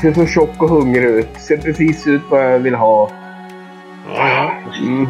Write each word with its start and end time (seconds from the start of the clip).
ser 0.00 0.14
så 0.14 0.26
tjock 0.26 0.62
och 0.62 0.68
hungrig 0.68 1.04
ut. 1.04 1.28
Ser 1.48 1.56
precis 1.56 2.06
ut 2.06 2.22
vad 2.30 2.52
jag 2.52 2.58
vill 2.58 2.74
ha. 2.74 3.10
Ja, 4.14 4.56
Mm. 4.80 5.08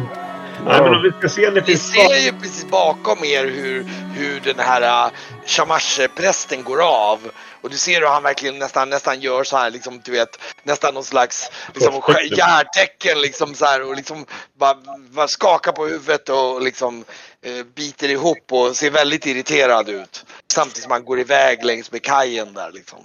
Nej, 0.65 0.81
men 0.81 0.93
om 0.93 1.01
vi 1.03 1.11
ska 1.19 1.29
se 1.29 1.49
det 1.49 1.59
Ni 1.59 1.61
finns 1.61 1.91
ser 1.91 2.25
ju 2.25 2.31
precis 2.31 2.65
bakom 2.69 3.23
er 3.23 3.45
hur, 3.45 3.85
hur 4.15 4.39
den 4.39 4.59
här 4.59 5.07
uh, 5.07 5.11
Shamash-prästen 5.45 6.63
går 6.63 6.81
av. 6.81 7.19
Och 7.61 7.69
du 7.69 7.77
ser 7.77 7.99
hur 7.99 8.07
han 8.07 8.23
verkligen 8.23 8.59
nästan, 8.59 8.89
nästan 8.89 9.19
gör 9.19 9.43
så 9.43 9.57
här, 9.57 9.71
liksom, 9.71 10.01
du 10.03 10.11
vet, 10.11 10.29
nästan 10.63 10.93
någon 10.93 11.03
slags 11.03 11.51
liksom, 11.73 12.01
järtecken 12.37 13.21
liksom 13.21 13.55
så 13.55 13.65
här 13.65 13.89
och 13.89 13.95
liksom 13.95 14.25
bara, 14.59 14.77
bara 15.09 15.27
skakar 15.27 15.71
på 15.71 15.85
huvudet 15.85 16.29
och 16.29 16.61
liksom 16.61 17.03
eh, 17.45 17.65
biter 17.75 18.09
ihop 18.09 18.45
och 18.51 18.75
ser 18.75 18.91
väldigt 18.91 19.25
irriterad 19.25 19.89
ut. 19.89 20.25
Samtidigt 20.53 20.83
som 20.83 20.91
han 20.91 21.05
går 21.05 21.19
iväg 21.19 21.65
längs 21.65 21.91
med 21.91 22.01
kajen 22.01 22.53
där 22.53 22.71
liksom. 22.71 22.99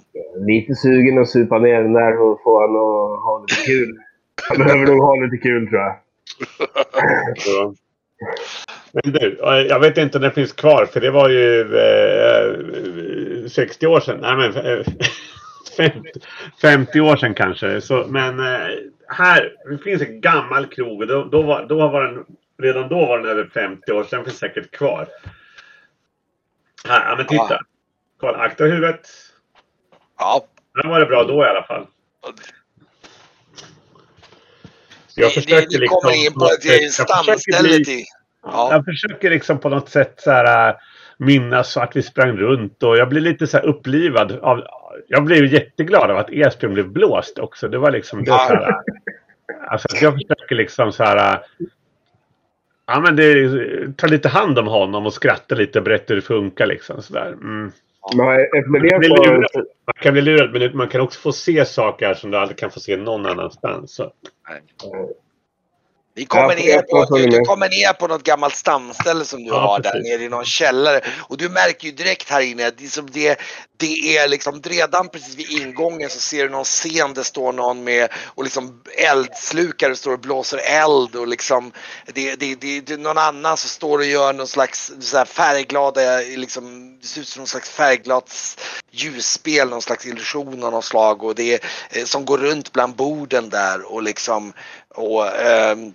Lite 0.45 0.75
sugen 0.75 1.21
att 1.21 1.29
supa 1.29 1.59
ner 1.59 1.83
den 1.83 1.93
där 1.93 2.21
och 2.21 2.41
få 2.43 2.59
han 2.61 2.69
att 2.69 3.23
ha 3.25 3.45
lite 3.49 3.61
kul. 3.61 3.97
Han 4.49 4.57
behöver 4.57 4.85
nog 4.85 5.01
ha 5.01 5.15
lite 5.15 5.37
kul 5.37 5.67
tror 5.69 5.81
jag. 5.81 5.95
Ja. 7.45 7.73
Men 8.91 9.13
du, 9.13 9.37
jag 9.41 9.79
vet 9.79 9.97
inte 9.97 10.17
om 10.17 10.21
det 10.21 10.31
finns 10.31 10.53
kvar 10.53 10.85
för 10.85 11.01
det 11.01 11.11
var 11.11 11.29
ju 11.29 11.61
eh, 11.77 13.47
60 13.47 13.87
år 13.87 13.99
sedan. 13.99 14.19
Nej 14.21 14.35
men 14.35 14.65
eh, 14.65 14.85
50, 15.77 16.09
50 16.61 16.99
år 16.99 17.15
sedan 17.15 17.33
kanske. 17.33 17.81
Så, 17.81 18.05
men 18.07 18.39
eh, 18.39 18.67
här 19.07 19.53
det 19.69 19.77
finns 19.77 20.01
en 20.01 20.21
gammal 20.21 20.65
krog 20.65 21.07
då, 21.07 21.23
då, 21.23 21.41
var, 21.41 21.65
då 21.65 21.87
var 21.87 22.03
den, 22.03 22.25
redan 22.61 22.89
då 22.89 23.05
var 23.05 23.17
den 23.17 23.27
över 23.27 23.45
50 23.53 23.91
år. 23.91 24.07
Den 24.11 24.23
finns 24.23 24.37
säkert 24.37 24.71
kvar. 24.71 25.07
Här, 26.87 27.09
ja 27.09 27.15
men 27.15 27.25
titta. 27.25 27.59
Kolla, 28.17 28.37
akta 28.37 28.63
huvudet. 28.63 29.07
Ja, 30.17 30.45
Den 30.81 30.91
var 30.91 30.99
det 30.99 31.05
bra 31.05 31.23
då 31.23 31.43
i 31.45 31.47
alla 31.47 31.63
fall. 31.63 31.87
Jag 35.15 35.27
ni, 35.27 35.35
ni, 35.35 35.41
försöker 35.41 35.79
ni 35.79 35.87
kommer 35.87 36.11
liksom 36.11 36.25
in 36.25 36.33
på 36.33 36.45
ett 36.45 36.61
sätt- 36.63 37.09
jag 37.09 37.25
försöker 37.25 37.39
stamställe 37.39 37.83
till... 37.85 38.03
Ja. 38.43 38.69
Jag 38.71 38.85
försöker 38.85 39.29
liksom 39.29 39.59
på 39.59 39.69
något 39.69 39.89
sätt 39.89 40.13
så 40.17 40.31
här, 40.31 40.69
äh, 40.69 40.75
minnas 41.17 41.77
att 41.77 41.95
vi 41.95 42.03
sprang 42.03 42.37
runt 42.37 42.83
och 42.83 42.97
jag 42.97 43.09
blir 43.09 43.21
lite 43.21 43.47
så 43.47 43.57
här 43.57 43.65
upplivad. 43.65 44.31
Av, 44.31 44.63
jag 45.07 45.23
blev 45.23 45.45
jätteglad 45.53 46.11
av 46.11 46.17
att 46.17 46.29
Esbjörn 46.29 46.73
blev 46.73 46.87
blåst 46.89 47.39
också. 47.39 47.67
Det 47.67 47.77
var 47.77 47.91
liksom 47.91 48.23
det. 48.23 48.31
Ja. 48.31 48.45
Så 48.47 48.53
här, 48.53 48.69
äh, 48.69 48.75
alltså 49.71 49.87
jag 50.01 50.13
försöker 50.13 50.55
liksom 50.55 50.91
så 50.91 51.03
här. 51.03 51.33
äh, 51.33 51.39
Ja 52.89 52.99
men 52.99 53.15
det, 53.15 53.97
ta 53.97 54.07
lite 54.07 54.29
hand 54.29 54.59
om 54.59 54.67
honom 54.67 55.05
och 55.05 55.13
skratta 55.13 55.55
lite 55.55 55.79
och 55.79 55.85
berätta 55.85 56.05
hur 56.07 56.15
det 56.15 56.21
funkar 56.27 56.65
liksom 56.65 57.01
sådär. 57.01 57.27
Mm. 57.27 57.71
Man, 58.15 58.37
kan 58.89 58.99
bli 58.99 59.09
lurad. 59.09 59.49
man 59.85 59.93
kan 60.01 60.13
bli 60.13 60.21
lurad 60.21 60.51
men 60.53 60.77
man 60.77 60.87
kan 60.87 61.01
också 61.01 61.19
få 61.19 61.31
se 61.31 61.65
saker 61.65 62.13
som 62.13 62.31
du 62.31 62.37
aldrig 62.37 62.57
kan 62.57 62.71
få 62.71 62.79
se 62.79 62.97
någon 62.97 63.25
annanstans. 63.25 63.95
Så. 63.95 64.11
Vi 66.17 66.25
kommer, 66.25 66.57
Ja, 66.57 66.75
ner 66.75 66.81
på, 66.81 67.15
du, 67.15 67.25
du 67.25 67.39
kommer 67.39 67.69
ner 67.69 67.93
på 67.93 68.07
något 68.07 68.23
gammalt 68.23 68.55
stamställe 68.55 69.25
som 69.25 69.43
du 69.43 69.49
Ja, 69.49 69.59
har 69.59 69.79
där 69.79 69.91
precis. 69.91 70.11
nere 70.11 70.23
i 70.23 70.29
någon 70.29 70.45
källare. 70.45 71.01
Och 71.17 71.37
du 71.37 71.49
märker 71.49 71.85
ju 71.87 71.91
direkt 71.91 72.29
här 72.29 72.41
inne 72.41 72.67
att 72.67 72.77
det, 72.77 72.87
som 72.87 73.09
det, 73.11 73.39
det 73.77 74.17
är 74.17 74.27
liksom 74.27 74.61
redan 74.61 75.09
precis 75.09 75.35
vid 75.35 75.61
ingången 75.61 76.09
så 76.09 76.19
ser 76.19 76.43
du 76.43 76.49
någon 76.49 76.63
scen 76.63 77.13
där 77.13 77.23
står 77.23 77.53
någon 77.53 77.83
med 77.83 78.09
och 78.25 78.43
liksom 78.43 78.81
eldslukare 78.97 79.95
står 79.95 80.13
och 80.13 80.19
blåser 80.19 80.57
eld 80.57 81.15
och 81.15 81.27
liksom 81.27 81.71
det, 82.05 82.35
det, 82.35 82.55
det, 82.55 82.81
det 82.81 82.93
är 82.93 82.97
någon 82.97 83.17
annan 83.17 83.57
som 83.57 83.69
står 83.69 83.97
och 83.97 84.05
gör 84.05 84.33
någon 84.33 84.47
slags 84.47 84.91
så 84.99 85.17
här 85.17 85.25
färgglada, 85.25 86.17
liksom, 86.19 86.97
det 87.01 87.07
ser 87.07 87.21
ut 87.21 87.27
som 87.27 87.39
någon 87.39 87.47
slags 87.47 87.69
färgglatt 87.69 88.59
ljusspel, 88.91 89.69
någon 89.69 89.81
slags 89.81 90.05
illusion 90.05 90.63
av 90.63 90.71
något 90.71 90.85
slag 90.85 91.23
och 91.23 91.35
det 91.35 91.53
är, 91.53 91.59
eh, 91.89 92.05
som 92.05 92.25
går 92.25 92.37
runt 92.37 92.73
bland 92.73 92.95
borden 92.95 93.49
där 93.49 93.91
och 93.91 94.03
liksom 94.03 94.53
och 94.95 95.27
ehm, 95.41 95.93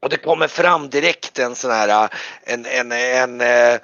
och 0.00 0.08
det 0.08 0.16
kommer 0.16 0.48
fram 0.48 0.90
direkt 0.90 1.38
en 1.38 1.54
sån 1.54 1.70
här 1.70 1.88
äh, 1.88 2.10
en, 2.42 2.66
en, 2.66 2.92
en 2.92 3.40
äh, 3.40 3.80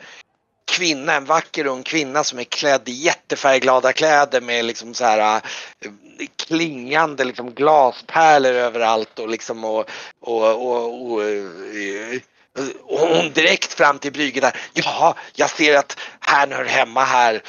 kvinna, 0.64 1.14
en 1.14 1.24
vacker 1.24 1.66
ung 1.66 1.82
kvinna 1.82 2.24
som 2.24 2.38
är 2.38 2.44
klädd 2.44 2.88
i 2.88 2.92
jättefärgglada 2.92 3.92
kläder 3.92 4.40
med 4.40 4.64
liksom 4.64 4.94
så 4.94 5.04
här 5.04 5.36
äh, 5.36 5.88
klingande 6.46 7.24
liksom 7.24 7.50
glaspärlor 7.50 8.52
överallt 8.52 9.18
och 9.18 9.28
liksom 9.28 9.64
och, 9.64 9.90
och, 10.20 10.66
och, 10.66 11.12
och, 11.12 11.22
och 12.82 12.98
hon 12.98 13.32
direkt 13.32 13.72
fram 13.72 13.98
till 13.98 14.12
Brygge 14.12 14.40
där. 14.40 14.56
Ja, 14.72 15.14
jag 15.34 15.50
ser 15.50 15.78
att 15.78 15.98
han 16.18 16.52
hör 16.52 16.64
hemma 16.64 17.04
här. 17.04 17.42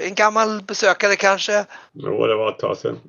En 0.00 0.14
gammal 0.14 0.62
besökare 0.62 1.16
kanske? 1.16 1.64
Jo, 1.92 2.26
det 2.26 2.34
var 2.34 2.50
ett 2.50 2.58
tag 2.58 2.76
sedan. 2.78 3.00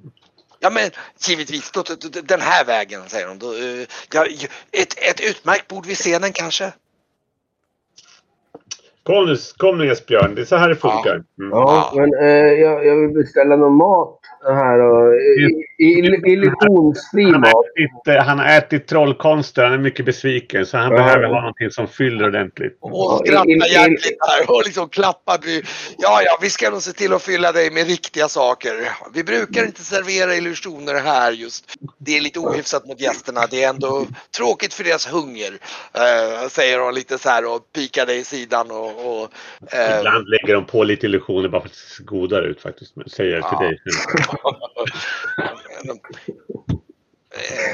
Ja 0.63 0.69
men 0.69 0.90
givetvis, 1.28 1.72
då, 1.72 1.84
då, 1.88 2.22
den 2.22 2.41
här 2.41 2.66
vägen 2.66 3.01
säger 3.07 3.28
hon. 3.28 3.40
Då, 3.40 3.47
eh, 3.53 3.85
ja, 4.13 4.25
ett, 4.81 4.94
ett 5.09 5.22
utmärkt 5.29 5.68
bord 5.68 5.85
vid 5.85 5.97
scenen 5.97 6.31
kanske? 6.34 6.74
Kom 9.03 9.25
nu, 9.25 9.35
kom 9.57 9.78
nu 9.78 9.91
Esbjörn, 9.91 10.35
det 10.35 10.41
är 10.41 10.46
så 10.46 10.56
här 10.56 10.69
det 10.69 10.75
funkar. 10.75 11.16
Mm. 11.40 11.50
Ja, 11.51 11.94
men 11.96 12.09
eh, 12.13 12.53
jag, 12.63 12.85
jag 12.85 12.96
vill 12.96 13.09
beställa 13.09 13.56
någon 13.56 13.75
mat 13.75 14.19
här 14.46 14.79
och 14.79 15.13
illusionsfri 15.79 17.23
Han 17.23 17.34
har, 17.34 17.39
mat. 17.39 17.66
ätit, 17.66 18.07
eh, 18.17 18.23
han 18.25 18.39
har 18.39 18.45
ätit 18.57 18.88
trollkonster, 18.88 19.63
han 19.63 19.73
är 19.73 19.78
mycket 19.78 20.06
besviken 20.06 20.66
så 20.66 20.78
han 20.78 20.91
Ja. 20.91 20.97
behöver 20.97 21.28
ha 21.28 21.35
någonting 21.41 21.69
som 21.72 21.88
fyller 21.88 22.25
ordentligt. 22.28 22.78
Och 22.81 23.22
skrattar 23.25 23.72
hjärtligt 23.72 24.17
här 24.19 24.51
och 24.56 24.62
liksom 24.66 24.89
klappar. 24.89 25.39
Ja, 25.97 26.22
ja, 26.25 26.38
vi 26.41 26.50
ska 26.50 26.69
nog 26.69 26.81
se 26.81 26.91
till 26.91 27.13
att 27.13 27.22
fylla 27.22 27.51
dig 27.51 27.72
med 27.72 27.88
riktiga 27.88 28.28
saker. 28.29 28.73
Vi 29.13 29.23
brukar 29.23 29.66
inte 29.66 29.81
servera 29.81 30.35
illusioner 30.35 30.94
här 31.01 31.31
just. 31.31 31.73
Det 31.97 32.17
är 32.17 32.22
lite 32.22 32.39
ohyfsat 32.39 32.85
mot 32.88 33.01
gästerna. 33.01 33.41
Det 33.51 33.63
är 33.63 33.69
ändå 33.69 34.06
tråkigt 34.38 34.73
för 34.73 34.83
deras 34.83 35.07
hunger. 35.07 35.57
eh, 35.94 36.47
säger 36.50 36.79
hon 36.79 36.94
lite 36.95 37.17
så 37.17 37.29
här 37.29 37.45
och 37.56 37.72
pikar 37.75 38.06
dig 38.06 38.17
i 38.19 38.23
sidan 38.23 38.72
och... 38.72 39.22
och 39.22 39.29
eh, 39.73 39.97
Ibland 40.00 40.28
lägger 40.29 40.53
de 40.53 40.66
på 40.66 40.83
lite 40.83 41.06
illusioner 41.06 41.50
bara 41.50 41.62
för 41.62 41.67
att 41.67 41.73
det 41.73 41.95
ser 41.97 42.03
godare 42.03 42.45
ut 42.45 42.62
faktiskt. 42.62 42.94
Säger 43.07 43.31
jag 43.35 43.50
till 43.50 43.57
Ja. 43.59 43.67
dig. 43.67 43.79
Eh, 45.89 47.73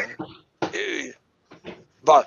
eh, 0.62 1.14
va- 2.02 2.24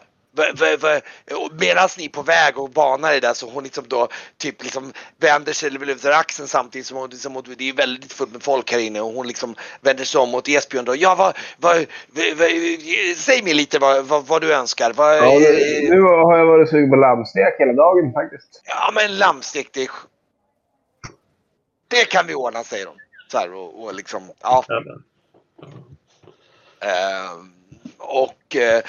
Medan 1.61 1.88
ni 1.99 2.05
är 2.05 2.08
på 2.08 2.23
väg 2.23 2.58
och 2.58 2.70
banar 2.70 3.12
er 3.12 3.20
där 3.20 3.34
så 3.34 3.50
hon 3.50 3.64
liksom 3.64 3.84
då 3.88 4.08
typ 4.38 4.62
liksom 4.62 4.93
vänder 5.20 5.52
sig 5.52 5.70
över 5.90 6.11
axeln 6.11 6.49
samtidigt 6.49 6.87
som 6.87 6.96
hon 6.96 7.11
liksom, 7.11 7.43
det 7.58 7.69
är 7.69 7.73
väldigt 7.73 8.12
fullt 8.12 8.32
med 8.32 8.43
folk 8.43 8.73
här 8.73 8.79
inne 8.79 9.00
och 9.00 9.12
hon 9.12 9.26
liksom 9.26 9.55
vänder 9.81 10.05
sig 10.05 10.20
om 10.20 10.31
mot 10.31 10.49
Esbjörn 10.49 10.84
då. 10.84 10.96
Ja, 10.96 11.14
vad, 11.14 11.37
vad, 11.58 11.87
säg 13.17 13.43
mig 13.43 13.55
lite 13.55 13.79
vad, 13.79 14.05
vad, 14.05 14.26
vad 14.26 14.43
du 14.43 14.55
önskar. 14.55 14.93
Vad, 14.93 15.17
Ja, 15.17 15.38
nu, 15.38 15.88
nu 15.90 16.00
har 16.02 16.38
jag 16.38 16.46
varit 16.46 16.70
sugen 16.70 16.90
på 16.90 16.96
lammstek 16.96 17.55
hela 17.58 17.73
dagen 17.73 18.12
faktiskt. 18.12 18.62
Ja, 18.64 18.90
men 18.94 19.17
lammstek 19.19 19.69
det, 19.73 19.88
det 21.88 22.05
kan 22.05 22.26
vi 22.26 22.34
ordna 22.34 22.64
säger 22.64 22.87
hon. 22.87 22.96
Så 23.29 23.38
här 23.38 23.55
och, 23.55 23.82
och 23.84 23.94
liksom, 23.94 24.23
ja. 24.43 24.64
Ja, 24.69 24.81
men. 24.84 24.93
Eh, 24.94 25.00
och, 27.99 28.56
eh, 28.56 28.82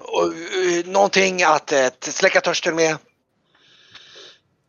och 0.00 0.26
eh, 0.26 0.86
någonting 0.86 1.42
att 1.42 1.72
eh, 1.72 1.86
släcka 2.00 2.40
törsten 2.40 2.76
med. 2.76 2.96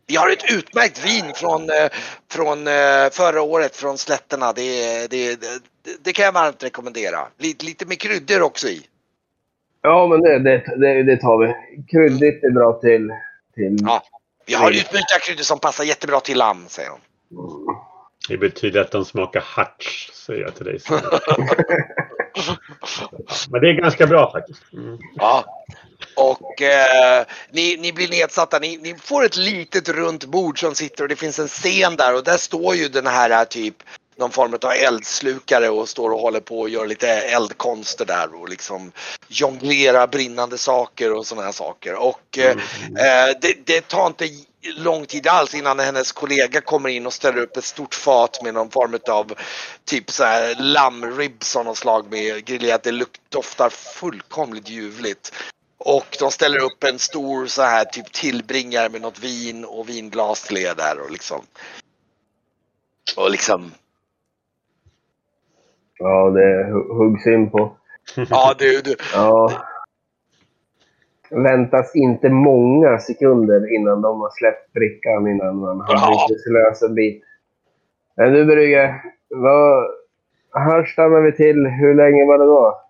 Vi 0.07 0.15
har 0.15 0.29
ett 0.29 0.51
utmärkt 0.51 1.05
vin 1.05 1.33
från, 1.35 1.61
eh, 1.61 1.89
från 2.31 2.67
eh, 2.67 3.09
förra 3.11 3.41
året 3.41 3.75
från 3.75 3.97
slätterna. 3.97 4.53
Det, 4.53 5.07
det, 5.07 5.41
det, 5.41 5.61
det 6.03 6.13
kan 6.13 6.25
jag 6.25 6.31
varmt 6.31 6.63
rekommendera. 6.63 7.27
Lite, 7.38 7.65
lite 7.65 7.85
med 7.85 7.99
kryddor 7.99 8.41
också 8.41 8.67
i. 8.67 8.81
Ja, 9.81 10.07
men 10.07 10.21
det, 10.21 10.39
det, 10.39 10.63
det, 10.77 11.03
det 11.03 11.17
tar 11.17 11.38
vi. 11.38 11.53
Kryddigt 11.91 12.44
är 12.44 12.51
bra 12.51 12.73
till... 12.73 13.11
till... 13.55 13.77
Ja. 13.81 14.03
Vi 14.45 14.53
har 14.53 14.71
utmärkta 14.71 15.19
kryddor 15.19 15.44
som 15.44 15.59
passar 15.59 15.83
jättebra 15.83 16.19
till 16.19 16.38
lamm, 16.38 16.65
säger 16.67 16.89
hon. 16.89 16.99
Det 18.29 18.38
betyder 18.38 18.81
att 18.81 18.91
de 18.91 19.05
smakar 19.05 19.41
harts, 19.41 20.11
säger 20.13 20.41
jag 20.41 20.55
till 20.55 20.65
dig. 20.65 20.79
Men 23.49 23.61
det 23.61 23.69
är 23.69 23.73
ganska 23.73 24.07
bra 24.07 24.31
faktiskt. 24.31 24.73
Mm. 24.73 24.97
Ja. 25.15 25.45
Och 26.15 26.61
eh, 26.61 27.25
ni, 27.51 27.77
ni 27.77 27.93
blir 27.93 28.09
nedsatta. 28.09 28.59
Ni, 28.59 28.77
ni 28.77 28.95
får 28.95 29.25
ett 29.25 29.37
litet 29.37 29.89
runt 29.89 30.25
bord 30.25 30.59
som 30.59 30.75
sitter 30.75 31.03
och 31.03 31.09
det 31.09 31.15
finns 31.15 31.39
en 31.39 31.47
scen 31.47 31.95
där 31.95 32.15
och 32.15 32.23
där 32.23 32.37
står 32.37 32.75
ju 32.75 32.87
den 32.87 33.07
här 33.07 33.29
eh, 33.29 33.43
typ 33.43 33.83
någon 34.17 34.31
form 34.31 34.53
av 34.61 34.71
eldslukare 34.71 35.69
och 35.69 35.89
står 35.89 36.09
och 36.09 36.19
håller 36.19 36.39
på 36.39 36.59
och 36.59 36.69
gör 36.69 36.87
lite 36.87 37.09
eldkonster 37.09 38.05
där 38.05 38.41
och 38.41 38.49
liksom 38.49 38.91
jonglerar 39.27 40.07
brinnande 40.07 40.57
saker 40.57 41.13
och 41.13 41.27
sådana 41.27 41.45
här 41.45 41.53
saker. 41.53 41.95
Och 41.95 42.37
eh, 42.37 42.51
eh, 42.51 43.35
det, 43.41 43.65
det 43.65 43.87
tar 43.87 44.07
inte 44.07 44.25
lång 44.75 45.05
tid 45.05 45.27
alls 45.27 45.55
innan 45.55 45.79
hennes 45.79 46.11
kollega 46.11 46.61
kommer 46.61 46.89
in 46.89 47.05
och 47.05 47.13
ställer 47.13 47.41
upp 47.41 47.57
ett 47.57 47.63
stort 47.63 47.95
fat 47.95 48.39
med 48.43 48.53
någon 48.53 48.69
form 48.69 48.99
av 49.09 49.33
typ 49.85 50.11
så 50.11 50.23
här 50.23 50.55
lammribs 50.59 51.55
av 51.55 51.65
något 51.65 51.77
slag 51.77 52.11
med 52.11 52.45
grillerat. 52.45 52.83
Det 52.83 53.05
doftar 53.29 53.69
fullkomligt 53.69 54.69
ljuvligt. 54.69 55.33
Och 55.77 56.17
de 56.19 56.31
ställer 56.31 56.63
upp 56.63 56.83
en 56.83 56.99
stor 56.99 57.45
så 57.45 57.61
här 57.61 57.85
typ 57.85 58.11
tillbringare 58.11 58.89
med 58.89 59.01
något 59.01 59.19
vin 59.19 59.65
och 59.65 59.89
vinglas 59.89 60.43
till 60.43 60.57
er 60.57 60.75
där 60.75 60.99
och 60.99 61.11
liksom. 61.11 61.41
Och 63.17 63.31
liksom. 63.31 63.71
Ja, 65.97 66.29
det 66.29 66.63
hu- 66.71 66.97
huggs 66.97 67.27
in 67.27 67.51
på. 67.51 67.77
Ja, 68.29 68.55
du, 68.57 68.81
du. 68.81 68.95
Ja. 69.13 69.63
Väntas 71.29 71.95
inte 71.95 72.29
många 72.29 73.00
sekunder 73.00 73.75
innan 73.75 74.01
de 74.01 74.19
har 74.19 74.29
släppt 74.29 74.74
brickan 74.74 75.27
innan 75.27 75.57
man 75.57 75.79
har 75.79 76.27
blivit 76.27 76.44
slös 76.44 76.81
en 76.81 76.95
bit. 76.95 77.24
Men 78.15 78.33
du 78.33 78.45
Brygge, 78.45 79.01
vad... 79.29 79.88
Här 80.53 80.85
stannar 80.85 81.21
vi 81.21 81.31
till. 81.31 81.65
Hur 81.65 81.95
länge 81.95 82.25
var 82.25 82.38
det 82.38 82.45
då? 82.45 82.81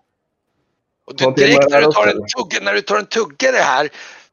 Och 1.06 1.16
du, 1.16 1.44
direkt 1.46 1.70
när 1.70 1.80
du, 1.80 1.92
tar 1.92 2.06
en 2.06 2.24
tugga, 2.36 2.64
när 2.64 2.74
du 2.74 2.80
tar 2.80 2.98
en 2.98 3.06
tuggare 3.06 3.56
här, 3.56 3.88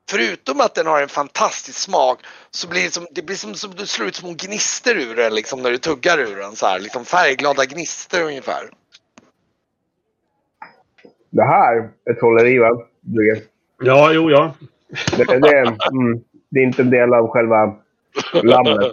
förutom 0.10 0.62
att 0.62 0.76
den 0.76 0.88
har 0.88 1.02
en 1.02 1.08
fantastisk 1.08 1.80
smak, 1.80 2.20
så 2.52 2.70
blir 2.70 2.84
det 2.84 2.94
som, 2.94 3.08
det 3.12 3.22
blir 3.26 3.36
som, 3.36 3.54
som 3.54 3.72
du 3.72 3.86
slår 3.86 4.08
ut 4.08 4.16
små 4.16 4.34
gnistor 4.38 4.98
ur 4.98 5.16
den 5.16 5.36
liksom, 5.36 5.62
när 5.62 5.72
du 5.72 5.78
tuggar 5.78 6.20
ur 6.20 6.36
den. 6.36 6.56
Så 6.56 6.66
här, 6.66 6.80
liksom 6.80 7.06
färgglada 7.06 7.66
gnistor 7.66 8.22
ungefär. 8.24 8.64
Det 11.30 11.46
här 11.46 11.90
är 12.06 12.14
trolleri 12.14 12.58
va? 12.58 12.70
Brygge? 13.02 13.42
Ja, 13.80 14.12
jo, 14.14 14.32
ja. 14.32 14.54
Det, 15.18 15.40
det, 15.40 15.50
är, 15.50 15.66
mm, 15.66 16.24
det 16.50 16.60
är 16.60 16.64
inte 16.64 16.82
en 16.82 16.90
del 16.90 17.14
av 17.14 17.28
själva 17.28 17.76
lammet. 18.44 18.92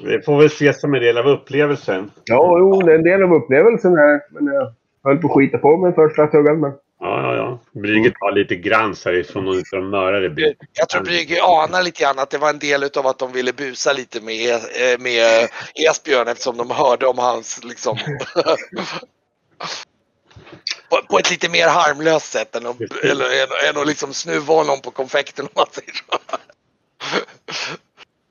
Det 0.00 0.24
får 0.24 0.38
väl 0.38 0.46
ses 0.46 0.80
som 0.80 0.94
en 0.94 1.00
del 1.00 1.18
av 1.18 1.26
upplevelsen. 1.26 2.10
Ja, 2.24 2.58
jo, 2.58 2.80
det 2.80 2.92
är 2.92 2.96
en 2.96 3.04
del 3.04 3.22
av 3.22 3.34
upplevelsen 3.34 3.96
här. 3.96 4.20
Men 4.30 4.54
jag 4.54 4.72
höll 5.04 5.18
på 5.18 5.28
att 5.28 5.34
skita 5.34 5.58
på 5.58 5.76
mig 5.76 5.94
första 5.94 6.26
tuggan. 6.26 6.60
Men... 6.60 6.72
Ja, 7.00 7.22
ja, 7.22 7.36
ja. 7.36 7.80
Brygge 7.80 8.10
tar 8.10 8.32
lite 8.32 8.56
grans 8.56 9.04
härifrån 9.04 9.48
och 9.48 9.54
från 9.66 9.90
mördare 9.90 10.30
bit. 10.30 10.56
Jag 10.72 10.88
tror 10.88 11.02
Brygge 11.02 11.42
anar 11.42 11.82
lite 11.82 12.02
grann 12.02 12.18
att 12.18 12.30
det 12.30 12.38
var 12.38 12.50
en 12.50 12.58
del 12.58 12.84
av 12.96 13.06
att 13.06 13.18
de 13.18 13.32
ville 13.32 13.52
busa 13.52 13.92
lite 13.92 14.20
med, 14.20 14.54
eh, 14.54 14.98
med 14.98 15.48
Esbjörn 15.90 16.28
eftersom 16.28 16.56
de 16.56 16.70
hörde 16.70 17.06
om 17.06 17.18
hans 17.18 17.64
liksom 17.64 17.96
på, 20.90 21.06
på 21.10 21.18
ett 21.18 21.30
lite 21.30 21.50
mer 21.50 21.68
harmlöst 21.68 22.32
sätt 22.32 22.56
än 22.56 22.66
att, 22.66 22.80
eller, 23.04 23.24
än, 23.24 23.70
än 23.70 23.80
att 23.82 23.86
liksom 23.86 24.12
snuva 24.12 24.54
honom 24.54 24.80
på 24.80 24.90
konfekten 24.90 25.44
om 25.44 25.52
man 25.56 25.66
säger 25.72 25.92
så. 25.92 26.18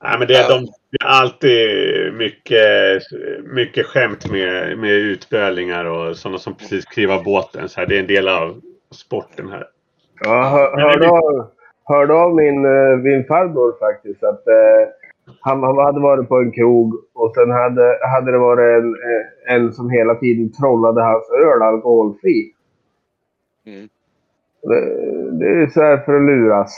Nej, 0.02 0.18
men 0.18 0.28
det 0.28 0.36
är, 0.36 0.48
de, 0.48 0.64
det 0.64 1.04
är 1.04 1.06
alltid 1.06 1.68
mycket, 2.14 3.02
mycket 3.44 3.86
skämt 3.86 4.30
med, 4.30 4.78
med 4.78 4.90
utbölingar 4.90 5.84
och 5.84 6.16
sådana 6.16 6.38
som 6.38 6.54
precis 6.54 6.84
kliver 6.84 7.22
båten. 7.22 7.68
Så 7.68 7.80
här, 7.80 7.86
det 7.86 7.96
är 7.96 8.00
en 8.00 8.06
del 8.06 8.28
av 8.28 8.60
sporten 8.94 9.48
här. 9.48 9.66
Jag 10.20 10.50
hör, 10.50 10.80
hörde, 10.80 11.08
av, 11.08 11.50
hörde 11.84 12.14
av 12.14 12.34
min, 12.34 12.64
eh, 12.64 12.96
min 12.96 13.24
farbror 13.24 13.78
faktiskt 13.78 14.22
att 14.24 14.46
eh, 14.46 14.88
han, 15.40 15.62
han 15.62 15.78
hade 15.78 16.00
varit 16.00 16.28
på 16.28 16.36
en 16.36 16.52
krog 16.52 16.94
och 17.12 17.34
sen 17.34 17.50
hade, 17.50 17.98
hade 18.14 18.32
det 18.32 18.38
varit 18.38 18.82
en, 18.82 18.94
eh, 18.94 19.54
en 19.54 19.72
som 19.72 19.90
hela 19.90 20.14
tiden 20.14 20.52
trollade 20.52 21.02
hans 21.02 21.30
öl 21.30 21.62
alkoholfri. 21.62 22.52
Mm. 23.66 23.88
Det, 24.62 24.80
det 25.38 25.62
är 25.62 25.66
så 25.66 25.80
här 25.80 25.96
för 25.96 26.14
att 26.14 26.22
luras. 26.22 26.74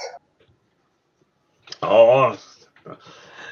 Ja. 1.80 2.34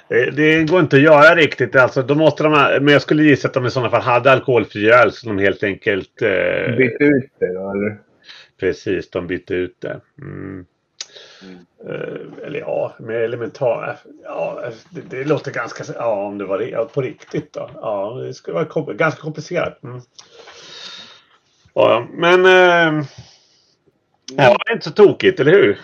Det, 0.08 0.70
går 0.70 0.81
inte 0.81 0.96
att 0.96 1.02
göra 1.02 1.34
riktigt. 1.34 1.76
Alltså, 1.76 2.02
då 2.02 2.14
måste 2.14 2.43
de, 2.43 2.50
men 2.52 2.88
jag 2.88 3.02
skulle 3.02 3.22
gissa 3.22 3.48
att 3.48 3.55
de 3.55 3.66
i 3.66 3.70
sådana 3.70 3.90
fall 3.90 4.02
hade 4.02 4.32
alkoholfri 4.32 4.90
öl 4.90 5.12
som 5.12 5.37
de 5.37 5.43
helt 5.43 5.62
enkelt... 5.62 6.22
Eh, 6.22 6.76
Bytte 6.76 7.05
ut 7.05 7.31
det 7.38 7.55
då, 7.55 7.70
eller? 7.70 7.98
Precis, 8.60 9.10
de 9.10 9.26
bytte 9.26 9.55
ut 9.55 9.81
det. 9.81 10.00
Mm. 10.20 10.66
Eh, 11.88 12.46
eller 12.46 12.58
ja, 12.60 12.94
med 12.98 13.24
elementar. 13.24 13.98
Ja, 14.24 14.62
det, 14.90 15.00
det 15.00 15.24
låter 15.24 15.50
ganska... 15.52 15.84
Ja, 15.94 16.26
om 16.26 16.38
det 16.38 16.44
var 16.44 16.58
det, 16.58 16.92
på 16.94 17.02
riktigt 17.02 17.52
då. 17.52 17.70
Ja, 17.74 18.14
det 18.14 18.34
skulle 18.34 18.54
vara 18.54 18.66
kom, 18.66 18.96
ganska 18.96 19.20
komplicerat. 19.20 19.82
Mm. 19.82 20.00
Ja, 21.74 22.06
men... 22.10 22.46
Eh, 22.46 23.04
det 24.36 24.42
är 24.42 24.72
inte 24.72 24.84
så 24.84 24.90
tokigt, 24.90 25.40
eller 25.40 25.52
hur? 25.52 25.80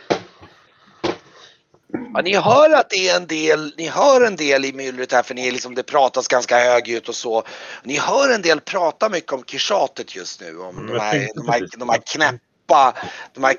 Ja, 2.15 2.23
ni 2.23 2.37
hör 2.37 2.77
att 2.77 2.91
det 2.91 3.09
är 3.09 3.17
en 3.17 3.27
del, 3.27 3.75
ni 3.77 3.89
hör 3.89 4.27
en 4.27 4.37
del 4.37 4.65
i 4.65 4.73
myllret 4.73 5.13
här 5.13 5.23
för 5.23 5.35
ni 5.35 5.49
är 5.49 5.53
liksom, 5.53 5.75
det 5.75 5.83
pratas 5.83 6.29
ganska 6.29 6.59
högljutt 6.59 7.09
och 7.09 7.15
så. 7.15 7.43
Ni 7.83 7.99
hör 7.99 8.35
en 8.35 8.43
del 8.43 8.61
prata 8.61 9.09
mycket 9.09 9.33
om 9.33 9.43
kishatet 9.45 10.17
just 10.17 10.41
nu. 10.41 10.59
Om 10.59 10.79
Mm, 10.79 10.87
de 10.87 11.01
här, 11.01 11.29
de 11.35 11.49
här, 11.49 11.69
de 11.79 11.89
här 11.89 11.99
knäppa, 12.69 12.95
de 13.35 13.45
här 13.45 13.55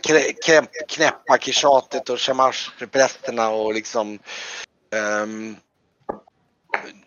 knäppa 0.88 1.38
kishatet 1.38 2.10
och 2.10 2.18
shamash-prästerna 2.18 3.50
och 3.50 3.74
liksom. 3.74 4.20
ehm, 4.96 5.56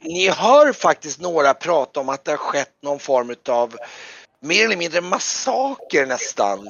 ni 0.00 0.28
hör 0.28 0.72
faktiskt 0.72 1.20
några 1.20 1.54
prata 1.54 2.00
om 2.00 2.08
att 2.08 2.24
det 2.24 2.30
har 2.30 2.38
skett 2.38 2.74
någon 2.82 2.98
form 2.98 3.34
av 3.48 3.76
mer 4.40 4.64
eller 4.64 4.76
mindre 4.76 5.00
massaker 5.00 6.06
nästan. 6.06 6.68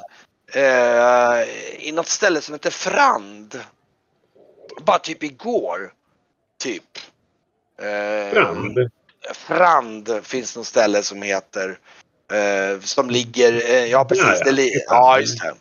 Eh, 0.55 1.43
I 1.79 1.93
något 1.93 2.09
ställe 2.09 2.41
som 2.41 2.55
heter 2.55 2.71
Frand. 2.71 3.61
Bara 4.81 4.99
typ 4.99 5.23
igår. 5.23 5.93
Typ. 6.59 6.99
Eh, 7.79 8.35
Brand. 8.35 8.91
Frand 9.35 10.21
finns 10.23 10.57
något 10.57 10.67
ställe 10.67 11.03
som 11.03 11.23
heter. 11.23 11.79
Eh, 12.33 12.81
som 12.81 13.11
ligger, 13.11 13.53
eh, 13.53 13.85
ja 13.91 14.05
precis. 14.05 14.25
Ja, 14.25 14.35
ja. 14.39 14.45
Det 14.45 14.53
li- 14.53 14.85
ja 14.89 15.21
just 15.21 15.41
det. 15.41 15.55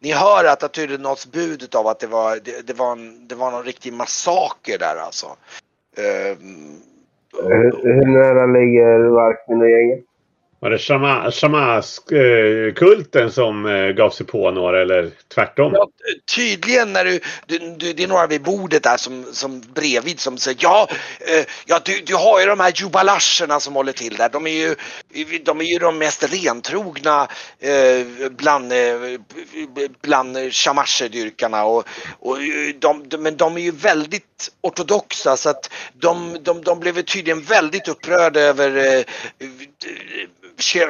Ni 0.00 0.12
hör 0.12 0.44
att 0.44 0.60
det 0.60 0.68
tydligen 0.68 1.02
nåtts 1.02 1.26
bud 1.26 1.74
av 1.74 1.86
att 1.86 2.00
det 2.00 2.06
var, 2.06 2.38
det, 2.44 2.66
det, 2.66 2.72
var 2.74 2.92
en, 2.92 3.28
det 3.28 3.34
var 3.34 3.50
någon 3.50 3.64
riktig 3.64 3.92
massaker 3.92 4.78
där 4.78 4.96
alltså. 4.96 5.26
Eh, 5.96 6.36
Hur, 7.42 7.82
hur 7.82 8.06
nära 8.06 8.46
ligger 8.46 8.98
Varkmin 9.08 9.60
och 9.62 9.70
gänget? 9.70 10.04
Var 10.60 10.70
det 10.70 10.78
shama- 10.78 11.30
shamask-kulten 11.30 13.32
som 13.32 13.66
eh, 13.66 13.88
gav 13.88 14.10
sig 14.10 14.26
på 14.26 14.50
några 14.50 14.82
eller 14.82 15.10
tvärtom? 15.34 15.72
Ja, 15.74 15.88
tydligen 16.34 16.92
när 16.92 17.04
du, 17.04 17.20
du, 17.46 17.58
du, 17.58 17.92
det 17.92 18.02
är 18.02 18.08
några 18.08 18.26
vid 18.26 18.42
bordet 18.42 18.82
där 18.82 18.96
som, 18.96 19.24
som 19.32 19.60
bredvid 19.60 20.20
som 20.20 20.38
säger 20.38 20.58
ja, 20.60 20.88
eh, 21.20 21.44
ja 21.66 21.80
du, 21.84 22.00
du 22.00 22.14
har 22.14 22.40
ju 22.40 22.46
de 22.46 22.60
här 22.60 22.72
jubalascherna 22.76 23.60
som 23.60 23.74
håller 23.74 23.92
till 23.92 24.16
där. 24.16 24.28
De 24.28 24.46
är 24.46 24.50
ju 24.50 24.74
de, 25.44 25.60
är 25.60 25.64
ju 25.64 25.78
de 25.78 25.98
mest 25.98 26.34
rentrogna 26.34 27.28
eh, 27.60 28.06
bland, 28.30 28.72
eh, 28.72 28.78
bland 30.02 30.54
shamasherdyrkarna 30.54 31.64
och, 31.64 31.88
och 32.18 32.42
eh, 32.42 32.74
de, 32.78 33.08
de, 33.08 33.22
men 33.22 33.36
de 33.36 33.56
är 33.56 33.60
ju 33.60 33.70
väldigt 33.70 34.50
ortodoxa 34.60 35.36
så 35.36 35.50
att 35.50 35.70
de, 35.92 36.38
de, 36.42 36.62
de 36.62 36.80
blev 36.80 37.02
tydligen 37.02 37.42
väldigt 37.42 37.88
upprörda 37.88 38.40
över 38.40 38.96
eh, 38.96 39.04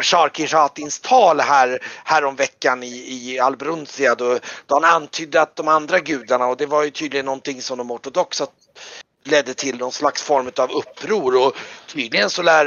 Sharkishatins 0.02 1.00
tal 1.00 1.40
här, 1.40 1.78
här 2.04 2.24
om 2.24 2.36
veckan 2.36 2.82
i, 2.82 2.86
i 2.86 3.38
Albrunzia 3.38 4.14
då, 4.14 4.38
då 4.66 4.74
han 4.74 4.84
antydde 4.84 5.40
att 5.40 5.56
de 5.56 5.68
andra 5.68 5.98
gudarna 5.98 6.46
och 6.46 6.56
det 6.56 6.66
var 6.66 6.84
ju 6.84 6.90
tydligen 6.90 7.26
någonting 7.26 7.62
som 7.62 7.78
de 7.78 7.90
ortodoxa 7.90 8.46
ledde 9.24 9.54
till 9.54 9.78
någon 9.78 9.92
slags 9.92 10.22
form 10.22 10.50
av 10.56 10.70
uppror 10.70 11.46
och 11.46 11.56
tydligen 11.86 12.30
så 12.30 12.42
lär, 12.42 12.66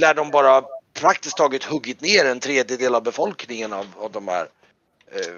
lär 0.00 0.14
de 0.14 0.30
bara 0.30 0.62
praktiskt 1.00 1.36
taget 1.36 1.64
huggit 1.64 2.00
ner 2.00 2.24
en 2.24 2.40
tredjedel 2.40 2.94
av 2.94 3.02
befolkningen 3.02 3.72
av, 3.72 3.86
av 3.96 4.12
de 4.12 4.28
här 4.28 4.48
eh, 5.12 5.36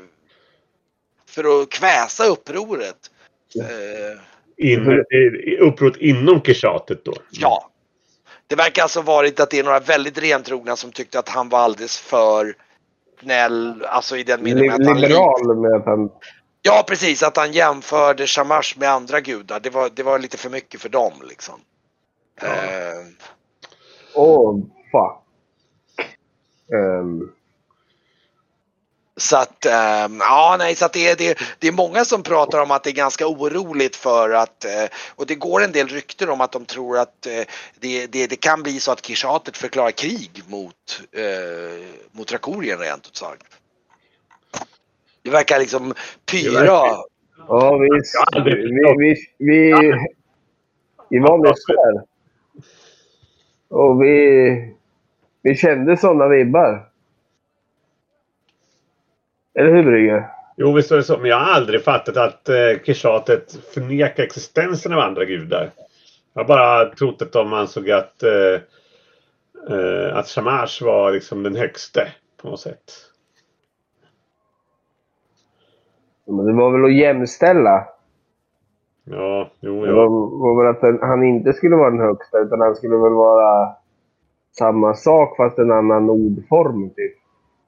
för 1.29 1.62
att 1.62 1.71
kväsa 1.71 2.25
upproret. 2.25 3.11
Eh, 3.61 4.21
In, 4.61 5.05
upprot 5.61 5.97
inom 5.97 6.41
kishatet 6.41 7.05
då? 7.05 7.15
Ja. 7.31 7.71
Det 8.49 8.57
verkar 8.57 8.83
alltså 8.83 9.02
varit 9.02 9.40
att 9.40 9.50
det 9.50 9.59
är 9.59 9.64
några 9.64 9.81
väldigt 9.81 10.19
rentrogna 10.19 10.76
som 10.76 10.93
tyckte 10.93 11.19
att 11.19 11.28
han 11.28 11.49
var 11.49 11.59
alldeles 11.59 11.99
för 11.99 12.55
snäll, 13.21 13.85
alltså 13.85 14.17
i 14.17 14.23
den 14.23 14.43
meningen 14.43 14.73
att 14.73 14.78
Li- 14.81 14.87
han... 14.87 15.00
liberal 15.00 15.57
med 15.57 15.73
att 15.73 15.87
han... 15.87 16.11
Ja 16.62 16.85
precis, 16.88 17.23
att 17.23 17.37
han 17.37 17.52
jämförde 17.52 18.26
Shamash 18.26 18.75
med 18.76 18.90
andra 18.90 19.21
gudar. 19.21 19.61
Det 19.61 19.71
var, 19.71 19.90
det 19.95 20.02
var 20.02 20.19
lite 20.19 20.37
för 20.37 20.50
mycket 20.50 20.81
för 20.81 20.88
dem 20.88 21.12
liksom. 21.28 21.55
Eh, 22.43 22.49
Åh, 24.14 24.59
fuck. 24.93 25.25
Ehm, 26.75 27.33
Så 29.19 29.37
att, 29.37 29.67
ehm, 29.67 30.21
ja 30.21 30.57
nej, 30.59 30.75
så 30.75 30.85
att 30.85 30.93
det, 30.93 31.09
är, 31.09 31.17
det, 31.17 31.39
det 31.59 31.69
är 31.69 31.73
många 31.73 32.05
som 32.05 32.23
pratar 32.23 32.63
om 32.63 32.71
att 32.71 32.85
det 32.85 32.91
är 32.91 32.95
ganska 32.95 33.27
oroligt 33.27 33.97
för 33.97 34.31
att, 34.31 34.65
eh, 34.65 34.85
och 35.17 35.27
det 35.27 35.35
går 35.35 35.63
en 35.65 35.73
del 35.73 35.89
rykten 35.89 36.31
om 36.31 36.41
att 36.41 36.53
de 36.53 36.65
tror 36.65 36.99
att 36.99 37.27
eh, 37.27 37.45
det, 37.81 38.07
det, 38.07 38.27
det 38.27 38.37
kan 38.37 38.63
bli 38.63 38.81
så 38.81 38.93
att 38.93 39.07
Kishatet 39.07 39.57
förklarar 39.57 39.91
krig 39.91 40.43
mot, 40.47 41.03
eh, 41.13 41.87
mot 42.13 42.33
Rakorien 42.33 42.79
rent 42.79 43.07
ut 43.07 43.17
sagt. 43.17 43.43
Det 45.23 45.31
verkar 45.31 45.59
liksom 45.59 45.95
pyra. 46.31 46.65
ja, 47.49 47.77
vi, 47.77 47.89
har 47.89 48.37
aldrig 48.37 48.57
vi, 48.57 48.95
vi, 48.99 49.17
vi, 49.39 49.75
vi 51.09 51.19
var 51.19 51.39
med 51.39 51.55
där. 51.67 52.03
Och 53.69 54.03
vi, 54.03 54.75
vi 55.43 55.57
kände 55.57 55.97
sådana 55.97 56.29
vibbar. 56.29 56.88
Eller 59.59 59.71
hur 59.75 59.83
Brygge? 59.83 60.25
Jo, 60.57 60.73
visst 60.73 60.93
är 60.93 60.97
det 60.97 61.03
så. 61.03 61.19
Men 61.19 61.31
jag 61.31 61.41
har 61.41 61.53
aldrig 61.53 61.85
fattat 61.85 62.17
att 62.17 62.49
eh, 62.49 62.83
kishatet 62.85 63.53
förnekar 63.75 64.23
existensen 64.23 64.93
av 64.93 64.99
andra 64.99 65.25
gudar. 65.25 65.71
Jag 66.35 66.43
har 66.43 66.49
bara 66.49 66.85
trott 66.85 67.23
att 67.23 67.33
de 67.33 67.53
ansåg 67.53 67.91
att, 67.91 68.23
eh, 68.23 68.61
Eh, 69.71 70.17
att 70.17 70.27
Shamash 70.27 70.85
var 70.85 71.12
liksom 71.12 71.43
den 71.43 71.57
högste 71.57 72.09
på 72.43 72.49
något 72.49 72.61
sätt. 72.61 72.93
Men 76.27 76.47
det 76.47 76.53
var 76.53 76.71
väl 76.71 76.85
att 76.85 76.97
jämställa. 76.97 77.85
Ja, 79.05 79.50
jo, 79.61 79.87
Det 79.87 79.93
var, 79.93 80.03
ja. 80.03 80.09
var 80.09 80.65
väl 80.65 80.75
att 80.75 80.81
den, 80.81 80.99
han 81.09 81.23
inte 81.23 81.53
skulle 81.53 81.77
vara 81.77 81.91
den 81.91 82.00
högsta, 82.00 82.38
utan 82.38 82.61
han 82.61 82.77
skulle 82.77 82.97
väl 82.97 83.12
vara 83.12 83.77
samma 84.59 84.95
sak 84.95 85.37
fast 85.37 85.59
en 85.59 85.73
annan 85.73 86.11
ordform 86.11 86.91
typ. 86.91 87.18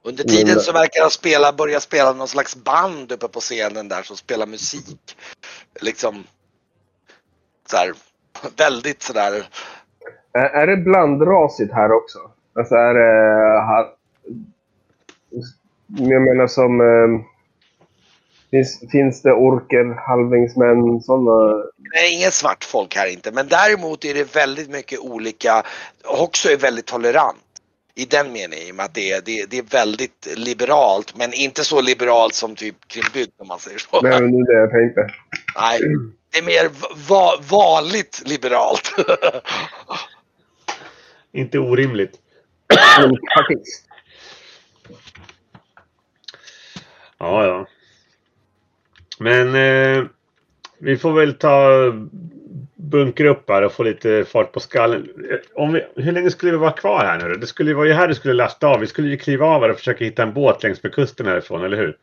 Under 0.03 0.25
tiden 0.25 0.55
Men- 0.55 0.61
så 0.61 0.73
verkar 0.73 1.01
han 1.01 1.11
spela, 1.11 1.53
börja 1.53 1.81
spela 1.81 2.13
någon 2.13 2.29
slags 2.29 2.57
band 2.57 3.13
uppe 3.13 3.29
på 3.29 3.41
scenen 3.41 3.89
där 3.89 4.03
som 4.03 4.17
spelar 4.17 4.47
musik. 4.47 5.17
Liksom 5.81 6.25
så 7.71 7.77
här, 7.77 7.93
väldigt 8.57 9.03
sådär. 9.03 9.49
Är, 10.33 10.41
är 10.45 10.67
det 10.67 10.77
blandrasigt 10.77 11.73
här 11.73 11.93
också? 11.93 12.19
Alltså 12.55 12.75
är 12.75 12.95
det... 12.95 13.61
Här, 13.61 13.87
jag 15.87 16.23
menar 16.23 16.47
som... 16.47 16.81
Eh, 16.81 17.27
finns, 18.51 18.81
finns 18.93 19.23
det 19.23 19.33
orker, 19.33 19.95
halvlingsmän, 20.07 21.01
sådana? 21.03 21.65
Det 21.93 21.99
är 21.99 22.13
inget 22.13 22.35
svart 22.35 22.65
folk 22.65 22.97
här 22.97 23.07
inte 23.07 23.33
men 23.33 23.49
däremot 23.49 24.05
är 24.05 24.15
det 24.15 24.37
väldigt 24.37 24.71
mycket 24.71 24.99
olika. 24.99 25.63
Också 26.05 26.49
är 26.49 26.57
väldigt 26.57 26.87
tolerant. 26.87 27.39
I 28.01 28.05
den 28.05 28.33
meningen 28.33 28.69
i 28.69 28.71
och 28.71 28.75
med 28.75 28.85
att 28.85 28.95
det 28.95 29.13
är, 29.13 29.21
det, 29.25 29.41
är- 29.41 29.47
det 29.47 29.59
är 29.59 29.63
väldigt 29.63 30.29
liberalt 30.37 31.17
men 31.17 31.33
inte 31.35 31.65
så 31.65 31.81
liberalt 31.81 32.35
som 32.35 32.57
typ 32.57 32.77
Krimbygd 32.89 33.31
om 33.39 33.49
man 33.49 33.59
säger 33.59 33.79
så. 33.79 34.01
Nej, 34.01 34.21
men 34.23 34.33
det 34.33 34.39
är 34.39 34.55
det 34.55 34.61
jag 34.61 34.71
tänkte. 34.71 35.15
Nej, 35.57 35.81
det 36.33 36.39
är 36.39 36.43
mer 36.43 36.71
va, 37.09 37.33
vanligt 37.51 38.23
liberalt. 38.27 38.93
Inte 41.33 41.59
orimligt. 41.59 42.13
Ja, 47.19 47.47
ja. 47.47 47.67
Men 49.19 49.55
eh, 49.55 50.05
vi 50.79 50.97
får 50.97 51.13
väl 51.13 51.35
ta 51.35 51.69
bunkra 52.81 53.29
upp 53.29 53.49
här 53.49 53.63
och 53.63 53.73
få 53.73 53.83
lite 53.83 54.25
fart 54.25 54.53
på 54.53 54.61
skallen. 54.61 55.09
Om 55.55 55.73
vi, 55.73 55.85
hur 55.97 56.13
länge 56.13 56.31
skulle 56.31 56.53
vi 56.53 56.59
vara 56.59 56.73
kvar 56.73 57.05
här 57.05 57.19
nu 57.19 57.29
då? 57.29 57.35
Det 57.35 57.47
skulle 57.47 57.71
ju 57.71 57.77
vara 57.77 57.87
ju 57.87 57.93
här 57.93 58.09
du 58.09 58.15
skulle 58.15 58.35
lasta 58.35 58.67
av. 58.69 58.81
Vi 58.81 58.87
skulle 58.87 59.09
ju 59.09 59.17
kliva 59.17 59.47
av 59.47 59.63
här 59.63 59.71
och 59.71 59.79
försöka 59.79 60.05
hitta 60.05 60.23
en 60.23 60.35
båt 60.35 60.63
längs 60.63 60.83
med 60.83 60.93
kusten 60.95 61.27
härifrån, 61.27 61.65
eller 61.65 61.77
hur? 61.77 61.97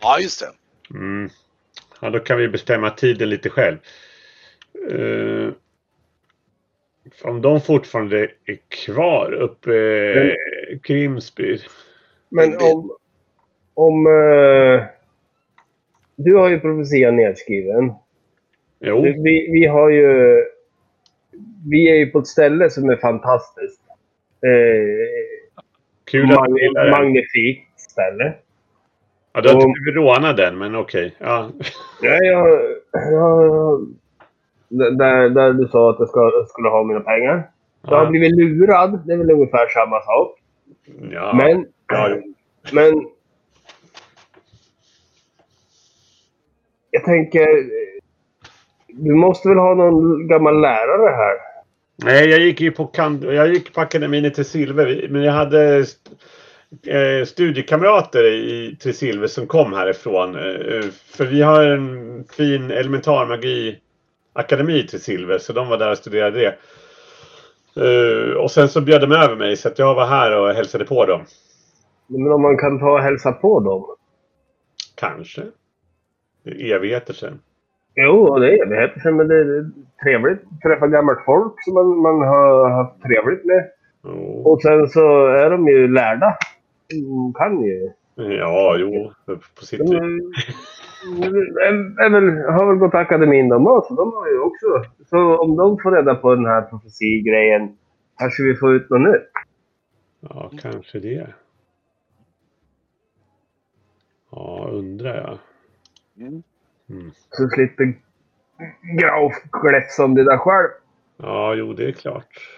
ja 0.00 0.18
just 0.20 0.40
det. 0.40 0.98
Mm. 0.98 1.30
Ja, 2.00 2.10
då 2.10 2.18
kan 2.18 2.38
vi 2.38 2.48
bestämma 2.48 2.90
tiden 2.90 3.30
lite 3.30 3.50
själv. 3.50 3.76
Eh, 4.90 5.52
om 7.22 7.42
de 7.42 7.60
fortfarande 7.60 8.30
är 8.44 8.58
kvar 8.68 9.32
uppe 9.32 9.72
i 9.72 10.36
Grimsby. 10.82 11.58
Men 12.28 12.56
om... 12.56 12.96
om 13.74 14.06
eh, 14.06 14.84
du 16.16 16.34
har 16.34 16.48
ju 16.48 16.60
profetian 16.60 17.16
nedskriven. 17.16 17.92
Jo, 18.84 19.02
Vi, 19.02 19.50
vi 19.52 19.66
har 19.66 19.90
ju... 19.90 20.36
Vi 21.70 21.90
är 21.90 21.94
ju 21.94 22.06
på 22.06 22.18
ett 22.18 22.26
ställe 22.26 22.70
som 22.70 22.90
är 22.90 22.96
fantastiskt. 22.96 23.80
Eh, 24.46 25.08
kul 26.10 26.32
att 26.32 26.44
du 26.48 26.62
gillar 26.62 26.84
det. 26.84 26.90
magnifikt 26.90 27.80
ställe. 27.80 28.34
Ja, 29.32 29.40
du 29.40 29.48
har 29.48 29.54
inte 29.68 29.80
blivit 29.80 29.96
rånad 29.96 30.40
än, 30.40 30.58
men 30.58 30.76
okej. 30.76 31.14
Ja. 31.18 31.50
Ja, 32.02 32.14
jag, 32.14 32.60
jag, 32.92 33.86
där, 34.68 35.28
där 35.28 35.52
du 35.52 35.68
sa 35.68 35.90
att 35.90 35.96
jag, 35.98 36.08
ska, 36.08 36.44
skulle 36.48 36.68
ha 36.68 36.84
mina 36.84 37.00
pengar. 37.00 37.50
Jag 37.82 37.98
har 37.98 38.06
blivit 38.06 38.36
lurad. 38.36 39.02
Det 39.06 39.12
är 39.12 39.16
väl 39.16 39.30
ungefär 39.30 39.68
samma 39.68 40.00
sak. 40.00 40.38
Ja. 41.10 41.32
Men, 41.34 41.66
Ja, 41.86 42.20
men... 42.72 43.06
Jag 46.90 47.04
tänker... 47.04 47.46
Du 48.92 49.14
måste 49.14 49.48
väl 49.48 49.58
ha 49.58 49.74
någon 49.74 50.28
gammal 50.28 50.60
lärare 50.60 51.10
här? 51.16 51.34
Nej, 52.04 52.28
jag 52.30 52.40
gick 52.40 52.60
ju 52.60 52.70
på, 52.70 52.90
jag 53.22 53.48
gick 53.48 53.74
på 53.74 53.80
akademin 53.80 54.24
i 54.24 54.30
Tresilver. 54.30 55.06
Men 55.10 55.22
jag 55.22 55.32
hade 55.32 55.76
st- 55.78 56.10
eh, 56.86 57.24
studiekamrater 57.24 58.24
i 58.24 58.76
Tresilver 58.82 59.26
som 59.26 59.46
kom 59.46 59.72
härifrån. 59.72 60.34
Eh, 60.34 60.84
för 61.16 61.24
vi 61.24 61.42
har 61.42 61.64
en 61.64 62.24
fin 62.36 62.70
elementarmagi-akademi 62.70 64.78
i 64.78 64.86
Tresilver. 64.86 65.38
Så 65.38 65.52
de 65.52 65.68
var 65.68 65.78
där 65.78 65.90
och 65.90 65.98
studerade 65.98 66.38
det. 66.38 66.56
Eh, 67.76 68.32
och 68.36 68.50
sen 68.50 68.68
så 68.68 68.80
bjöd 68.80 69.00
de 69.00 69.12
över 69.12 69.36
mig 69.36 69.56
så 69.56 69.68
att 69.68 69.78
jag 69.78 69.94
var 69.94 70.06
här 70.06 70.38
och 70.40 70.48
hälsade 70.54 70.84
på 70.84 71.06
dem. 71.06 71.24
Men 72.06 72.32
om 72.32 72.42
man 72.42 72.58
kan 72.58 72.78
ta 72.80 72.92
och 72.92 73.02
hälsa 73.02 73.32
på 73.32 73.60
dem? 73.60 73.84
Kanske. 74.94 75.42
Det 76.44 76.50
är 76.50 76.74
evigheter 76.76 77.14
sedan. 77.14 77.40
Jo, 77.94 78.38
det 78.38 78.52
är 78.52 78.66
evigheter 78.66 79.00
sedan, 79.00 79.16
men 79.16 79.28
det 79.28 79.36
är 79.36 79.70
trevligt 80.02 80.38
att 80.52 80.60
träffa 80.60 80.86
gammalt 80.86 81.24
folk 81.24 81.64
som 81.64 81.74
man, 81.74 81.96
man 81.96 82.28
har 82.28 82.70
haft 82.70 83.02
trevligt 83.02 83.44
med. 83.44 83.70
Oh. 84.02 84.46
Och 84.46 84.62
sen 84.62 84.88
så 84.88 85.26
är 85.26 85.50
de 85.50 85.68
ju 85.68 85.88
lärda. 85.88 86.36
De 86.90 87.32
kan 87.34 87.62
ju. 87.62 87.90
Ja, 88.14 88.76
jo. 88.78 89.12
På 89.58 89.64
sitt 89.64 89.78
De 89.78 89.84
vis. 89.84 90.46
har 92.48 92.66
väl 92.66 92.76
gått 92.76 92.94
akademin 92.94 93.48
de 93.48 93.66
också. 93.66 93.94
De 93.94 94.12
har 94.12 94.28
ju 94.28 94.38
också. 94.38 94.66
Så 95.10 95.38
om 95.38 95.56
de 95.56 95.78
får 95.78 95.92
reda 95.92 96.14
på 96.14 96.34
den 96.34 96.46
här 96.46 96.62
profetigrejen 96.62 97.76
kanske 98.18 98.42
vi 98.42 98.54
får 98.54 98.74
ut 98.74 98.90
något 98.90 99.00
nytt. 99.12 99.30
Ja, 100.20 100.50
kanske 100.62 100.98
det. 100.98 101.26
Ja, 104.30 104.68
undrar 104.72 105.16
jag. 105.16 105.38
Mm. 106.26 106.42
Mm. 106.92 107.12
Så 107.30 107.48
slipper 107.48 107.94
Graf 109.00 109.32
gläfsa 109.62 110.04
om 110.04 110.14
det 110.14 110.24
där 110.24 110.36
själv. 110.38 110.68
Ja, 111.16 111.54
jo, 111.54 111.72
det 111.72 111.88
är 111.88 111.92
klart. 111.92 112.48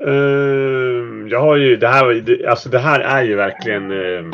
Ehm, 0.00 1.28
jag 1.28 1.40
har 1.40 1.56
ju, 1.56 1.76
det 1.76 1.88
här, 1.88 2.46
alltså 2.48 2.68
det 2.68 2.78
här 2.78 3.00
är 3.00 3.22
ju 3.22 3.34
verkligen, 3.34 3.90
ehm, 3.90 4.32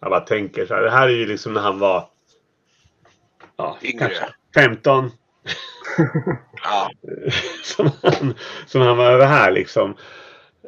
jag 0.00 0.10
bara 0.10 0.20
tänker 0.20 0.66
så 0.66 0.74
här, 0.74 0.82
det 0.82 0.90
här 0.90 1.08
är 1.08 1.12
ju 1.12 1.26
liksom 1.26 1.52
när 1.52 1.60
han 1.60 1.78
var, 1.78 2.08
ja, 3.56 3.78
Yngre. 3.82 3.98
kanske 3.98 4.24
15, 4.54 5.10
Ja. 6.64 6.90
som 7.64 7.90
han, 8.02 8.34
som 8.66 8.80
han 8.80 8.96
var 8.96 9.10
över 9.10 9.26
här 9.26 9.50
liksom. 9.50 9.96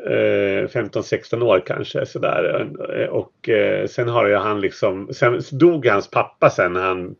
Eh, 0.05 0.69
15-16 0.69 1.43
år 1.43 1.63
kanske 1.67 2.07
sådär. 2.07 2.69
Eh, 2.99 3.09
Och 3.09 3.49
eh, 3.49 3.87
sen 3.87 4.09
har 4.09 4.27
ju 4.29 4.37
han 4.37 4.61
liksom, 4.61 5.15
sen 5.15 5.43
dog 5.53 5.87
hans 5.87 6.11
pappa 6.11 6.51
sen 6.51 6.73
när 6.73 6.83
han, 6.83 7.15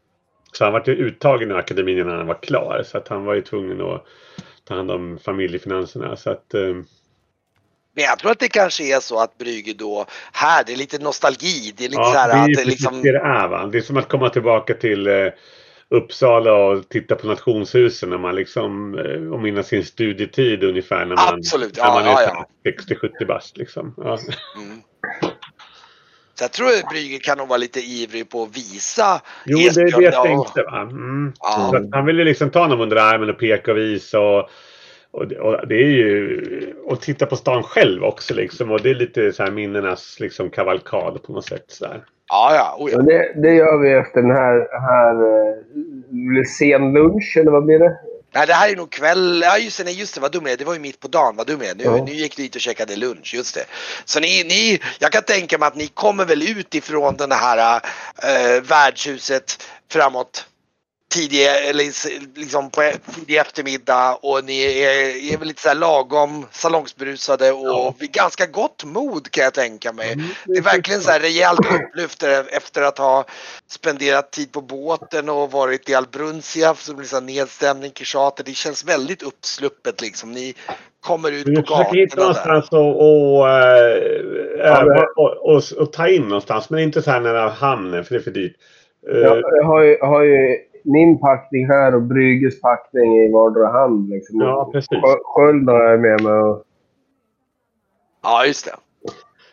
så 0.53 0.65
han 0.65 0.73
var 0.73 0.83
ju 0.87 0.93
uttagen 0.93 1.51
ur 1.51 1.57
akademin 1.57 1.99
innan 1.99 2.17
han 2.17 2.27
var 2.27 2.43
klar. 2.43 2.83
Så 2.87 2.99
att 2.99 3.09
han 3.09 3.25
var 3.25 3.35
ju 3.35 3.43
tvungen 3.43 3.81
att 3.81 4.05
ta 4.65 4.75
hand 4.75 4.91
om 4.91 5.19
familjefinanserna. 5.25 6.17
Så 6.17 6.31
att, 6.31 6.55
eh, 6.55 6.61
Men 7.95 8.05
jag 8.05 8.19
tror 8.19 8.31
att 8.31 8.39
det 8.39 8.49
kanske 8.49 8.97
är 8.97 9.01
så 9.01 9.21
att 9.21 9.39
Brygge 9.39 9.73
då, 9.73 10.07
här, 10.33 10.65
det 10.67 10.73
är 10.73 10.77
lite 10.77 10.99
nostalgi. 10.99 11.75
Det 11.77 11.85
är 11.85 11.89
lite 11.89 12.05
så 12.05 12.11
ja, 12.15 12.19
här 12.19 12.29
det 12.29 12.35
är 12.35 12.43
att 12.43 12.65
det 12.65 12.65
liksom... 12.65 13.03
det 13.03 13.13
det 13.13 13.19
är 13.19 13.49
va. 13.49 13.67
Det 13.73 13.79
är 13.79 13.83
som 13.83 13.97
att 13.97 14.09
komma 14.09 14.29
tillbaka 14.29 14.75
till 14.75 15.07
eh, 15.07 15.29
Uppsala 15.91 16.53
och 16.55 16.89
titta 16.89 17.15
på 17.15 17.27
nationshusen 17.27 18.11
när 18.11 18.19
man 18.19 18.35
liksom 18.35 18.99
eh, 18.99 19.33
och 19.33 19.41
minnas 19.41 19.67
sin 19.67 19.85
studietid 19.85 20.65
ungefär 20.65 21.05
när 21.05 21.17
man, 21.17 21.35
Absolut, 21.35 21.77
när 21.77 21.85
ja, 21.85 21.95
man 21.95 22.03
är 22.05 22.11
ja, 22.23 22.47
ja. 22.65 22.71
60-70 23.21 23.27
bast 23.27 23.57
liksom. 23.57 23.95
Ja. 23.97 24.19
Mm. 24.57 24.81
Så 26.35 26.45
jag 26.45 26.53
tror 26.53 26.67
att 26.69 26.89
Brygge 26.91 27.19
kan 27.19 27.39
nog 27.39 27.49
vara 27.49 27.57
lite 27.59 27.81
ivrig 27.81 28.31
på 28.31 28.43
att 28.43 28.57
visa 28.57 29.21
Jo, 29.45 29.59
det 29.59 29.81
är 29.81 29.97
det 29.99 30.03
jag 30.05 30.15
ja. 30.15 30.23
tänkte. 30.23 30.63
Va? 30.63 30.81
Mm. 30.81 31.33
Ja. 31.41 31.81
Han 31.93 32.07
ville 32.07 32.25
liksom 32.25 32.51
ta 32.51 32.61
honom 32.61 32.81
under 32.81 32.97
armen 32.97 33.31
och 33.31 33.39
peka 33.39 33.71
och 33.71 33.79
visa. 33.79 34.21
Och, 34.21 34.49
och, 35.11 35.29
det- 35.29 35.39
och 35.41 35.69
det 35.69 35.75
är 35.75 35.89
ju... 35.91 36.75
Och 36.85 37.01
titta 37.01 37.27
på 37.27 37.37
stan 37.37 37.63
själv 37.63 38.05
också 38.05 38.35
liksom. 38.35 38.71
Och 38.71 38.81
det 38.83 38.91
är 38.91 38.95
lite 38.95 39.33
så 39.33 39.43
här 39.43 39.51
minnenas 39.51 40.21
liksom 40.21 40.51
kavalkad 40.51 41.23
på 41.23 41.33
något 41.33 41.47
sätt. 41.47 41.65
Så 41.69 41.85
där. 41.85 42.05
Ja, 42.29 42.55
ja, 42.55 42.77
oh, 42.79 42.91
ja. 42.93 42.99
Det, 42.99 43.33
det 43.43 43.55
gör 43.55 43.79
vi 43.79 43.93
efter 43.93 44.23
den 44.23 44.31
här, 44.31 44.69
här 44.81 45.15
eh, 46.39 46.45
sen 46.59 46.93
lunch, 46.93 47.37
eller 47.41 47.51
vad 47.51 47.65
blir 47.65 47.79
det? 47.79 47.97
Nej, 48.35 48.47
det 48.47 48.53
här 48.53 48.71
är 48.73 48.77
nog 48.77 48.91
kväll. 48.91 49.43
Ja, 49.45 49.59
just 49.59 49.79
det, 49.79 49.85
nej, 49.85 50.01
just 50.01 50.15
det, 50.15 50.21
vad 50.21 50.33
dum 50.33 50.43
jag 50.45 50.53
är. 50.53 50.57
Det 50.57 50.65
var 50.65 50.75
ju 50.75 50.81
mitt 50.81 51.01
på 51.01 51.09
dagen, 51.09 51.37
vad 51.37 51.47
dum 51.47 51.61
jag 51.61 51.71
är. 51.71 51.75
Nu, 51.75 51.85
Ja. 51.85 52.05
nu 52.05 52.13
gick 52.13 52.37
du 52.37 52.43
dit 52.43 52.55
och 52.55 52.61
käkade 52.61 52.97
lunch, 52.97 53.35
just 53.35 53.55
det. 53.55 53.65
Så 54.05 54.21
ni, 54.21 54.45
ni, 54.45 54.81
jag 54.99 55.13
kan 55.13 55.23
tänka 55.23 55.59
mig 55.59 55.67
att 55.67 55.77
ni 55.77 55.87
kommer 55.87 56.25
väl 56.25 56.43
ut 56.59 56.75
ifrån 56.75 57.17
den 57.17 57.33
här 57.33 57.81
äh, 58.23 58.63
värdshuset 58.63 59.63
framåt 59.93 60.47
tidig, 61.15 61.47
eller 61.47 61.85
liksom 62.39 62.71
på 62.71 62.91
tidig 63.15 63.37
eftermiddag 63.37 64.19
och 64.23 64.45
ni 64.45 64.63
är, 64.83 65.33
är 65.35 65.39
väl 65.39 65.49
lite 65.49 65.63
så 65.63 65.69
här 65.69 65.75
lagom 65.77 66.47
salongsberusade 66.53 67.53
och 67.53 67.67
Ja. 67.67 67.95
vid 67.99 68.13
ganska 68.13 68.47
gott 68.47 68.85
mod 68.85 69.31
kan 69.31 69.45
jag 69.45 69.55
tänka 69.55 69.93
mig. 69.93 70.13
Mm, 70.13 70.27
Det 70.47 70.59
är 70.59 70.63
verkligen 70.63 71.01
så 71.01 71.11
här 71.11 71.21
rejält 71.21 71.61
upplyft 71.61 72.23
efter 72.51 72.83
att 72.83 72.99
ha 72.99 73.25
spenderat 73.71 74.31
tid 74.33 74.53
på 74.53 74.61
båten 74.61 75.29
och 75.29 75.51
varit 75.53 75.89
i 75.89 75.95
Albrunsia 75.95 76.75
som 76.75 76.97
blir 76.97 77.07
så 77.07 77.21
nedstämning, 77.21 77.91
Kishate. 77.95 78.43
Det 78.43 78.53
känns 78.53 78.85
väldigt 78.85 79.23
uppsluppet 79.23 80.01
liksom. 80.01 80.33
Ni 80.33 80.55
kommer 81.01 81.33
ut 81.33 81.49
Vi 81.49 81.57
på 81.57 81.63
försöker 81.77 81.97
hitta 81.97 82.17
gatorna 82.17 82.33
där. 82.33 82.49
någonstans 82.49 82.73
och, 82.73 83.39
och, 83.39 83.49
eh, 83.49 84.85
men- 84.85 85.07
och, 85.17 85.57
och, 85.57 85.63
och 85.83 85.93
ta 85.93 86.09
in 86.09 86.23
någonstans. 86.23 86.71
Men 86.71 86.81
inte 86.81 87.03
så 87.03 87.11
här 87.11 87.21
nära 87.21 87.49
hamnen 87.49 88.05
för 88.05 88.15
det 88.15 88.21
är 88.21 88.23
för 88.25 88.31
dyrt. 88.31 88.57
Eh, 89.13 89.19
Jag, 89.19 89.65
har 89.65 89.83
ju, 89.83 89.99
har 90.01 90.23
ju 90.23 90.59
min 90.87 91.19
packning 91.19 91.67
här 91.69 91.95
och 91.95 92.03
Brygges 92.03 92.61
packning 92.61 93.17
i 93.17 93.33
vardera 93.33 93.69
hand. 93.73 94.09
Liksom. 94.11 94.41
Ja, 94.41 94.71
precis. 94.73 94.89
Skö- 94.91 95.23
Sköld 95.25 95.69
har 95.69 95.83
jag 95.85 96.01
med 96.01 96.21
mig. 96.23 96.33
Och, 96.33 96.63
Ja, 98.23 98.47
just 98.47 98.65
det. 98.65 98.75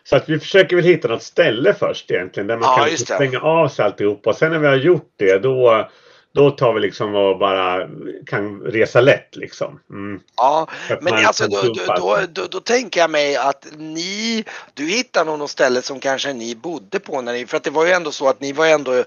Så 0.04 0.16
att 0.16 0.28
vi 0.28 0.38
försöker 0.38 0.76
väl 0.76 0.84
hitta 0.84 1.08
något 1.08 1.22
ställe 1.22 1.74
först 1.74 2.10
egentligen. 2.10 2.46
Där 2.46 2.56
man 2.56 2.68
Ja, 2.78 2.86
kan 2.88 2.98
stänga 2.98 3.40
av 3.40 3.68
sig 3.68 3.84
alltihopa. 3.84 4.30
Och 4.30 4.36
sen 4.36 4.52
när 4.52 4.58
vi 4.58 4.66
har 4.66 4.76
gjort 4.76 5.12
det 5.16 5.38
då, 5.38 5.88
då 6.32 6.50
tar 6.50 6.72
vi 6.72 6.80
liksom 6.80 7.14
och 7.14 7.38
bara 7.38 7.88
kan 8.26 8.60
resa 8.60 9.00
lätt 9.00 9.36
liksom. 9.36 9.80
Mm. 9.90 10.20
Ja, 10.36 10.68
men 11.00 11.14
alltså 11.14 11.48
då, 11.48 11.62
då, 11.62 11.94
då, 11.96 12.18
då, 12.32 12.42
då 12.50 12.60
tänker 12.60 13.00
jag 13.00 13.10
mig 13.10 13.36
att 13.36 13.66
ni, 13.78 14.44
du 14.74 14.84
hittar 14.86 15.24
nog 15.24 15.38
något 15.38 15.50
ställe 15.50 15.82
som 15.82 16.00
kanske 16.00 16.32
ni 16.32 16.54
bodde 16.56 17.00
på 17.00 17.20
när 17.20 17.32
ni, 17.32 17.46
för 17.46 17.56
att 17.56 17.64
det 17.64 17.70
var 17.70 17.86
ju 17.86 17.92
ändå 17.92 18.10
så 18.10 18.28
att 18.28 18.40
ni 18.40 18.52
var 18.52 18.66
ändå, 18.66 19.04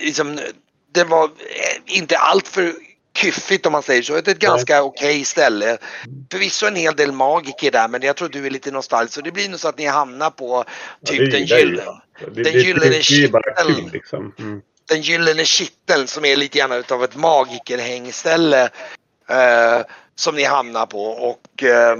liksom, 0.00 0.38
det 0.98 1.04
var 1.04 1.24
eh, 1.24 1.30
inte 1.98 2.18
allt 2.18 2.48
för 2.48 2.72
kyffigt 3.16 3.66
om 3.66 3.72
man 3.72 3.82
säger 3.82 4.02
så, 4.02 4.16
ett 4.16 4.38
ganska 4.38 4.82
okej 4.82 5.24
ställe. 5.24 5.78
Förvisso 6.32 6.66
en 6.66 6.76
hel 6.76 6.96
del 6.96 7.12
magiker 7.12 7.70
där 7.70 7.88
men 7.88 8.02
jag 8.02 8.16
tror 8.16 8.28
du 8.28 8.46
är 8.46 8.50
lite 8.50 8.70
nostalgisk 8.70 9.14
så 9.14 9.20
det 9.20 9.32
blir 9.32 9.48
nog 9.48 9.60
så 9.60 9.68
att 9.68 9.78
ni 9.78 9.86
hamnar 9.86 10.30
på 10.30 10.64
Ja, 11.00 11.10
typ 11.10 11.18
det 11.18 11.38
den, 11.38 11.46
ju. 11.46 11.56
gyllene, 11.56 12.00
den 12.34 12.52
gyllene 12.52 13.02
kitteln. 13.02 13.90
liksom. 13.92 14.34
Mm. 14.38 14.60
den 14.88 15.00
gyllene 15.00 15.44
kitteln 15.44 16.06
som 16.06 16.24
är 16.24 16.36
lite 16.36 16.58
grann 16.58 16.72
utav 16.72 17.04
ett 17.04 17.16
magikerhängställe 17.16 18.62
eh, 19.28 19.80
som 20.14 20.34
ni 20.34 20.44
hamnar 20.44 20.86
på 20.86 21.02
och 21.04 21.62
eh, 21.62 21.96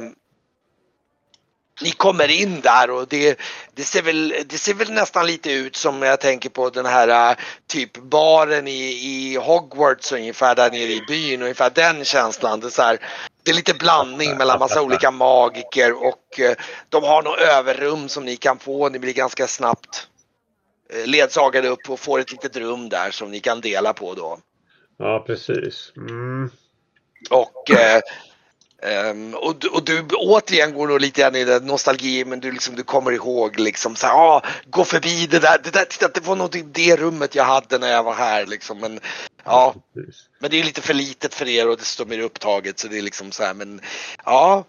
ni 1.83 1.91
kommer 1.91 2.31
in 2.31 2.61
där 2.61 2.91
och 2.91 3.09
det, 3.09 3.39
det, 3.75 3.83
ser 3.83 4.03
väl, 4.03 4.35
det 4.47 4.59
ser 4.59 4.75
väl 4.75 4.93
nästan 4.93 5.27
lite 5.27 5.53
ut 5.53 5.77
som 5.77 6.03
jag 6.03 6.21
tänker 6.21 6.49
på 6.49 6.71
den 6.71 6.87
här 6.87 7.31
eh, 7.31 7.37
typ 7.67 7.97
baren 7.97 8.69
i, 8.69 8.81
i 8.81 9.37
Hogwarts 9.37 10.13
ungefär 10.13 10.55
där 10.55 10.71
nere 10.71 10.93
i 10.93 11.05
byn, 11.09 11.43
ungefär 11.43 11.71
den 11.71 12.05
känslan. 12.05 12.61
Det 12.61 12.79
är, 12.79 12.83
här, 12.83 12.99
det 13.43 13.51
är 13.51 13.55
lite 13.55 13.75
blandning 13.75 14.37
mellan 14.37 14.59
massa 14.59 14.83
olika 14.83 15.11
magiker 15.11 16.07
och 16.07 16.41
eh, 16.41 16.57
de 16.89 17.05
har 17.05 17.23
något 17.23 17.39
överrum 17.39 18.09
som 18.09 18.25
ni 18.25 18.37
kan 18.37 18.59
få. 18.59 18.89
Ni 18.89 18.99
blir 18.99 19.13
ganska 19.13 19.47
snabbt 19.47 20.09
eh, 20.93 21.07
ledsagade 21.07 21.69
upp 21.69 21.91
och 21.91 22.01
får 22.01 22.19
ett 22.19 22.33
litet 22.33 22.57
rum 22.57 22.89
där 22.89 23.11
som 23.11 23.31
ni 23.31 23.41
kan 23.41 23.61
dela 23.61 23.93
på 23.93 24.15
då. 24.15 24.39
Ja, 24.99 25.25
precis. 25.27 25.93
Mm. 25.97 26.51
Och, 27.31 27.71
eh, 27.71 28.01
ehm, 28.83 29.35
och, 29.35 29.57
du- 29.57 29.69
och 29.69 29.85
du 29.85 30.07
återigen 30.09 30.75
går 30.75 30.87
nog 30.89 31.01
lite 31.01 31.21
grann 31.21 31.37
i 31.37 31.45
den 31.45 31.67
nostalgi 31.67 32.25
men 32.25 32.41
du, 32.41 32.53
liksom, 32.53 32.77
du 32.77 32.83
kommer 32.83 33.13
ihåg 33.13 33.59
liksom 33.61 33.97
så 33.97 34.07
här, 34.07 34.15
ah, 34.15 34.43
gå 34.67 34.85
förbi 34.85 35.27
det 35.27 35.39
där, 35.39 35.59
det 35.65 35.71
där, 35.71 35.85
titta 35.85 36.09
det 36.09 36.21
var 36.27 36.37
nog 36.37 36.57
i 36.57 36.63
det 36.63 36.97
rummet 36.97 37.35
jag 37.35 37.45
hade 37.45 37.79
när 37.79 37.93
jag 37.93 38.03
var 38.03 38.15
här 38.15 38.47
liksom. 38.47 38.79
Men, 38.79 39.01
ja, 39.45 39.75
Precis. 39.95 40.23
men 40.39 40.51
det 40.51 40.61
är 40.61 40.65
lite 40.65 40.81
för 40.83 40.95
litet 40.95 41.35
för 41.35 41.49
er 41.49 41.69
och 41.69 41.77
desto 41.77 42.05
mer 42.05 42.19
upptaget 42.21 42.79
så 42.79 42.89
det 42.89 42.99
är 42.99 43.03
liksom 43.03 43.33
så 43.33 43.43
här 43.43 43.55
men 43.55 43.81
ja. 44.25 44.65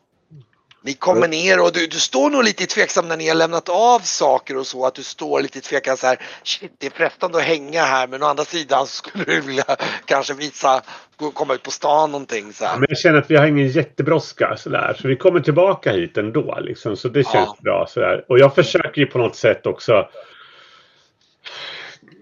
Ni 0.82 0.94
kommer 0.94 1.28
ner 1.28 1.62
och 1.62 1.72
du, 1.74 1.88
du 1.88 2.00
står 2.00 2.30
nog 2.30 2.44
lite 2.44 2.66
tveksam 2.66 3.08
när 3.08 3.18
ni 3.18 3.28
har 3.28 3.36
lämnat 3.36 3.70
av 3.70 4.00
saker 4.00 4.58
och 4.58 4.68
så 4.68 4.86
att 4.86 4.96
du 4.96 5.04
står 5.04 5.42
lite 5.42 5.62
tveksam 5.62 5.98
så 5.98 6.08
här 6.08 6.20
shit 6.44 6.72
det 6.78 6.86
är 6.88 6.92
frestande 6.92 7.38
att 7.38 7.44
hänga 7.44 7.84
här 7.84 8.08
men 8.08 8.24
å 8.24 8.26
andra 8.26 8.46
sidan 8.46 8.88
så 8.88 8.96
skulle 8.96 9.24
du 9.26 9.42
vilja 9.42 9.64
kanske 10.06 10.34
visa, 10.34 10.82
komma 11.34 11.54
ut 11.54 11.64
på 11.64 11.72
stan 11.72 12.12
någonting 12.12 12.54
så 12.54 12.66
här. 12.66 12.78
Men 12.78 12.86
jag 12.90 12.98
känner 12.98 13.20
att 13.20 13.32
vi 13.32 13.36
har 13.36 13.46
ingen 13.46 13.68
jättebrådska 13.68 14.58
sådär. 14.58 14.98
Så 15.02 15.08
vi 15.08 15.16
kommer 15.16 15.40
tillbaka 15.40 15.92
hit 15.92 16.18
ändå 16.18 16.60
liksom. 16.62 16.98
Så 16.98 17.08
det 17.08 17.24
känns 17.24 17.34
Ja. 17.50 17.58
bra 17.60 17.86
sådär. 17.90 18.26
Och 18.30 18.40
jag 18.40 18.56
försöker 18.56 19.02
ju 19.02 19.06
på 19.08 19.18
något 19.18 19.36
sätt 19.36 19.66
också 19.66 20.08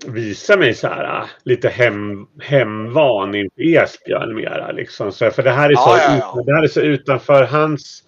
visa 0.05 0.57
mig 0.57 0.73
så 0.73 0.87
här 0.87 1.19
äh, 1.21 1.25
lite 1.43 1.69
hem, 1.69 2.27
hemvan 2.41 3.35
inför 3.35 3.61
Esbjörn 3.61 4.35
mera 4.35 4.71
liksom. 4.71 5.11
Så, 5.11 5.31
för 5.31 5.43
det 5.43 5.51
här, 5.51 5.69
är 5.69 5.75
så, 5.75 5.81
Ja, 5.89 6.01
ja, 6.03 6.33
ja. 6.35 6.43
det 6.45 6.53
här 6.55 6.63
är 6.63 6.67
så 6.67 6.81
utanför 6.81 7.43
hans 7.43 8.03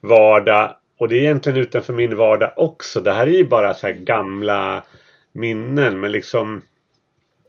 vardag. 0.00 0.76
Och 0.98 1.08
det 1.08 1.16
är 1.16 1.20
egentligen 1.20 1.58
utanför 1.58 1.92
min 1.92 2.16
vardag 2.16 2.52
också. 2.56 3.00
Det 3.00 3.12
här 3.12 3.26
är 3.26 3.30
ju 3.30 3.48
bara 3.48 3.74
så 3.74 3.86
här 3.86 3.94
gamla 3.94 4.82
minnen. 5.32 6.00
Men 6.00 6.12
liksom 6.12 6.62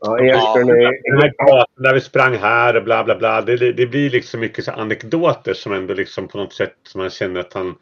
ja, 0.00 0.18
är, 0.18 0.64
den 1.10 1.22
här 1.22 1.32
gatan 1.38 1.84
där 1.84 1.94
vi 1.94 2.00
sprang 2.00 2.34
här 2.34 2.76
och 2.76 2.84
bla 2.84 3.04
bla 3.04 3.16
bla. 3.16 3.42
Det, 3.42 3.56
det, 3.56 3.72
det 3.72 3.86
blir 3.86 4.10
liksom 4.10 4.40
mycket 4.40 4.64
så 4.64 4.70
anekdoter 4.72 5.54
som 5.54 5.72
ändå 5.72 5.94
liksom 5.94 6.28
på 6.28 6.38
något 6.38 6.52
sätt 6.52 6.74
som 6.82 7.00
man 7.00 7.10
känner 7.10 7.40
att 7.40 7.52
han 7.52 7.74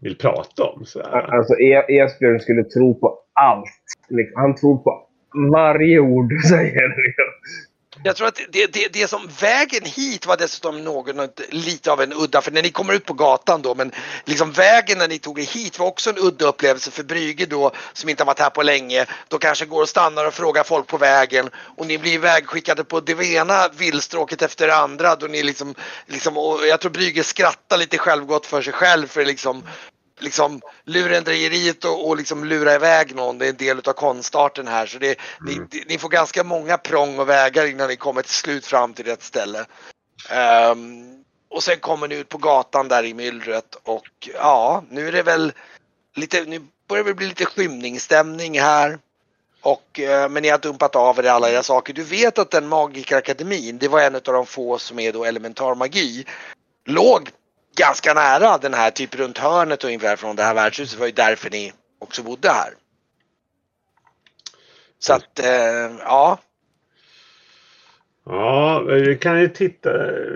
vill 0.00 0.16
prata 0.16 0.64
om. 0.64 0.84
Så. 0.84 1.00
Alltså 1.02 1.54
E- 1.54 1.98
Esbjörn 1.98 2.40
skulle 2.40 2.64
tro 2.64 3.00
på 3.00 3.18
allt. 3.32 3.66
Liksom, 4.08 4.40
Han 4.40 4.54
tror 4.54 4.78
på 4.78 5.06
varje 5.52 5.98
ord 5.98 6.28
du 6.28 6.38
säger. 6.38 6.94
Jag 8.02 8.16
tror 8.16 8.28
att 8.28 8.40
det, 8.48 8.66
det, 8.66 8.88
det 8.92 9.08
som 9.08 9.28
vägen 9.40 9.84
hit 9.84 10.26
var 10.26 10.36
dessutom 10.36 10.84
något 10.84 11.40
lite 11.50 11.92
av 11.92 12.00
en 12.00 12.12
udda, 12.12 12.40
för 12.40 12.50
när 12.50 12.62
ni 12.62 12.70
kommer 12.70 12.94
ut 12.94 13.04
på 13.04 13.12
gatan 13.12 13.62
då, 13.62 13.74
men 13.74 13.92
liksom 14.24 14.52
vägen 14.52 14.98
när 14.98 15.08
ni 15.08 15.18
tog 15.18 15.38
er 15.38 15.44
hit 15.44 15.78
var 15.78 15.86
också 15.86 16.10
en 16.10 16.18
udda 16.18 16.46
upplevelse 16.46 16.90
för 16.90 17.02
Brygge 17.02 17.46
då, 17.46 17.72
som 17.92 18.08
inte 18.08 18.22
har 18.22 18.26
varit 18.26 18.38
här 18.38 18.50
på 18.50 18.62
länge. 18.62 19.06
Då 19.28 19.38
kanske 19.38 19.66
går 19.66 19.82
och 19.82 19.88
stannar 19.88 20.26
och 20.26 20.34
frågar 20.34 20.64
folk 20.64 20.86
på 20.86 20.98
vägen 20.98 21.50
och 21.76 21.86
ni 21.86 21.98
blir 21.98 22.12
ivägskickade 22.12 22.84
på 22.84 23.00
det 23.00 23.24
ena 23.24 23.68
villstråket 23.68 24.42
efter 24.42 24.66
det 24.66 24.76
andra 24.76 25.16
då 25.16 25.26
ni 25.26 25.42
liksom, 25.42 25.74
liksom 26.06 26.36
och 26.36 26.66
jag 26.66 26.80
tror 26.80 26.90
Brygge 26.90 27.24
skrattar 27.24 27.76
lite 27.76 27.98
självgott 27.98 28.46
för 28.46 28.62
sig 28.62 28.72
själv 28.72 29.06
för 29.06 29.24
liksom 29.24 29.62
liksom 30.18 30.60
lurendrejeriet 30.84 31.84
och, 31.84 32.08
och 32.08 32.16
liksom 32.16 32.44
lura 32.44 32.74
iväg 32.74 33.14
någon, 33.14 33.38
det 33.38 33.46
är 33.46 33.50
en 33.50 33.56
del 33.56 33.78
av 33.78 33.92
konstarten 33.92 34.68
här. 34.68 34.86
Så 34.86 34.98
det, 34.98 35.18
ni, 35.40 35.84
ni 35.86 35.98
får 35.98 36.08
ganska 36.08 36.44
många 36.44 36.78
prång 36.78 37.18
och 37.18 37.28
vägar 37.28 37.66
innan 37.66 37.88
ni 37.88 37.96
kommer 37.96 38.22
till 38.22 38.32
slut 38.32 38.66
fram 38.66 38.94
till 38.94 39.04
rätt 39.04 39.22
ställe. 39.22 39.66
Ehm, 40.30 41.24
och 41.48 41.62
sen 41.62 41.78
kommer 41.78 42.08
ni 42.08 42.14
ut 42.14 42.28
på 42.28 42.38
gatan 42.38 42.88
där 42.88 43.04
i 43.04 43.14
myllret 43.14 43.76
och 43.82 44.28
ja, 44.34 44.84
nu 44.90 45.08
är 45.08 45.12
det 45.12 45.22
väl 45.22 45.52
lite, 46.14 46.44
nu 46.44 46.66
börjar 46.88 47.04
det 47.04 47.14
bli 47.14 47.26
lite 47.26 47.44
skymningsstämning 47.44 48.60
här. 48.60 48.98
Och, 49.60 50.00
eh, 50.00 50.28
men 50.28 50.42
ni 50.42 50.48
har 50.48 50.58
dumpat 50.58 50.96
av 50.96 51.18
er 51.18 51.24
alla 51.24 51.50
era 51.50 51.62
saker. 51.62 51.92
Du 51.92 52.02
vet 52.02 52.38
att 52.38 52.50
den 52.50 52.68
magikerakademin, 52.68 53.78
det 53.78 53.88
var 53.88 54.00
en 54.00 54.14
av 54.14 54.20
de 54.22 54.46
få 54.46 54.78
som 54.78 54.98
är 54.98 55.12
då 55.12 55.24
elementarmagi, 55.24 56.26
låg 56.84 57.30
ganska 57.76 58.14
nära 58.14 58.58
den 58.58 58.74
här, 58.74 58.90
typ 58.90 59.14
runt 59.14 59.38
hörnet 59.38 59.84
ungefär 59.84 60.16
från 60.16 60.36
det 60.36 60.42
här 60.42 60.54
värdshuset. 60.54 60.96
Det 60.96 61.00
var 61.00 61.06
ju 61.06 61.12
därför 61.12 61.50
ni 61.50 61.72
också 61.98 62.22
bodde 62.22 62.48
här. 62.48 62.74
Så 64.98 65.12
att, 65.12 65.38
eh, 65.38 65.96
ja. 66.04 66.38
Ja, 68.24 68.80
vi 68.80 69.16
kan 69.16 69.40
ju 69.40 69.48
titta, 69.48 69.90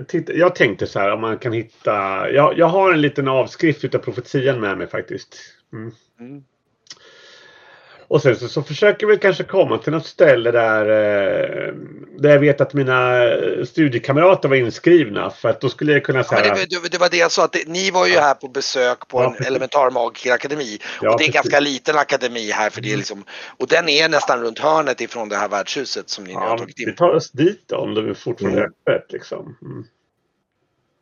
titta. 0.08 0.32
Jag 0.32 0.54
tänkte 0.54 0.86
så 0.86 0.98
här 0.98 1.12
om 1.12 1.20
man 1.20 1.38
kan 1.38 1.52
hitta. 1.52 1.92
Jag, 2.30 2.58
jag 2.58 2.66
har 2.66 2.92
en 2.92 3.00
liten 3.00 3.28
avskrift 3.28 3.84
utav 3.84 3.98
profetian 3.98 4.60
med 4.60 4.78
mig 4.78 4.86
faktiskt. 4.86 5.36
Mm. 5.72 5.92
Mm. 6.20 6.44
Och 8.10 8.22
sen 8.22 8.36
så, 8.36 8.48
så 8.48 8.62
försöker 8.62 9.06
vi 9.06 9.16
kanske 9.18 9.44
komma 9.44 9.78
till 9.78 9.92
något 9.92 10.06
ställe 10.06 10.50
där, 10.50 10.80
eh, 10.88 11.74
där 12.18 12.30
jag 12.30 12.38
vet 12.38 12.60
att 12.60 12.74
mina 12.74 13.20
studiekamrater 13.64 14.48
var 14.48 14.56
inskrivna. 14.56 15.30
För 15.30 15.48
att 15.48 15.60
då 15.60 15.68
skulle 15.68 15.92
jag 15.92 16.04
kunna 16.04 16.18
Ja, 16.18 16.24
säga... 16.24 16.54
men 16.54 16.66
det, 16.82 16.90
det, 16.90 16.98
var 16.98 17.08
det 17.08 17.16
jag 17.16 17.30
sa, 17.32 17.44
att 17.44 17.52
det, 17.52 17.68
ni 17.68 17.90
var 17.90 18.06
ju 18.06 18.12
här 18.12 18.34
på 18.34 18.48
besök 18.48 19.08
på 19.08 19.18
Ja, 19.20 19.24
en 19.24 19.30
precis. 19.32 19.46
elementarmagikerakademi. 19.46 20.78
Ja, 21.02 21.12
och 21.12 21.18
det 21.18 21.24
är 21.24 21.26
en 21.26 21.32
ganska 21.32 21.60
liten 21.60 21.96
akademi 21.96 22.50
här 22.50 22.70
för 22.70 22.80
det 22.80 22.92
är 22.92 22.96
liksom, 22.96 23.24
och 23.58 23.66
den 23.68 23.88
är 23.88 24.08
nästan 24.08 24.40
runt 24.42 24.58
hörnet 24.58 25.00
ifrån 25.00 25.28
det 25.28 25.36
här 25.36 25.48
värdshuset 25.48 26.10
som 26.10 26.24
ni 26.24 26.32
nu 26.32 26.38
har 26.38 26.46
Ja, 26.48 26.58
tagit 26.58 26.74
vi 26.78 26.82
in. 26.82 26.94
tar 26.96 27.08
oss 27.14 27.30
dit 27.30 27.72
om 27.72 27.94
det 27.94 28.10
är 28.10 28.14
fortfarande 28.14 28.60
Mm. 28.60 28.72
öppet 28.86 29.12
liksom. 29.12 29.56
Mm. 29.62 29.84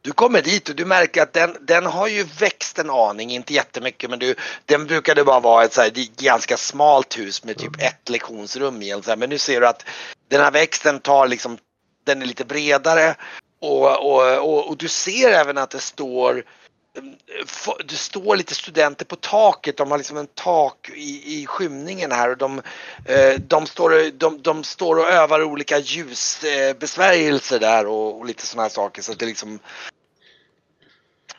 Du 0.02 0.12
kommer 0.12 0.42
dit 0.42 0.68
och 0.68 0.76
du 0.76 0.84
märker 0.84 1.22
att 1.22 1.32
den, 1.32 1.56
den 1.60 1.86
har 1.86 2.08
ju 2.08 2.24
växt 2.38 2.78
en 2.78 2.90
aning, 2.90 3.30
inte 3.30 3.54
jättemycket 3.54 4.10
men 4.10 4.18
du, 4.18 4.34
den 4.64 4.86
brukade 4.86 5.24
bara 5.24 5.40
vara 5.40 5.64
ett 5.64 5.72
så 5.72 5.80
här, 5.80 6.22
ganska 6.22 6.56
smalt 6.56 7.18
hus 7.18 7.44
med 7.44 7.58
typ 7.58 7.82
ett 7.82 8.08
lektionsrum 8.08 8.82
i. 8.82 8.90
Så 8.90 9.10
här, 9.10 9.16
men 9.16 9.30
nu 9.30 9.38
ser 9.38 9.60
du 9.60 9.66
att 9.66 9.84
den 10.28 10.40
här 10.40 10.50
växten 10.50 11.00
tar 11.00 11.28
liksom, 11.28 11.58
den 12.04 12.22
är 12.22 12.26
lite 12.26 12.44
bredare 12.44 13.14
och, 13.60 14.12
och, 14.12 14.38
och, 14.38 14.68
och 14.68 14.76
du 14.76 14.88
ser 14.88 15.30
även 15.30 15.58
att 15.58 15.70
det 15.70 15.80
står 15.80 16.44
det 17.84 17.94
står 17.94 18.36
lite 18.36 18.54
studenter 18.54 19.04
på 19.04 19.16
taket, 19.16 19.76
de 19.76 19.90
har 19.90 19.98
liksom 19.98 20.16
en 20.16 20.28
tak 20.34 20.90
i, 20.94 21.40
i 21.40 21.46
skymningen 21.46 22.12
här 22.12 22.30
och 22.30 22.38
de, 22.38 22.62
eh, 23.04 23.40
de, 23.48 23.66
står, 23.66 24.10
de, 24.18 24.42
de 24.42 24.64
står 24.64 24.96
och 24.96 25.08
övar 25.08 25.42
olika 25.42 25.78
ljusbesvärjelser 25.78 27.58
där 27.58 27.86
och, 27.86 28.18
och 28.18 28.26
lite 28.26 28.46
sådana 28.46 28.62
här 28.62 28.70
saker 28.70 29.02
så 29.02 29.12
att 29.12 29.18
det 29.18 29.24
är 29.24 29.28
liksom 29.28 29.58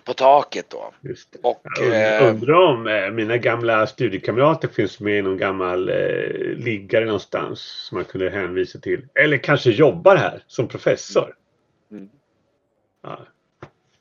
på 0.09 0.13
taket 0.13 0.69
då. 0.69 0.93
Och 1.41 1.61
Jag 1.63 1.85
undrar, 1.85 2.21
eh, 2.21 2.29
undrar 2.29 2.53
om 2.53 2.87
eh, 2.87 3.11
mina 3.11 3.37
gamla 3.37 3.87
studiekamrater 3.87 4.67
finns 4.67 4.99
med 4.99 5.17
i 5.17 5.21
någon 5.21 5.37
gammal 5.37 5.89
eh, 5.89 5.95
liggare 6.55 7.05
någonstans 7.05 7.59
som 7.59 7.97
man 7.97 8.05
kunde 8.05 8.29
hänvisa 8.29 8.79
till. 8.79 9.07
Eller 9.15 9.37
kanske 9.37 9.71
jobbar 9.71 10.15
här 10.15 10.43
som 10.47 10.67
professor. 10.67 11.35
Mm. 11.91 12.09
Ja. 13.03 13.19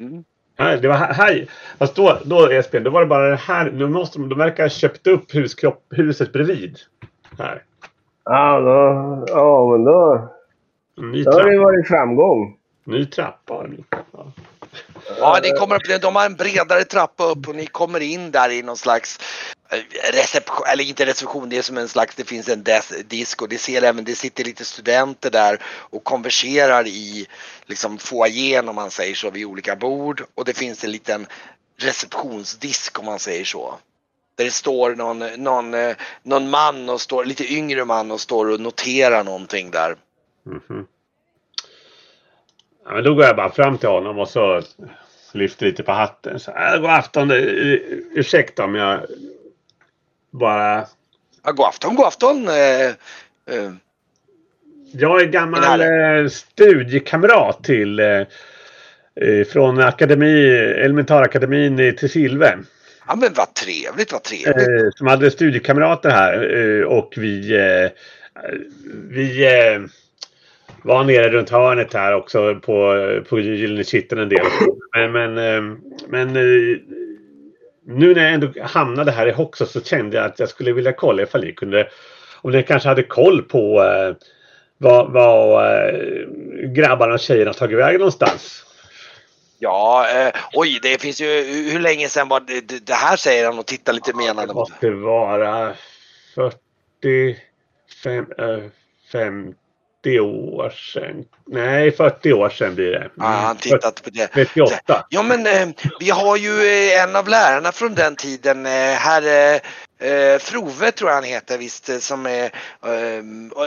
Mm. 0.01 0.25
Nej, 0.59 0.79
det 0.81 0.89
var 0.89 0.95
här. 0.97 1.47
fast 1.79 1.95
då, 1.95 2.19
då 2.25 2.51
Esbjörn, 2.51 2.85
då 2.85 2.91
var 2.91 3.01
det 3.01 3.07
bara 3.07 3.29
det 3.29 3.37
här. 3.37 3.71
Nu 3.71 3.87
måste 3.87 4.19
de, 4.19 4.29
de 4.29 4.39
verkar 4.39 4.65
ha 4.65 4.71
köpt 4.71 5.07
upp 5.07 5.35
huskropp, 5.35 5.85
huset 5.91 6.33
bredvid. 6.33 6.79
Här. 7.39 7.63
Ja, 8.25 8.61
då, 8.61 9.25
ja 9.29 9.71
men 9.71 9.85
då, 9.85 10.29
ny 10.97 11.25
då 11.25 11.31
har 11.31 11.39
det 11.39 11.51
trappa. 11.51 11.65
varit 11.65 11.89
framgång. 11.89 12.57
Ny 12.85 13.07
trappa. 13.07 13.55
har 13.55 13.69
de. 13.69 13.85
Ja. 15.21 15.39
Ni 15.43 15.51
kommer 15.51 15.75
upp, 15.77 16.03
de 16.03 16.17
har 16.17 16.27
en 16.27 16.35
bredare 16.35 16.85
trappa 16.85 17.25
upp 17.25 17.49
och 17.49 17.55
ni 17.55 17.67
kommer 17.67 18.01
in 18.01 18.31
där 18.31 18.51
i 18.51 18.63
någon 18.63 18.77
slags 18.77 19.21
Eh, 19.71 20.13
reception, 20.13 20.67
eller 20.73 20.85
inte 20.85 21.07
reception, 21.07 21.49
det 21.49 21.59
är 21.59 21.63
som 21.63 21.79
en 21.79 21.89
slags, 21.89 22.15
det 22.15 22.25
finns 22.25 22.49
en 22.49 22.63
des, 22.63 22.93
disk 23.07 23.43
och 23.43 23.49
det 23.49 23.59
ser 23.59 23.83
även, 23.83 24.05
det 24.05 24.15
sitter 24.15 24.45
lite 24.45 24.65
studenter 24.65 25.31
där 25.31 25.59
och 25.65 26.05
konverserar 26.05 26.87
i 26.87 27.27
liksom 27.67 27.99
foajén 27.99 28.69
om 28.69 28.75
man 28.75 28.91
säger 28.91 29.15
så 29.15 29.31
vid 29.31 29.47
olika 29.47 29.77
bord 29.77 30.25
och 30.35 30.45
det 30.45 30.57
finns 30.57 30.85
en 30.85 30.93
liten 30.93 31.27
receptionsdisk 31.81 32.99
om 32.99 33.05
man 33.05 33.19
säger 33.19 33.45
så. 33.45 33.79
Där 34.37 34.45
det 34.45 34.51
står 34.51 34.95
någon, 34.95 35.19
någon, 35.19 35.75
eh, 35.75 35.97
någon 36.23 36.51
man 36.51 36.89
och 36.89 37.01
står, 37.01 37.25
lite 37.25 37.53
yngre 37.53 37.85
man 37.85 38.11
och 38.11 38.21
står 38.21 38.51
och 38.51 38.61
noterar 38.61 39.25
någonting 39.25 39.71
där. 39.71 39.97
Mhm. 40.43 40.87
Ja, 42.85 42.95
men 42.95 43.05
då 43.05 43.15
går 43.15 43.25
jag 43.25 43.37
bara 43.37 43.53
fram 43.53 43.79
till 43.79 43.89
honom 43.89 44.19
och 44.19 44.29
så 44.29 44.63
lyfter 45.33 45.67
lite 45.67 45.83
på 45.83 45.93
hatten. 45.93 46.41
Så, 46.41 46.51
äh, 46.51 46.81
god 46.81 46.91
afton. 46.91 47.31
Eh, 47.31 47.37
ursäkta 48.15 48.65
om 48.65 48.75
jag 48.75 49.01
bara... 50.31 50.87
Ja, 51.45 51.53
god 51.53 51.67
afton, 51.67 51.95
god 51.95 52.07
afton. 52.07 52.49
Eh, 52.49 52.87
eh, 53.57 53.73
Jag 54.93 55.21
är 55.21 55.27
gammal 55.27 55.81
eh, 55.81 56.29
studiekamrat 56.29 57.65
till 57.65 58.01
eh, 58.01 58.07
eh, 59.21 59.45
från 59.53 59.79
akademi, 59.81 60.49
elementarakademin 60.85 61.81
i 61.81 61.93
Tilsilve. 61.93 62.59
ja 63.07 63.17
men 63.17 63.33
vad 63.35 63.55
trevligt, 63.55 64.13
vad 64.13 64.23
trevligt. 64.23 64.69
Eh, 64.69 64.91
som 64.97 65.07
hade 65.07 65.31
studiekamrater 65.31 66.11
här 66.11 66.85
och 66.85 67.15
vi, 67.17 67.59
vi 69.11 69.49
var 70.83 71.05
nere 71.05 71.29
runt 71.29 71.51
hörnet 71.51 71.95
här 71.95 72.15
också 72.15 72.55
på, 72.55 72.95
på 73.29 73.41
Gyllene 73.41 73.85
Kitteln 73.85 74.23
en 74.23 74.29
del. 74.29 74.47
Men, 74.95 75.13
men, 75.13 75.35
men 76.09 76.37
nu 77.89 78.15
när 78.15 78.25
jag 78.25 78.33
ändå 78.33 78.53
hamnade 78.63 79.11
här 79.13 79.27
i 79.27 79.33
Hoxha 79.33 79.67
så 79.67 79.81
kände 79.81 80.17
jag 80.17 80.27
att 80.27 80.39
jag 80.39 80.49
skulle 80.49 80.73
vilja 80.73 80.93
kolla 80.93 81.23
ifall 81.23 81.45
ni 81.45 81.53
kunde, 81.53 81.89
om 82.43 82.53
ni 82.53 82.63
kanske 82.63 82.89
hade 82.89 83.03
koll 83.03 83.43
på 83.43 83.83
eh, 83.83 84.15
vad, 84.79 85.13
vad 85.13 85.67
eh, 85.67 86.29
grabbarna 86.69 87.15
och 87.15 87.21
tjejerna 87.21 87.53
tagit 87.53 87.79
vägen 87.79 87.99
någonstans. 87.99 88.65
Ja, 89.59 90.07
eh, 90.15 90.33
oj, 90.53 90.79
det 90.83 91.03
finns 91.03 91.21
ju, 91.21 91.27
hur, 91.73 91.81
länge 91.81 92.09
sedan 92.09 92.29
var 92.29 92.41
det, 92.41 92.87
det 92.87 92.95
här 92.95 93.17
säger 93.17 93.45
han 93.47 93.59
och 93.59 93.67
tittar 93.67 93.93
lite 93.93 94.11
ja, 94.11 94.17
menande. 94.17 94.47
Det 94.47 94.55
måste 94.55 94.91
vara 94.91 95.75
45, 96.35 98.27
50 99.13 99.49
eh, 99.49 99.55
40 100.03 100.21
år 100.21 100.71
sedan. 100.71 101.25
Nej, 101.47 101.93
40 101.93 102.33
år 102.33 102.51
sedan 102.51 102.75
blir 102.75 102.91
det. 102.91 103.11
Ja, 103.15 103.25
han 103.25 103.57
tittat 103.57 104.03
på 104.05 104.11
det. 104.11 104.27
38. 104.27 105.07
Ja, 105.11 105.23
men 105.23 105.47
eh, 105.47 105.69
vi 106.01 106.11
har 106.11 106.37
ju 106.37 106.51
eh, 106.51 107.03
en 107.03 107.17
av 107.17 107.29
lärarna 107.29 107.73
från 107.73 107.95
den 107.95 108.17
tiden, 108.17 108.67
eh, 108.67 108.73
herr 108.73 109.23
eh, 109.23 110.11
eh, 110.11 110.39
Frove 110.39 110.91
tror 110.91 111.11
jag 111.11 111.15
han 111.15 111.25
heter 111.25 111.59
visst, 111.59 111.89
eh, 111.89 111.99
som 111.99 112.27
är... 112.27 112.51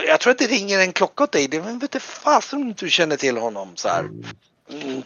jag 0.06 0.20
tror 0.20 0.30
att 0.30 0.38
det 0.38 0.46
ringer 0.46 0.78
en 0.78 0.92
klocka 0.92 1.24
åt 1.24 1.32
dig. 1.32 1.48
Det 1.48 1.60
vete 1.80 2.00
fasen 2.00 2.62
om 2.62 2.74
du 2.78 2.90
känner 2.90 3.16
till 3.16 3.36
honom 3.36 3.76
så 3.76 3.88
här. 3.88 4.00
Mm. 4.00 4.24
mm. 4.70 5.02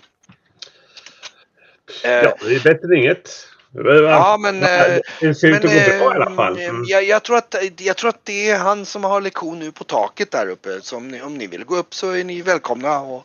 Ja, 2.02 2.36
det 2.40 2.54
är 2.54 2.62
bättre 2.62 2.86
än 2.86 2.94
inget. 2.94 3.48
Ja, 3.72 4.36
men, 4.40 4.62
eh, 4.62 4.98
Det 5.20 5.34
ser 5.34 5.48
ut 5.48 5.54
att 5.56 5.62
gå 5.62 5.68
Men, 5.68 5.98
bra 5.98 6.12
i 6.12 6.16
alla 6.16 6.30
eh, 6.30 6.36
fall. 6.36 6.58
eh, 6.58 6.68
Mm. 6.68 6.84
Jag, 6.86 7.04
jag, 7.04 7.22
tror 7.22 7.36
att, 7.36 7.54
jag 7.78 7.96
tror 7.96 8.08
att 8.08 8.24
det 8.24 8.50
är 8.50 8.58
han 8.58 8.84
som 8.86 9.04
har 9.04 9.20
lektion 9.20 9.58
nu 9.58 9.72
på 9.72 9.84
taket 9.84 10.30
där 10.30 10.48
uppe. 10.48 10.80
Så 10.82 10.96
om 10.96 11.08
ni, 11.08 11.22
om 11.22 11.34
ni 11.34 11.46
vill 11.46 11.64
gå 11.64 11.76
upp 11.76 11.94
så 11.94 12.10
är 12.10 12.24
ni 12.24 12.42
välkomna. 12.42 13.00
Och, 13.00 13.24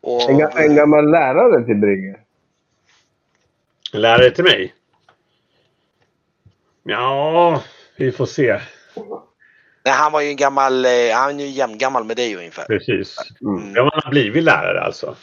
och, 0.00 0.30
En, 0.30 0.40
en 0.40 0.76
gammal 0.76 1.10
lärare 1.10 1.64
till 1.64 1.76
Brygge. 1.76 2.18
Lärare 3.92 4.30
till 4.30 4.44
mig? 4.44 4.74
Ja, 6.82 7.62
vi 7.96 8.12
får 8.12 8.26
se. 8.26 8.60
nej, 9.84 9.94
han 9.94 10.12
var 10.12 10.20
ju 10.20 10.28
en 10.28 10.36
gammal, 10.36 10.84
eh, 10.84 10.90
han 11.14 11.40
är 11.40 11.44
ju 11.44 11.50
jämngammal 11.50 12.04
med 12.04 12.16
dig 12.16 12.36
ungefär. 12.36 12.64
Precis. 12.64 13.16
Mm. 13.40 13.72
Ja, 13.74 13.82
man 13.84 14.00
har 14.04 14.10
blivit 14.10 14.44
lärare 14.44 14.80
alltså. 14.80 15.16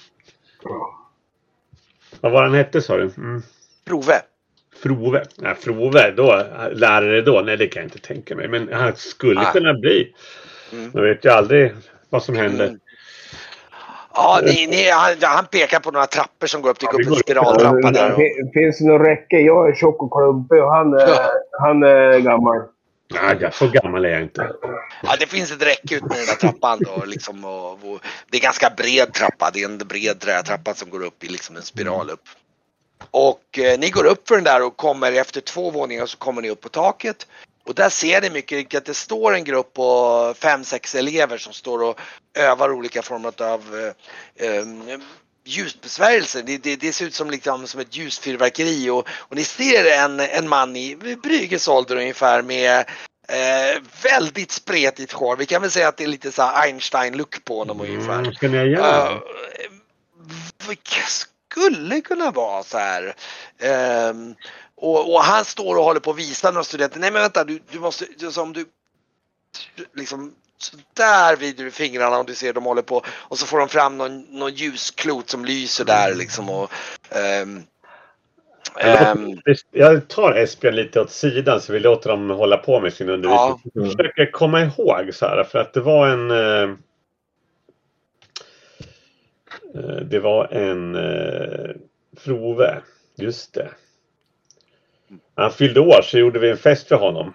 Vad 2.22 2.32
var 2.32 2.44
han 2.44 2.54
hette 2.54 2.82
sa 2.82 2.98
du? 2.98 3.12
Mm. 3.18 3.42
Prove. 3.86 4.22
Frove. 4.84 5.24
Nej, 5.38 5.56
Frove. 5.56 6.12
Då, 6.12 6.44
lärare 6.72 7.22
då? 7.22 7.42
Nej, 7.42 7.58
det 7.58 7.68
kan 7.68 7.82
jag 7.84 7.88
inte 7.88 8.00
tänka 8.08 8.36
mig. 8.36 8.48
Men 8.48 8.74
han 8.74 8.96
skulle 8.96 9.42
Nej. 9.42 9.52
kunna 9.54 9.74
bli. 9.74 10.14
Mm. 10.74 10.92
Man 10.94 11.04
vet 11.04 11.26
ju 11.26 11.30
aldrig 11.30 11.74
vad 12.10 12.24
som 12.24 12.36
händer. 12.36 12.66
Mm. 12.68 12.80
Ja, 14.14 14.40
ni, 14.44 14.68
ni, 14.68 14.90
han, 14.90 15.16
han 15.22 15.46
pekar 15.46 15.80
på 15.80 15.92
några 15.92 16.06
trappor 16.06 16.48
som 16.48 16.62
går 16.62 16.70
upp. 16.70 16.80
Det 16.80 16.86
Ja, 16.86 16.92
går 16.92 17.02
upp 17.02 17.08
en 17.08 17.16
spiraltrappa 17.16 17.92
där. 17.92 18.12
Och, 18.12 18.18
Fin- 18.18 18.52
Finns 18.54 18.80
det 18.80 18.86
något 18.86 19.08
räcke? 19.08 19.40
Jag 19.40 19.70
är 19.70 19.76
tjock 19.76 20.02
och 20.04 20.12
klumpig 20.12 20.64
och 20.64 20.72
han 20.72 20.94
är, 20.94 21.10
han 21.60 21.84
är 21.84 22.20
gammal. 22.20 22.58
Nej, 23.14 23.50
så 23.54 23.68
gammal 23.68 24.06
är 24.06 24.10
jag 24.10 24.22
inte. 24.22 24.52
ja, 25.04 25.16
det 25.20 25.26
finns 25.26 25.52
ett 25.52 25.62
räcke 25.68 25.96
ut 25.96 26.02
med 26.02 26.18
den 26.18 26.26
där 26.26 26.36
trappan 26.36 26.80
då. 26.82 27.06
Liksom, 27.06 27.46
och, 27.46 27.72
och, 27.72 28.00
det 28.32 28.38
är 28.38 28.42
ganska 28.42 28.70
bred 28.78 29.14
trappa. 29.14 29.50
Det 29.54 29.62
är 29.62 29.66
en 29.66 29.78
bred 29.78 30.20
trätrappa 30.20 30.74
som 30.74 30.90
går 30.90 31.04
upp 31.06 31.24
i 31.24 31.28
liksom 31.28 31.56
en 31.56 31.62
spiral 31.62 32.10
upp. 32.10 32.24
Och 33.12 33.60
eh, 33.60 33.80
ni 33.80 33.90
går 33.90 34.06
upp 34.06 34.28
för 34.28 34.36
den 34.36 34.44
där 34.44 34.64
och 34.64 34.78
kommer 34.78 35.12
efter 35.12 35.42
två 35.42 35.72
våningar 35.72 36.06
så 36.06 36.18
kommer 36.18 36.42
ni 36.42 36.50
upp 36.50 36.62
på 36.62 36.70
taket. 36.70 37.28
Och 37.66 37.76
där 37.76 37.90
ser 37.90 38.22
ni 38.22 38.30
mycket 38.30 38.56
riktigt 38.56 38.78
att 38.78 38.86
det 38.86 38.94
står 38.94 39.34
en 39.34 39.44
grupp 39.44 39.74
på 39.74 40.34
fem, 40.38 40.64
sex 40.64 40.96
elever 40.96 41.38
som 41.38 41.54
står 41.54 41.84
och 41.84 42.00
övar 42.34 42.72
olika 42.72 43.02
former 43.02 43.42
av 43.42 43.94
eh, 44.38 44.48
eh, 44.48 44.66
ljusbesvärjelser. 45.46 46.44
Det, 46.44 46.58
det, 46.58 46.76
det 46.76 46.94
ser 46.94 47.06
ut 47.06 47.14
som, 47.14 47.30
liksom, 47.30 47.68
som 47.68 47.80
ett 47.80 47.96
ljusfyrverkeri 47.96 48.90
och, 48.90 49.08
och 49.10 49.36
ni 49.36 49.44
ser 49.44 49.86
en, 49.86 50.20
en 50.20 50.50
man 50.50 50.76
i 50.76 50.96
Brygges 51.24 51.68
ålder 51.68 51.96
ungefär 51.96 52.42
med 52.42 52.80
eh, 53.30 53.82
väldigt 54.04 54.52
spretigt 54.52 55.12
hår. 55.12 55.36
Vi 55.36 55.46
kan 55.46 55.62
väl 55.62 55.72
säga 55.72 55.88
att 55.88 55.98
det 55.98 56.04
är 56.04 56.08
lite 56.08 56.32
så 56.32 56.42
Einstein-look 56.42 57.44
på 57.44 57.58
honom 57.60 57.82
ungefär. 57.82 58.20
Mm, 58.20 58.34
ska 58.34 58.48
ni 58.48 58.58
göra? 58.58 59.12
Uh, 59.12 59.20
skulle 61.52 62.02
kunna 62.02 62.32
vara 62.32 62.64
så 62.64 62.78
här. 62.78 63.14
Ehm, 63.60 64.36
och, 64.76 65.14
och 65.14 65.22
han 65.22 65.46
står 65.46 65.76
och 65.76 65.84
håller 65.84 66.00
på 66.00 66.12
att 66.12 66.18
visa 66.18 66.52
några 66.52 66.64
studenter. 66.64 67.00
Nej 67.00 67.12
men 67.12 67.22
vänta, 67.22 67.44
du, 67.44 67.60
du 67.72 67.80
måste, 67.80 68.32
som 68.32 68.54
du 68.54 68.66
liksom 69.96 70.34
så 70.58 70.78
där 70.94 71.36
vrider 71.36 71.64
du 71.64 71.72
fingrarna 71.72 72.18
och 72.18 72.26
du 72.26 72.36
ser 72.36 72.54
de 72.54 72.66
håller 72.66 72.82
på 72.82 73.04
och 73.08 73.38
så 73.38 73.46
får 73.46 73.60
de 73.60 73.70
fram 73.70 73.98
någon, 73.98 74.22
någon 74.22 74.54
ljusklot 74.54 75.30
som 75.30 75.46
lyser 75.46 75.86
där 75.86 76.16
liksom 76.16 76.50
och 76.50 76.72
ehm, 77.10 77.64
Jag 79.72 80.08
tar 80.08 80.36
Esbjörn 80.36 80.76
lite 80.76 81.02
åt 81.02 81.12
sidan 81.12 81.62
så 81.62 81.74
vi 81.74 81.80
låter 81.80 82.10
dem 82.10 82.30
hålla 82.30 82.58
på 82.58 82.80
med 82.80 82.94
sin 82.94 83.10
undervisning. 83.10 83.72
Jag 83.74 83.86
försöker 83.86 84.32
komma 84.32 84.62
ihåg 84.62 85.10
så 85.14 85.26
här 85.26 85.44
för 85.44 85.60
att 85.60 85.74
det 85.74 85.82
var 85.82 86.08
en... 86.08 86.32
eh, 89.76 89.96
Det 89.96 90.20
var 90.20 90.48
en 90.54 90.96
eh, 90.96 91.76
Frove. 92.18 92.82
Just 93.16 93.54
det. 93.54 93.70
När 95.36 95.44
han 95.44 95.52
fyllde 95.54 95.80
år 95.80 96.02
så 96.02 96.18
gjorde 96.20 96.40
vi 96.40 96.50
en 96.50 96.58
fest 96.58 96.88
för 96.88 96.96
honom. 96.96 97.34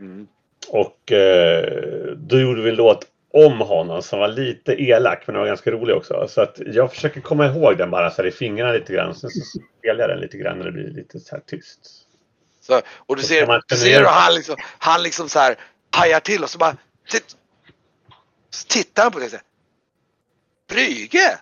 mm. 0.00 0.26
Och 0.68 1.12
eh, 1.12 2.12
då 2.16 2.40
gjorde 2.40 2.62
vi 2.62 2.70
en 2.70 2.76
låt 2.76 3.06
om 3.32 3.60
honom 3.60 4.02
som 4.02 4.18
var 4.18 4.28
lite 4.28 4.82
elak 4.82 5.22
men 5.26 5.34
den 5.34 5.40
var 5.40 5.46
ganska 5.46 5.70
rolig 5.70 5.96
också. 5.96 6.26
Så 6.28 6.40
att 6.40 6.60
jag 6.66 6.92
försöker 6.92 7.20
komma 7.20 7.46
ihåg 7.46 7.78
den 7.78 7.90
bara 7.90 8.10
så 8.10 8.22
här 8.22 8.28
i 8.28 8.32
fingrarna 8.32 8.72
lite 8.72 8.92
grann. 8.92 9.14
Sen 9.14 9.30
så 9.30 9.58
spelar 9.78 10.00
jag 10.00 10.10
den 10.10 10.20
lite 10.20 10.36
grann 10.36 10.58
när 10.58 10.64
det 10.64 10.72
blir 10.72 10.88
lite 10.90 11.20
så 11.20 11.34
här 11.34 11.42
tyst. 11.46 11.80
så, 12.60 12.80
och 12.96 13.16
du 13.16 13.22
Så 13.22 13.28
ser, 13.28 13.62
du 13.68 13.76
ser 13.76 13.98
hur 13.98 14.06
han 14.06 14.34
liksom, 14.34 14.56
han 14.78 15.02
liksom 15.02 15.28
så 15.28 15.38
här 15.38 15.56
hajar 15.90 16.20
till 16.20 16.42
och 16.42 16.50
så 16.50 16.58
bara 16.58 16.76
titt, 17.08 17.36
så 18.50 18.68
tittar 18.68 19.02
han 19.02 19.12
på 19.12 19.18
dig 19.18 19.26
och 19.26 19.30
säger 19.30 19.44
Brüge! 20.68 21.38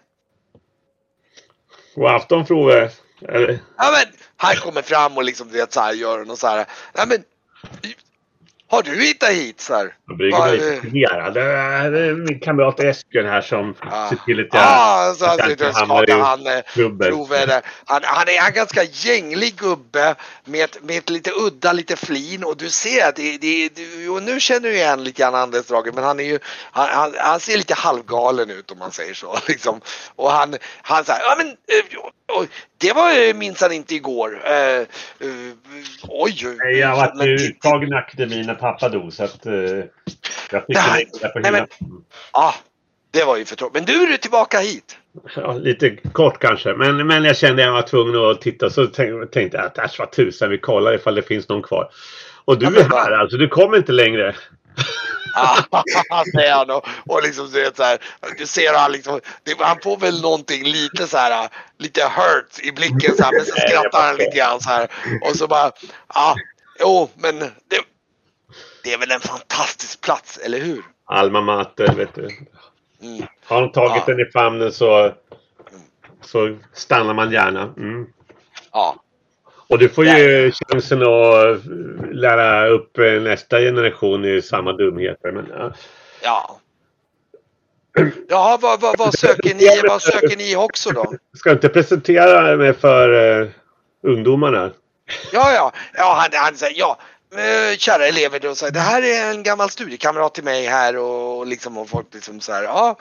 God 1.94 2.11
afton 2.11 2.46
Frove! 2.46 2.90
Eller, 3.28 3.59
Ja 3.76 3.90
men 3.90 4.14
han 4.37 4.57
kommer 4.57 4.83
fram 4.83 5.16
och 5.16 5.24
liksom 5.24 5.48
du 5.48 5.55
vet 5.59 5.72
så 5.72 5.81
här 5.81 5.92
gör 5.92 6.31
och 6.31 6.38
så 6.38 6.46
här. 6.46 6.66
Nej 6.94 7.07
men 7.09 7.24
har 8.72 8.82
du 8.82 9.02
hittat 9.02 9.30
hit 9.30 9.61
så 9.61 9.74
här? 9.74 9.94
jag 10.08 10.16
blir 10.16 10.30
Ja, 10.30 10.46
lite 10.46 10.64
det- 11.32 11.40
är 11.40 12.14
min 12.14 12.40
kamrat 12.40 12.80
Esbjörn 12.80 13.26
här 13.26 13.40
som 13.40 13.74
Ja. 13.90 14.08
ser 14.08 14.16
till 14.16 14.40
att 14.40 14.46
jag 14.52 14.62
Ja, 14.62 15.14
så 15.18 15.24
att 15.24 15.38
jag 15.38 15.50
inte 15.50 15.70
hamnar 15.74 16.11
i 16.11 16.12
han 16.12 16.46
eh, 16.46 16.61
trubbel. 16.74 17.11
Prove 17.11 17.46
där. 17.46 17.62
Han, 17.85 18.00
han 18.04 18.28
är 18.28 18.46
en 18.48 18.52
ganska 18.52 18.82
gänglig 18.82 19.54
gubbe 19.56 20.14
med 20.44 20.64
ett, 20.64 20.82
med 20.82 20.98
ett 20.98 21.11
lite 21.11 21.30
udda, 21.30 21.72
lite 21.72 21.96
flin 21.96 22.44
och 22.44 22.56
du 22.56 22.70
ser 22.70 23.08
att 23.08 23.16
det, 23.16 23.38
det, 23.38 23.68
det, 23.68 24.08
och 24.08 24.22
nu 24.22 24.40
känner 24.40 24.68
du 24.68 24.74
igen 24.74 25.04
lite 25.04 25.22
grann 25.22 25.35
andetsdraget 25.35 25.94
men 25.94 26.04
han 26.04 26.20
är 26.20 26.24
ju, 26.24 26.38
han, 26.72 26.88
han, 26.88 27.14
han 27.18 27.40
ser 27.40 27.56
lite 27.56 27.74
halvgalen 27.74 28.50
ut 28.50 28.70
om 28.70 28.78
man 28.78 28.90
säger 28.92 29.14
så 29.14 29.38
liksom. 29.48 29.80
Och 30.16 30.30
han, 30.30 30.54
han 30.82 31.04
säger, 31.04 31.20
ja 31.20 31.35
men, 31.38 31.46
eh, 31.48 31.54
oj, 32.38 32.49
det 32.79 32.92
var 32.92 33.12
ju 33.12 33.35
minsann 33.35 33.73
inte 33.73 33.95
igår. 33.95 34.31
Uh, 34.31 34.81
uh, 35.29 35.53
oj, 36.09 36.47
oj. 36.47 36.79
Jag 36.79 36.88
har 36.88 36.97
varit 36.97 37.40
uttagen 37.40 37.92
i 37.92 37.95
akademin 37.95 38.47
när 38.47 38.55
pappa 38.55 38.88
dog 38.88 39.12
så 39.12 39.25
att 39.25 39.47
uh, 39.47 39.53
jag 40.51 40.66
fick 40.66 40.77
nej, 40.77 41.09
nej, 41.35 41.53
men, 41.53 41.66
ah, 42.33 42.55
det 43.11 43.25
var 43.25 43.37
ju 43.37 43.45
för 43.45 43.57
tråkigt. 43.57 43.75
Men 43.75 43.85
du 43.85 44.03
är 44.03 44.07
du 44.07 44.16
tillbaka 44.16 44.59
hit. 44.59 44.99
Ja, 45.37 45.53
lite 45.53 45.90
kort 45.90 46.38
kanske. 46.38 46.75
Men, 46.75 47.07
men 47.07 47.25
jag 47.25 47.37
kände 47.37 47.62
att 47.62 47.66
jag 47.66 47.73
var 47.73 47.83
tvungen 47.83 48.31
att 48.31 48.40
titta 48.40 48.71
så 48.71 48.87
tänkte 48.87 49.51
jag 49.53 49.66
att 49.66 49.79
äsch 49.79 49.99
vad 49.99 50.12
tusan 50.12 50.51
vi 50.51 50.59
kollar 50.59 50.95
ifall 50.95 51.14
det 51.14 51.23
finns 51.23 51.49
någon 51.49 51.62
kvar. 51.62 51.90
Och 52.45 52.59
du 52.59 52.66
är 52.66 52.90
här 52.90 53.12
alltså, 53.12 53.37
du 53.37 53.49
kommer 53.49 53.77
inte 53.77 53.92
längre. 53.92 54.35
säger 56.35 56.55
han 56.55 56.71
och, 56.71 56.87
och 57.07 57.23
liksom 57.23 57.51
du 57.51 57.62
vet 57.62 57.77
så 57.77 57.83
här, 57.83 57.99
du 58.38 58.47
ser 58.47 58.75
han 58.75 58.92
liksom, 58.92 59.21
det, 59.42 59.61
han 59.61 59.79
får 59.83 59.97
väl 59.97 60.23
någonting 60.23 60.64
lite 60.64 61.07
så 61.07 61.16
här, 61.16 61.49
lite 61.79 62.03
hurt 62.03 62.59
i 62.62 62.73
blicken 62.73 63.16
så 63.16 63.23
här, 63.23 63.33
men 63.33 63.45
så 63.45 63.53
skrattar 63.53 64.07
han 64.07 64.16
lite 64.16 64.37
grann 64.37 64.61
så 64.61 64.71
här 64.71 64.88
och 65.29 65.37
så 65.37 65.47
bara, 65.47 65.71
ja, 66.14 66.37
jo, 66.81 67.11
men 67.14 67.38
det, 67.38 67.81
det 68.85 68.92
är 68.92 68.99
väl 68.99 69.11
en 69.11 69.21
fantastisk 69.21 70.01
plats, 70.01 70.38
eller 70.38 70.59
hur? 70.59 70.83
Alma 71.05 71.40
mater, 71.40 71.95
vet 71.95 72.14
du. 72.14 72.29
Mm. 73.03 73.27
Har 73.45 73.61
de 73.61 73.73
tagit 73.73 74.03
ja. 74.07 74.14
den 74.14 74.21
i 74.21 74.31
famnen 74.31 74.73
så, 74.73 75.12
så 76.21 76.59
stannar 76.73 77.14
man 77.14 77.33
gärna. 77.33 77.62
Mm. 77.62 78.07
Ja. 78.73 78.97
Och 79.72 79.78
du 79.78 79.88
får 79.88 80.04
ju 80.04 80.52
chansen 80.52 81.02
att 81.02 81.61
lära 82.12 82.68
upp 82.68 82.96
nästa 83.22 83.61
generation 83.61 84.24
i 84.24 84.42
samma 84.42 84.72
dumheter. 84.72 85.32
Men, 85.32 85.46
ja. 85.50 85.72
ja. 86.22 86.58
Ja, 88.28 88.58
vad, 88.62 88.80
vad, 88.80 88.98
vad, 88.98 89.18
söker 89.18 89.54
ni, 89.54 89.88
vad 89.88 90.02
söker 90.02 90.37
ni 90.37 90.56
också 90.56 90.90
då? 90.90 91.14
Ska 91.37 91.52
inte 91.52 91.68
presentera 91.68 92.56
mig 92.56 92.72
för 92.72 93.08
uh, 93.40 93.48
ungdomarna? 94.02 94.70
Ja, 95.32 95.52
ja, 95.52 95.72
ja 95.94 96.14
han, 96.20 96.30
han 96.32 96.54
säger 96.54 96.78
ja. 96.78 96.98
Eh, 97.35 97.76
kära 97.76 98.06
elever, 98.06 98.40
då, 98.40 98.54
så, 98.54 98.70
det 98.70 98.80
här 98.80 99.02
är 99.02 99.30
en 99.30 99.42
gammal 99.42 99.70
studiekamrat 99.70 100.35
till 100.35 100.44
mig 100.44 100.66
här 100.66 100.96
och, 100.96 101.46
liksom, 101.46 101.78
och 101.78 101.88
folk 101.88 102.06
liksom 102.14 102.40
så 102.40 102.52
här, 102.52 102.62
ja. 102.62 102.96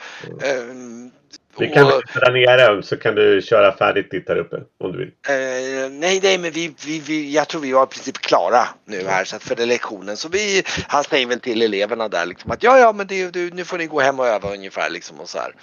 Um, 0.70 1.12
vi 1.58 1.70
kan 1.70 1.86
och, 1.86 2.02
där 2.14 2.32
nere 2.32 2.84
så 2.84 2.98
kan 2.98 3.16
du 3.16 3.42
köra 3.42 3.78
färdigt 3.78 4.12
ditt 4.12 4.30
här 4.30 4.38
uppe 4.38 4.58
om 4.80 4.92
du 4.92 4.98
vill. 4.98 5.12
Eh, 5.28 5.92
nej, 5.92 6.20
nej, 6.24 6.38
men 6.38 6.52
vi, 6.52 6.74
vi, 6.86 7.00
vi, 7.00 7.34
jag 7.34 7.48
tror 7.48 7.62
vi 7.62 7.72
var 7.72 7.84
i 7.84 7.88
princip 7.88 8.18
klara 8.18 8.68
nu 8.86 9.08
här 9.08 9.24
så 9.24 9.40
för 9.40 9.66
lektionen. 9.66 10.18
Så 10.18 10.30
vi, 10.30 10.64
han 10.88 11.04
säger 11.04 11.28
väl 11.28 11.40
till 11.40 11.62
eleverna 11.62 12.08
där 12.08 12.26
liksom 12.26 12.52
att 12.52 12.64
ja, 12.64 12.80
ja, 12.80 12.94
men 12.94 13.08
det, 13.08 13.30
du, 13.30 13.50
nu 13.52 13.66
får 13.66 13.78
ni 13.78 13.86
gå 13.86 14.00
hem 14.00 14.20
och 14.20 14.28
öva 14.28 14.54
ungefär 14.54 14.90
liksom 14.90 15.20
och 15.20 15.30
så 15.30 15.38
här. 15.38 15.56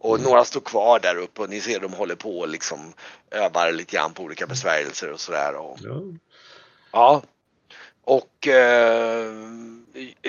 Och 0.00 0.20
några 0.20 0.44
står 0.44 0.60
kvar 0.60 1.00
där 1.00 1.16
uppe 1.16 1.42
och 1.42 1.50
ni 1.50 1.60
ser 1.60 1.80
de 1.80 1.92
håller 1.92 2.14
på 2.14 2.38
och 2.38 2.48
liksom 2.48 2.92
övar 3.30 3.72
lite 3.72 3.96
grann 3.96 4.12
på 4.12 4.22
olika 4.22 4.46
besvärjelser 4.46 5.12
och 5.12 5.20
sådär. 5.20 5.54
Och, 5.54 5.78
ja. 5.82 6.02
ja. 6.92 7.22
Och 8.04 8.48
eh, 8.48 9.32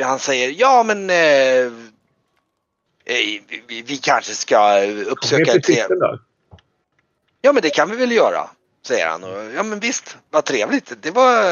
han 0.02 0.20
säger 0.20 0.56
ja, 0.58 0.84
men 0.84 1.10
Eh, 1.10 1.72
vi, 3.08 3.82
vi 3.88 3.98
kanske 3.98 4.34
ska 4.34 4.82
uppsöka 4.86 5.54
ett 5.54 5.64
trevligt... 5.64 6.00
Ja 7.42 7.54
men 7.54 7.62
det 7.62 7.70
kan 7.70 7.90
vi 7.90 7.96
väl 7.96 8.12
göra, 8.12 8.50
säger 8.88 9.08
han. 9.08 9.24
Och, 9.24 9.54
ja 9.56 9.64
men 9.64 9.80
visst, 9.80 10.18
vad 10.30 10.46
trevligt. 10.46 10.94
Det 11.02 11.12
var, 11.12 11.44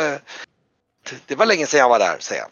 det 1.25 1.35
var 1.35 1.45
länge 1.45 1.65
sedan 1.65 1.79
jag 1.79 1.89
var 1.89 1.99
där, 1.99 2.15
säger 2.19 2.41
han. 2.41 2.51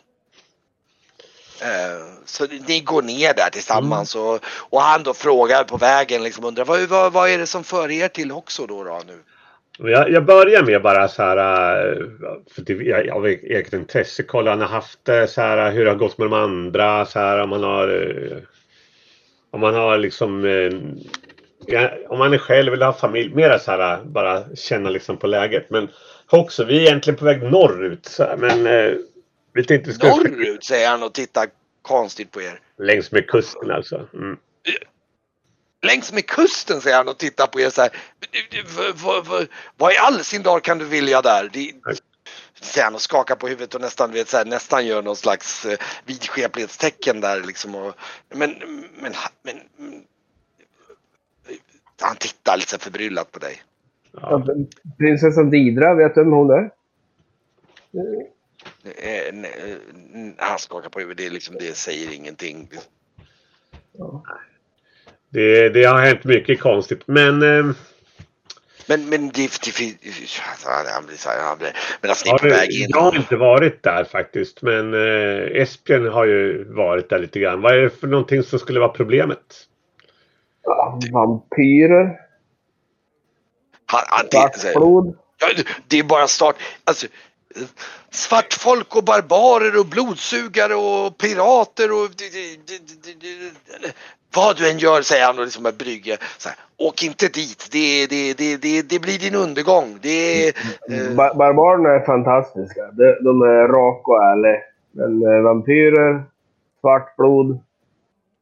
Eh, 1.61 2.05
så 2.25 2.45
ni 2.67 2.79
går 2.79 3.01
ner 3.01 3.33
där 3.33 3.49
tillsammans 3.51 4.15
mm. 4.15 4.27
och, 4.27 4.39
och 4.69 4.81
han 4.81 5.03
då 5.03 5.13
frågar 5.13 5.63
på 5.63 5.77
vägen 5.77 6.23
liksom 6.23 6.45
undrar 6.45 6.65
vad, 6.65 6.81
vad, 6.81 7.13
vad 7.13 7.29
är 7.29 7.37
det 7.37 7.47
som 7.47 7.63
för 7.63 7.91
er 7.91 8.07
till 8.07 8.31
också 8.31 8.65
då, 8.65 8.83
då 8.83 9.01
nu? 9.07 9.19
Jag, 9.91 10.11
jag 10.11 10.25
börjar 10.25 10.63
med 10.63 10.81
bara 10.81 11.07
så 11.07 11.23
här, 11.23 11.37
eh, 11.37 11.97
för 12.55 12.61
det, 12.61 12.73
jag, 12.73 13.09
av 13.09 13.25
eget 13.27 13.73
intresse, 13.73 14.23
kolla 14.23 14.51
han 14.51 14.61
har 14.61 14.67
haft 14.67 14.99
så 15.05 15.41
här, 15.41 15.71
hur 15.71 15.85
det 15.85 15.91
har 15.91 15.97
gått 15.97 16.17
med 16.17 16.25
de 16.25 16.33
andra, 16.33 17.05
så 17.05 17.19
här 17.19 17.39
om 17.39 17.49
man 17.49 17.63
har 17.63 17.87
om 19.53 19.59
man 19.59 19.73
har 19.73 19.97
liksom 19.97 20.45
eh, 20.45 21.89
om 22.09 22.19
man 22.19 22.33
är 22.33 22.37
själv 22.37 22.73
eller 22.73 22.85
har 22.85 22.93
familj, 22.93 23.35
mera 23.35 23.59
så 23.59 23.71
här 23.71 24.03
bara 24.03 24.55
känna 24.55 24.89
liksom 24.89 25.17
på 25.17 25.27
läget. 25.27 25.69
Men 25.69 25.89
också, 26.29 26.63
vi 26.63 26.77
är 26.77 26.81
egentligen 26.81 27.17
på 27.17 27.25
väg 27.25 27.43
norrut. 27.43 28.05
Så 28.05 28.23
här, 28.23 28.37
men 28.37 28.67
eh, 28.67 28.97
vi 29.53 29.63
tänkte 29.63 29.89
vi 29.89 29.95
skulle... 29.95 30.11
Norrut 30.11 30.63
säger 30.63 30.89
han 30.89 31.03
och 31.03 31.13
tittar 31.13 31.47
konstigt 31.81 32.31
på 32.31 32.41
er. 32.41 32.59
Längs 32.77 33.11
med 33.11 33.27
kusten 33.27 33.71
alltså. 33.71 34.07
Mm. 34.13 34.37
Längs 35.85 36.13
med 36.13 36.25
kusten 36.25 36.81
säger 36.81 36.97
han 36.97 37.07
och 37.07 37.17
tittar 37.17 37.47
på 37.47 37.59
er 37.59 37.69
så 37.69 37.81
här. 37.81 37.91
Vad 39.77 39.93
i 39.93 39.97
all 39.97 40.23
sin 40.23 40.43
dag 40.43 40.63
kan 40.63 40.77
du 40.77 40.85
vilja 40.85 41.21
där? 41.21 41.49
Det, 41.53 41.71
han 42.83 42.95
och 42.95 43.01
skakar 43.01 43.35
på 43.35 43.47
huvudet 43.47 43.75
och 43.75 43.81
nästan, 43.81 44.11
vet, 44.11 44.27
så 44.27 44.37
här, 44.37 44.45
nästan 44.45 44.85
gör 44.85 45.01
någon 45.01 45.15
slags 45.15 45.65
eh, 45.65 45.77
vidskeplighetstecken 46.05 47.21
där 47.21 47.43
liksom. 47.43 47.75
Och, 47.75 47.93
men, 48.29 48.55
men, 49.01 49.13
men, 49.43 49.55
han 52.01 52.15
tittar 52.15 52.57
lite 52.57 52.77
förbryllat 52.79 53.31
på 53.31 53.39
dig. 53.39 53.61
Ja. 54.11 54.45
Prinsessan 54.97 55.49
Didra, 55.49 55.93
vet 55.93 56.15
du 56.15 56.23
vem 56.23 56.31
hon 56.31 56.49
är? 56.49 56.71
Eh, 58.83 59.33
nej, 59.33 60.35
han 60.37 60.59
skakar 60.59 60.89
på 60.89 60.99
huvudet, 60.99 61.17
det, 61.17 61.29
liksom, 61.29 61.55
det 61.59 61.77
säger 61.77 62.13
ingenting. 62.13 62.69
Ja. 63.97 64.23
Det, 65.29 65.69
det, 65.69 65.83
har 65.83 66.01
hänt 66.01 66.23
mycket 66.23 66.59
konstigt 66.59 67.01
men 67.05 67.41
eh, 67.41 67.75
men, 68.87 69.09
men 69.09 69.29
det, 69.29 69.49
det, 69.63 69.97
alltså, 70.51 70.69
han 70.93 71.05
blir 71.05 71.15
så 71.15 71.29
här, 71.29 71.43
han 71.43 71.57
blir, 71.57 71.71
men 72.01 72.09
alltså, 72.09 72.27
ja, 72.27 72.37
på 72.37 72.47
väg 72.47 72.71
in. 72.71 72.87
Jag 72.89 73.01
har 73.01 73.15
inte 73.15 73.35
varit 73.35 73.83
där 73.83 74.03
faktiskt, 74.03 74.61
men 74.61 74.93
eh, 74.93 75.61
Esbjörn 75.61 76.07
har 76.07 76.25
ju 76.25 76.63
varit 76.73 77.09
där 77.09 77.19
lite 77.19 77.39
grann. 77.39 77.61
Vad 77.61 77.73
är 77.73 77.77
det 77.77 77.89
för 77.89 78.07
någonting 78.07 78.43
som 78.43 78.59
skulle 78.59 78.79
vara 78.79 78.89
problemet? 78.89 79.39
Ja, 80.63 80.99
vampyrer. 81.13 82.19
Han, 83.85 84.01
han, 84.07 84.25
det, 84.31 84.73
Ja, 85.39 85.63
det 85.87 85.99
är 85.99 86.03
bara 86.03 86.27
start. 86.27 86.55
Alltså, 86.83 87.07
svartfolk 88.11 88.95
och 88.95 89.03
barbarer 89.03 89.79
och 89.79 89.85
blodsugare 89.85 90.75
och 90.75 91.17
pirater 91.17 91.91
och 91.91 92.09
vad 94.35 94.57
du 94.57 94.69
än 94.69 94.77
gör, 94.77 95.01
säger 95.01 95.25
han 95.25 95.39
och 95.39 95.45
liksom 95.45 95.63
med 95.63 95.77
brygge. 95.77 96.17
Så 96.37 96.49
här, 96.49 96.57
Åk 96.77 97.03
inte 97.03 97.27
dit, 97.27 97.67
det, 97.71 98.07
det, 98.07 98.33
det, 98.33 98.57
det, 98.57 98.81
det 98.81 98.99
blir 98.99 99.19
din 99.19 99.35
undergång. 99.35 99.99
Det, 100.01 100.47
eh... 100.47 100.53
Barbarerna 101.15 101.89
är 101.89 102.05
fantastiska. 102.05 102.81
De, 102.91 103.17
de 103.23 103.41
är 103.41 103.67
raka 103.67 104.11
och 104.11 104.23
ärliga. 104.23 104.61
Men 104.91 105.35
eh, 105.35 105.41
vampyrer, 105.41 106.23
svart 106.81 107.15
blod. 107.15 107.59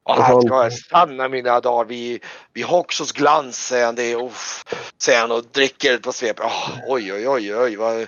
Och 0.04 0.24
här 0.24 0.42
ska 0.42 0.64
jag 0.64 0.74
stanna 0.74 1.30
mina 1.30 1.60
dagar 1.60 1.86
vid, 1.86 2.24
vid 2.54 2.66
Hoxos 2.66 3.12
glans, 3.12 3.68
säger 3.68 3.86
han. 3.86 3.96
Det, 3.96 4.16
oh, 4.16 4.32
säger 5.02 5.20
han 5.20 5.32
och 5.32 5.44
dricker 5.52 5.94
ett 5.94 6.04
par 6.04 6.12
svep. 6.12 6.40
Oh, 6.40 6.70
oj, 6.88 7.14
oj, 7.14 7.30
oj, 7.30 7.56
oj. 7.56 7.76
Vad. 7.76 8.08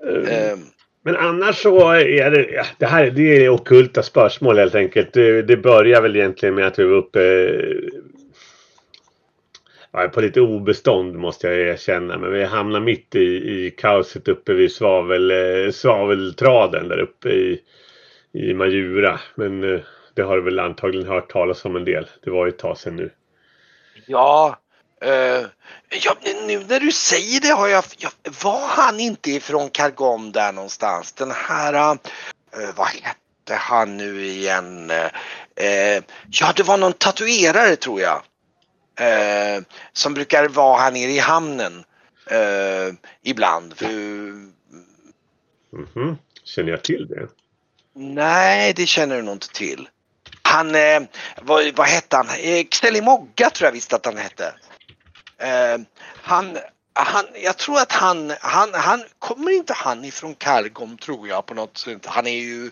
Um. 0.00 0.66
Men 1.02 1.16
annars 1.16 1.56
så 1.56 1.90
är 1.90 2.30
det, 2.30 2.50
ja, 2.50 2.64
det 2.78 2.86
här 2.86 3.10
det 3.10 3.44
är 3.44 3.48
okulta 3.48 4.02
spörsmål 4.02 4.58
helt 4.58 4.74
enkelt. 4.74 5.12
Det, 5.12 5.42
det 5.42 5.56
börjar 5.56 6.02
väl 6.02 6.16
egentligen 6.16 6.54
med 6.54 6.66
att 6.66 6.78
vi 6.78 6.84
var 6.84 6.96
uppe 6.96 7.20
ja, 9.92 10.08
på 10.08 10.20
lite 10.20 10.40
obestånd 10.40 11.14
måste 11.14 11.46
jag 11.46 11.60
erkänna. 11.60 12.18
Men 12.18 12.32
vi 12.32 12.44
hamnar 12.44 12.80
mitt 12.80 13.14
i, 13.14 13.20
i 13.20 13.70
kaoset 13.70 14.28
uppe 14.28 14.52
vid 14.52 14.72
svavel, 14.72 15.30
eh, 15.30 15.70
svaveltraden 15.70 16.88
där 16.88 16.98
uppe 16.98 17.28
i, 17.28 17.60
i 18.32 18.54
Majura. 18.54 19.20
Men 19.34 19.74
eh, 19.74 19.80
det 20.14 20.22
har 20.22 20.36
du 20.36 20.42
väl 20.42 20.58
antagligen 20.58 21.08
hört 21.08 21.30
talas 21.30 21.64
om 21.64 21.76
en 21.76 21.84
del. 21.84 22.06
Det 22.24 22.30
var 22.30 22.46
ju 22.46 22.48
ett 22.48 22.58
tag 22.58 22.78
sedan 22.78 22.96
nu. 22.96 23.10
Ja, 24.06 24.58
Uh, 25.04 25.46
ja, 26.02 26.16
nu 26.46 26.64
när 26.68 26.80
du 26.80 26.92
säger 26.92 27.40
det 27.40 27.48
har 27.48 27.68
jag, 27.68 27.84
jag 27.98 28.10
var 28.42 28.68
han 28.68 29.00
inte 29.00 29.30
ifrån 29.30 29.70
Kargom 29.70 30.32
där 30.32 30.52
någonstans? 30.52 31.12
Den 31.12 31.30
här, 31.30 31.92
uh, 31.92 31.98
vad 32.76 32.86
hette 32.86 33.54
han 33.54 33.96
nu 33.96 34.26
igen? 34.26 34.90
Uh, 34.90 36.02
ja, 36.30 36.52
det 36.56 36.62
var 36.62 36.76
någon 36.76 36.92
tatuerare 36.92 37.76
tror 37.76 38.00
jag. 38.00 38.22
som 39.92 40.14
brukar 40.14 40.48
vara 40.48 40.80
här 40.80 40.90
nere 40.90 41.10
i 41.10 41.18
hamnen 41.18 41.84
ibland. 43.22 43.74
Mm 43.82 44.52
-hmm. 45.72 46.16
Känner 46.44 46.70
jag 46.70 46.84
till 46.84 47.06
det? 47.08 47.28
Nej, 47.94 48.72
det 48.72 48.86
känner 48.86 49.16
du 49.16 49.22
nog 49.22 49.34
inte 49.34 49.52
till. 49.52 49.88
Han, 50.42 50.76
vad, 51.42 51.76
vad 51.76 51.86
hette 51.86 52.16
han? 52.16 52.26
Eh, 52.40 53.02
Mogga 53.02 53.50
tror 53.50 53.66
jag 53.66 53.72
visst 53.72 53.92
att 53.92 54.06
han 54.06 54.16
hette. 54.16 54.54
Eh, 55.38 55.80
han, 56.22 56.58
han, 56.92 57.24
jag 57.34 57.56
tror 57.56 57.78
att 57.78 57.92
han, 57.92 58.32
han, 58.40 58.74
han, 58.74 59.04
kommer 59.18 59.50
inte 59.50 59.72
han 59.72 60.04
ifrån 60.04 60.34
Kargom 60.34 60.98
tror 60.98 61.28
jag 61.28 61.46
på 61.46 61.54
något 61.54 61.78
sätt. 61.78 62.06
Han 62.06 62.26
är 62.26 62.40
ju 62.40 62.70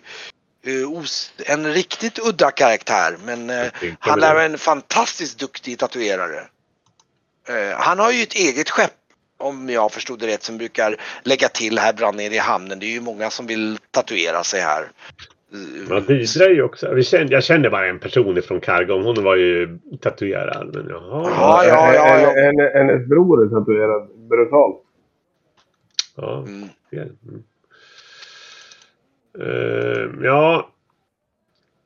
eh, 0.65 1.51
en 1.51 1.73
riktigt 1.73 2.19
udda 2.19 2.51
karaktär 2.51 3.17
men 3.23 3.49
eh, 3.49 3.71
han 3.99 4.23
är 4.23 4.35
en 4.35 4.57
fantastiskt 4.57 5.39
duktig 5.39 5.79
tatuerare. 5.79 6.47
Han 7.77 7.99
har 7.99 8.11
ju 8.11 8.23
ett 8.23 8.33
eget 8.33 8.69
skepp 8.69 8.93
om 9.37 9.69
jag 9.69 9.91
förstod 9.91 10.19
det 10.19 10.27
rätt 10.27 10.43
som 10.43 10.57
brukar 10.57 11.01
lägga 11.23 11.49
till 11.49 11.79
här 11.79 11.93
brann 11.93 12.15
ner 12.15 12.31
i 12.31 12.37
hamnen. 12.37 12.79
Det 12.79 12.85
är 12.85 12.91
ju 12.91 13.01
många 13.01 13.29
som 13.29 13.47
vill 13.47 13.79
tatuera 13.91 14.43
sig 14.43 14.61
här. 14.61 14.91
Eh, 15.91 16.03
Didra 16.07 16.45
är 16.45 16.49
ju 16.49 16.63
också... 16.63 16.93
Vi 16.93 17.03
kände, 17.03 17.33
jag 17.33 17.43
kände 17.43 17.69
bara 17.69 17.87
en 17.87 17.99
person 17.99 18.37
ifrån 18.37 18.59
Cargom. 18.59 19.03
Hon 19.03 19.23
var 19.23 19.35
ju 19.35 19.79
tatuerad. 20.01 20.75
Men 20.75 20.87
jaha. 20.89 21.29
Ja, 21.29 21.65
ja, 21.67 21.93
ja, 21.93 22.19
ja. 22.21 22.37
En- 22.37 22.59
en- 22.59 22.87
Hennes 22.87 23.07
bror 23.07 23.45
är 23.45 23.49
tatuerad 23.49 24.09
brutalt. 24.29 24.83
Ja, 26.15 26.45
Mm. 26.47 26.69
mm. 26.91 27.43
Eh, 29.39 30.09
ja. 30.25 30.69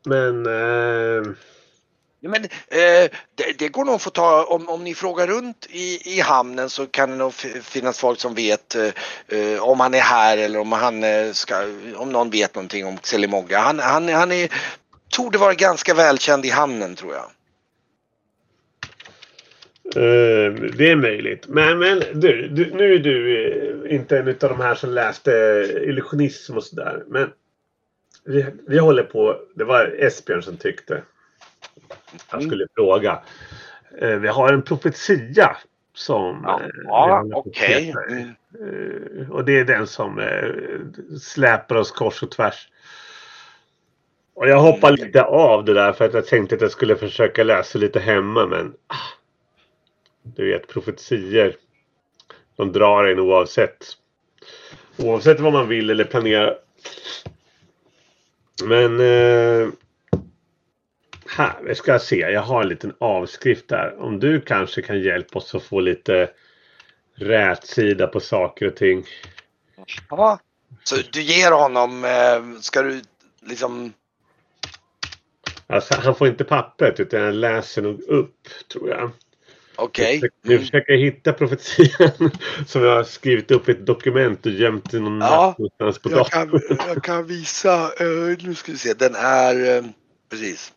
Men... 0.05 0.45
eh, 0.45 1.31
Ja, 2.23 2.29
men, 2.29 2.43
eh, 2.43 3.09
det, 3.35 3.59
det 3.59 3.69
går 3.69 3.85
nog 3.85 3.95
att 3.95 4.01
få 4.01 4.09
ta, 4.09 4.43
om, 4.43 4.69
om 4.69 4.83
ni 4.83 4.95
frågar 4.95 5.27
runt 5.27 5.67
i, 5.69 6.17
i 6.17 6.19
hamnen 6.19 6.69
så 6.69 6.87
kan 6.87 7.09
det 7.09 7.15
nog 7.15 7.33
finnas 7.63 7.99
folk 7.99 8.19
som 8.19 8.35
vet 8.35 8.75
eh, 8.75 8.91
eh, 9.27 9.63
om 9.63 9.79
han 9.79 9.93
är 9.93 9.99
här 9.99 10.37
eller 10.37 10.59
om 10.59 10.71
han 10.71 11.03
eh, 11.03 11.31
ska, 11.31 11.55
om 11.95 12.11
någon 12.11 12.29
vet 12.29 12.55
någonting 12.55 12.85
om 12.85 12.97
Xelimoga. 12.97 13.59
Han, 13.59 13.79
han, 13.79 14.09
han 14.09 14.31
är, 14.31 14.51
torde 15.09 15.37
vara 15.37 15.53
ganska 15.53 15.93
välkänd 15.93 16.45
i 16.45 16.49
hamnen 16.49 16.95
tror 16.95 17.13
jag. 17.13 17.25
Uh, 19.95 20.53
det 20.53 20.89
är 20.89 20.95
möjligt. 20.95 21.47
Men, 21.47 21.79
men 21.79 22.03
du, 22.13 22.47
du, 22.47 22.71
nu 22.73 22.93
är 22.93 22.99
du 22.99 23.45
eh, 23.87 23.95
inte 23.95 24.17
en 24.17 24.27
av 24.27 24.35
de 24.35 24.59
här 24.59 24.75
som 24.75 24.89
läste 24.89 25.31
illusionism 25.87 26.57
och 26.57 26.63
sådär. 26.63 27.03
Men 27.07 27.29
vi, 28.25 28.45
vi 28.67 28.79
håller 28.79 29.03
på. 29.03 29.37
Det 29.55 29.63
var 29.63 29.95
Esbjörn 29.99 30.43
som 30.43 30.57
tyckte. 30.57 31.01
Jag 32.31 32.43
skulle 32.43 32.67
fråga. 32.75 33.21
Eh, 34.01 34.15
vi 34.15 34.27
har 34.27 34.53
en 34.53 34.61
profetia 34.61 35.57
som... 35.93 36.41
Ja, 36.43 36.61
eh, 36.61 36.67
ja 36.83 37.25
okej. 37.33 37.93
i. 38.09 38.13
Mm. 38.13 38.35
Eh, 39.19 39.31
och 39.31 39.45
det 39.45 39.59
är 39.59 39.65
den 39.65 39.87
som 39.87 40.21
släpar 41.21 41.75
oss 41.75 41.91
kors 41.91 42.23
och 42.23 42.31
tvärs. 42.31 42.69
Och 44.33 44.49
jag 44.49 44.59
hoppar 44.59 44.91
lite 44.91 45.23
av 45.23 45.65
det 45.65 45.73
där 45.73 45.93
för 45.93 46.05
att 46.05 46.13
jag 46.13 46.25
tänkte 46.27 46.55
att 46.55 46.61
jag 46.61 46.71
skulle 46.71 46.95
försöka 46.95 47.43
läsa 47.43 47.79
lite 47.79 47.99
hemma 47.99 48.47
men 48.47 48.73
ah, 48.87 48.95
du 50.23 50.51
vet 50.51 50.67
profetier. 50.67 51.55
De 52.55 52.71
drar 52.71 53.05
en 53.05 53.19
oavsett. 53.19 53.85
Oavsett 54.97 55.39
vad 55.39 55.53
man 55.53 55.67
vill 55.67 55.89
eller 55.89 56.03
planerar. 56.03 56.57
Men 58.63 58.99
eh, 58.99 59.67
här, 61.41 61.63
vi 61.63 61.75
ska 61.75 61.99
se. 61.99 62.15
Jag 62.19 62.41
har 62.41 62.61
en 62.61 62.69
liten 62.69 62.93
avskrift 62.99 63.67
där. 63.67 63.95
Om 64.01 64.19
du 64.19 64.41
kanske 64.41 64.81
kan 64.81 65.01
hjälpa 65.01 65.39
oss 65.39 65.55
att 65.55 65.63
få 65.63 65.79
lite 65.79 66.29
rätsida 67.15 68.07
på 68.07 68.19
saker 68.19 68.67
och 68.67 68.75
ting. 68.75 69.05
Ja. 70.09 70.39
Så 70.83 70.95
du 71.11 71.21
ger 71.21 71.51
honom, 71.51 72.05
eh, 72.05 72.59
ska 72.61 72.81
du 72.81 73.01
liksom, 73.41 73.93
Alltså, 75.67 75.93
han 75.95 76.15
får 76.15 76.27
inte 76.27 76.43
pappret 76.43 76.99
utan 76.99 77.19
jag 77.21 77.33
läser 77.33 77.81
nog 77.81 78.01
upp 78.01 78.47
tror 78.71 78.89
jag. 78.89 79.11
okej. 79.75 80.21
Nu 80.41 80.53
Mm. 80.53 80.65
försöker 80.65 80.93
jag 80.93 80.99
hitta 80.99 81.33
profetian 81.33 82.31
som 82.67 82.83
jag 82.83 82.95
har 82.95 83.03
skrivit 83.03 83.51
upp 83.51 83.69
i 83.69 83.71
ett 83.71 83.85
dokument 83.85 84.45
och 84.45 84.51
gömt 84.51 84.93
i 84.93 84.99
någon 84.99 85.21
Ja, 85.21 85.55
någonstans 85.57 85.99
på 85.99 86.11
Jag 86.11 86.27
kan, 86.27 86.47
datorn. 86.51 86.77
jag 86.87 87.03
kan 87.03 87.27
visa, 87.27 87.83
eh, 87.99 88.37
nu 88.43 88.55
ska 88.55 88.71
vi 88.71 88.77
se, 88.77 88.93
den 88.93 89.15
är, 89.15 89.77
eh, 89.77 89.83
precis. 90.29 90.73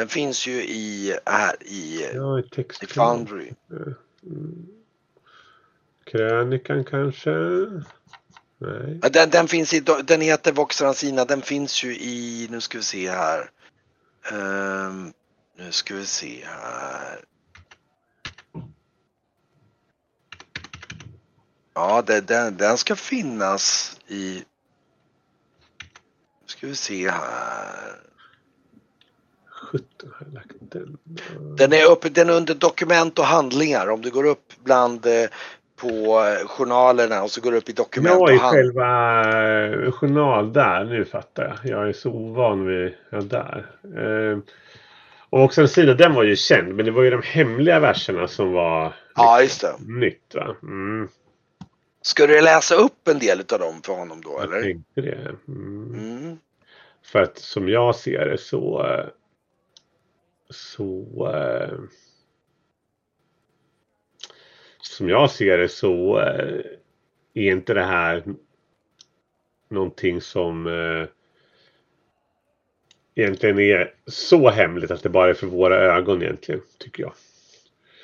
Den 0.00 0.08
finns 0.08 0.46
ju 0.46 0.62
i, 0.62 1.16
här 1.26 1.56
i, 1.60 2.04
eh, 2.04 2.16
Ja, 2.16 2.38
i 2.38 2.42
i. 2.42 2.86
Foundry. 2.86 3.52
Mm. 4.22 4.66
Krönikan 6.04 6.84
kanske? 6.84 7.30
Nej. 8.58 9.00
Den, 9.12 9.30
den 9.30 9.48
finns 9.48 9.74
i, 9.74 9.80
den 10.04 10.20
heter 10.20 10.52
Vox 10.52 10.82
Rancina, 10.82 11.24
den 11.24 11.42
finns 11.42 11.84
ju 11.84 11.96
i, 11.96 12.46
nu 12.50 12.60
ska 12.60 12.78
vi 12.78 12.84
se 12.84 13.10
här. 13.10 13.50
Ehm, 14.32 15.12
nu 15.58 15.72
ska 15.72 15.94
vi 15.94 16.06
se 16.06 16.44
här. 16.44 17.24
Ja, 21.74 22.02
det, 22.02 22.20
den, 22.20 22.56
den 22.56 22.78
ska 22.78 22.96
finnas 22.96 23.96
i, 24.06 24.44
nu 26.40 26.46
ska 26.46 26.66
vi 26.66 26.74
se 26.74 27.10
här. 27.10 28.09
17 29.72 29.86
har 30.12 30.26
jag 30.26 30.34
lagt 30.34 30.52
den. 30.60 30.98
Den 31.56 31.72
är, 31.72 31.90
uppe, 31.90 32.08
den 32.08 32.28
är 32.28 32.32
under 32.36 32.54
dokument 32.54 33.18
och 33.18 33.24
handlingar. 33.24 33.90
Om 33.90 34.02
du 34.02 34.10
går 34.10 34.24
upp 34.26 34.52
bland 34.64 35.06
eh, 35.06 35.12
på 35.76 35.86
eh, 35.88 36.46
journalerna 36.48 37.22
och 37.22 37.30
så 37.30 37.40
går 37.40 37.50
du 37.52 37.56
upp 37.58 37.68
i 37.68 37.72
dokument 37.72 38.14
Ja, 38.14 38.22
och 38.22 38.30
i 38.32 38.36
handlingar. 38.36 38.62
själva 38.62 39.84
eh, 39.86 39.92
journal 39.92 40.52
där. 40.52 40.84
Nu 40.84 41.04
fattar 41.04 41.44
jag. 41.62 41.70
Jag 41.78 41.88
är 41.88 41.92
så 41.92 42.10
ovan 42.10 42.66
vid... 42.66 42.94
Ja, 43.10 43.20
där. 43.20 43.66
Eh, 43.96 44.38
och 45.30 45.42
också 45.42 45.60
en 45.60 45.68
sida, 45.68 45.94
den 45.94 46.14
var 46.14 46.22
ju 46.22 46.36
känd. 46.36 46.74
Men 46.74 46.84
det 46.84 46.90
var 46.90 47.02
ju 47.02 47.10
de 47.10 47.22
hemliga 47.24 47.80
verserna 47.80 48.28
som 48.28 48.52
var 48.52 48.92
Ja, 49.16 49.42
just 49.42 49.60
det. 49.60 49.72
nytt 49.86 50.34
va? 50.34 50.56
Mm, 50.62 51.08
Ska 52.02 52.26
du 52.26 52.40
läsa 52.40 52.74
upp 52.74 53.08
en 53.08 53.18
del 53.18 53.40
av 53.52 53.58
dem 53.58 53.82
för 53.84 53.92
honom 53.92 54.20
då 54.20 54.30
jag 54.30 54.42
eller? 54.44 54.62
tänkte 54.62 55.00
det. 55.00 55.34
Mm. 55.48 55.94
Mm. 55.94 56.38
För 57.04 57.22
att 57.22 57.38
som 57.38 57.68
jag 57.68 57.96
ser 57.96 58.26
det 58.26 58.38
så... 58.38 58.86
Så... 60.50 61.06
eh, 61.34 61.78
Som 64.82 65.08
jag 65.08 65.30
ser 65.30 65.58
det 65.58 65.68
så 65.68 66.18
eh, 66.20 66.60
är 67.34 67.50
inte 67.52 67.74
det 67.74 67.82
här 67.84 68.24
någonting 69.68 70.20
som 70.20 70.66
eh, 70.66 71.06
egentligen 73.14 73.58
är 73.58 73.94
så 74.06 74.50
hemligt 74.50 74.90
att 74.90 75.02
det 75.02 75.08
bara 75.08 75.30
är 75.30 75.34
för 75.34 75.46
våra 75.46 75.76
ögon 75.76 76.22
egentligen, 76.22 76.60
tycker 76.78 77.02
jag. 77.02 77.12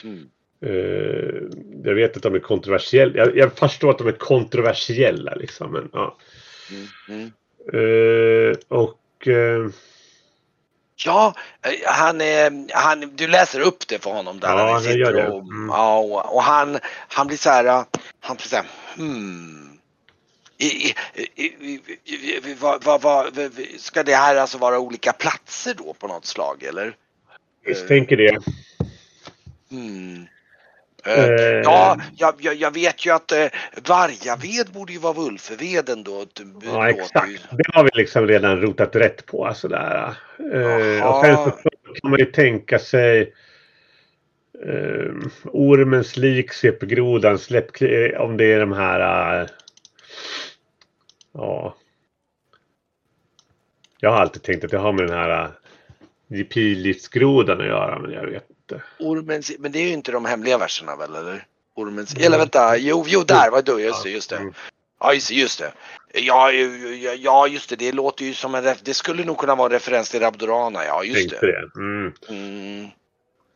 Mm. 0.05 0.31
Eh, 0.61 1.43
jag 1.85 1.95
vet 1.95 2.17
att 2.17 2.23
de 2.23 2.35
är 2.35 2.39
kontroversiella. 2.39 3.17
Jag, 3.17 3.37
jag 3.37 3.53
förstår 3.53 3.91
att 3.91 3.99
de 3.99 4.09
är 4.09 4.13
kontroversiella 4.13 5.35
liksom. 5.35 5.73
Men, 5.73 5.91
ja. 5.93 6.17
Mm. 6.71 6.87
Mm. 7.09 7.31
Eh, 7.73 8.57
och 8.69 9.29
eh, 9.29 9.69
Ja, 11.05 11.35
eh, 11.63 11.93
han, 11.93 12.21
han, 12.73 13.17
du 13.17 13.29
läser 13.29 13.61
upp 13.61 13.89
det 13.89 14.03
för 14.03 14.11
honom 14.11 14.41
där. 14.41 14.49
Ja, 14.49 14.71
jag 14.71 14.83
sitter 14.83 15.13
det. 15.13 15.29
Och, 15.29 15.43
Mm. 15.43 15.69
ja, 15.69 15.99
och, 15.99 16.35
och 16.35 16.43
han, 16.43 16.79
han 17.09 17.27
blir 17.27 17.37
så 17.37 17.51
här, 17.51 17.85
han 18.21 18.37
blir 18.37 18.47
så 18.49 18.57
här, 18.57 18.67
hmm. 18.97 19.79
I, 20.59 20.95
i, 21.35 21.51
i, 22.05 22.57
vad, 22.61 22.85
vad, 22.85 23.03
vad, 23.03 23.39
ska 23.79 24.03
det 24.03 24.15
här 24.15 24.37
alltså 24.37 24.59
vara 24.59 24.79
olika 24.79 25.13
platser 25.13 25.75
då 25.75 25.93
på 25.93 26.09
något 26.09 26.27
slag 26.27 26.63
eller? 26.63 26.97
misstänker 27.67 28.17
det. 28.17 28.39
Hmm. 29.71 30.27
Eh. 31.07 31.25
Eh, 31.25 31.61
Ja, 31.65 31.97
jag, 32.17 32.35
jag, 32.41 32.75
vet 32.75 33.07
ju 33.07 33.11
att 33.15 33.33
eh, 33.33 33.47
Vargaved 33.89 34.73
borde 34.73 34.93
ju 34.93 34.99
vara 34.99 35.13
Vulfeveden 35.13 36.03
då. 36.03 36.27
Ja, 36.65 36.89
exakt. 36.89 37.47
Det 37.51 37.65
har 37.75 37.85
vi 37.85 37.91
liksom 37.95 38.27
redan 38.27 38.61
rotat 38.61 38.97
rätt 38.97 39.27
på. 39.27 39.53
Sådär. 39.55 40.15
Eh, 40.53 40.61
Jaha. 40.61 41.09
och 41.09 41.25
sen 41.25 41.37
så 41.37 41.51
kan 42.01 42.11
man 42.11 42.19
ju 42.19 42.25
tänka 42.25 42.79
sig 42.79 43.35
eh, 44.65 45.13
ormens 45.45 46.17
lik, 46.17 46.53
CP-grodan, 46.53 47.39
släpp, 47.39 47.83
eh, 47.83 48.21
om 48.21 48.37
det 48.37 48.53
är 48.53 48.61
de 48.61 48.73
här... 48.73 49.41
eh, 49.41 49.47
ja. 51.33 51.77
Jag 54.01 54.11
har 54.11 54.19
alltid 54.19 54.43
tänkt 54.43 54.65
att 54.65 54.71
det 54.71 54.79
har 54.79 54.93
med 54.93 55.07
den 55.07 55.17
här 55.17 55.51
uh, 56.33 56.45
pilgiftsgrodan 56.45 57.61
att 57.61 57.67
göra, 57.67 57.99
men 57.99 58.13
jag 58.13 58.27
vet 58.27 58.47
inte. 58.73 58.83
Ormens, 58.99 59.53
men 59.59 59.73
det 59.73 59.79
är 59.79 59.83
ju 59.83 59.93
inte 59.93 60.13
de 60.13 60.25
hemliga 60.25 60.59
verserna 60.59 60.97
väl 60.97 61.15
eller? 61.15 61.47
Ormens, 61.75 62.15
eller 62.15 62.39
vänta, 62.39 62.77
jo, 62.77 63.05
jo 63.09 63.23
där 63.23 63.51
var 63.51 63.63
det, 63.63 63.83
just 63.83 64.03
det, 64.03 64.11
just 64.11 64.31
det. 64.31 64.37
Mm. 64.37 64.55
Ja 65.01 65.15
just 65.15 65.29
det, 65.29 65.35
just 65.35 65.59
det. 65.59 65.73
Ja, 66.15 66.53
ja, 67.19 67.47
just 67.49 67.69
det, 67.69 67.77
det 67.77 67.93
låter 67.93 68.25
ju 68.25 68.35
som 68.35 68.55
en 68.55 68.65
ref- 68.65 68.81
det 68.83 68.95
skulle 68.95 69.25
nog 69.25 69.39
kunna 69.39 69.55
vara 69.55 69.67
en 69.67 69.73
referens 69.73 70.11
till 70.11 70.21
Rabdorana, 70.21 70.85
ja 70.85 71.05
just 71.05 71.31
Tänkte 71.31 71.47
det. 71.47 71.53
det. 71.53 71.81
Mm. 71.81 72.13
Mm. 72.29 72.91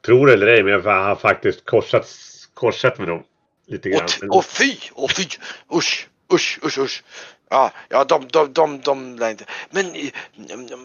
Tror 0.06 0.30
eller 0.30 0.46
ej, 0.46 0.62
men 0.62 0.72
jag 0.72 0.82
har 0.82 1.16
faktiskt 1.16 1.64
korsat, 1.64 2.08
korsat 2.54 2.98
med 2.98 3.08
dem 3.08 3.22
lite 3.66 3.90
grann. 3.90 4.08
Men- 4.20 4.30
och 4.30 4.44
fy, 4.44 4.76
och 4.92 5.10
fy, 5.10 5.26
usch, 5.74 6.08
usch, 6.32 6.58
usch, 6.64 6.78
usch. 6.78 7.02
Ja, 7.50 7.72
ja 7.88 8.04
de, 8.04 8.28
de, 8.28 8.52
de, 8.52 8.80
de, 8.80 9.16
lär 9.18 9.30
inte. 9.30 9.44
Men 9.70 10.10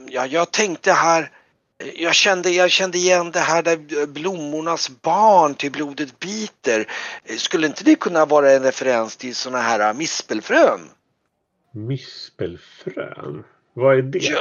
ja, 0.09 0.25
jag 0.25 0.51
tänkte 0.51 0.91
här, 0.91 1.31
jag 1.95 2.15
kände, 2.15 2.49
jag 2.49 2.71
kände 2.71 2.97
igen 2.97 3.31
det 3.31 3.39
här 3.39 3.63
där 3.63 4.05
blommornas 4.07 4.89
barn 5.01 5.55
till 5.55 5.71
blodet 5.71 6.19
biter. 6.19 6.91
Skulle 7.37 7.67
inte 7.67 7.83
det 7.83 7.95
kunna 7.95 8.25
vara 8.25 8.51
en 8.51 8.63
referens 8.63 9.17
till 9.17 9.35
sådana 9.35 9.61
här 9.61 9.79
äh, 9.79 9.93
mispelfrön? 9.93 10.89
Mispelfrön? 11.71 13.43
Vad 13.77 13.97
är 13.97 14.01
det? 14.01 14.19
Ja? 14.19 14.39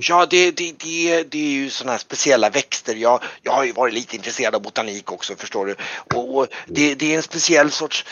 Ja, 0.00 0.26
det, 0.26 0.50
det, 0.50 0.72
det, 0.78 1.22
det 1.22 1.38
är 1.38 1.52
ju 1.52 1.70
sådana 1.70 1.92
här 1.92 1.98
speciella 1.98 2.50
växter. 2.50 2.94
Jag, 2.94 3.20
jag 3.42 3.52
har 3.52 3.64
ju 3.64 3.72
varit 3.72 3.94
lite 3.94 4.16
intresserad 4.16 4.54
av 4.54 4.62
botanik 4.62 5.12
också 5.12 5.34
förstår 5.34 5.66
du. 5.66 5.74
Och, 6.14 6.36
och 6.36 6.46
det, 6.66 6.94
det 6.94 7.12
är 7.12 7.16
en 7.16 7.22
speciell 7.22 7.70
sorts 7.70 8.04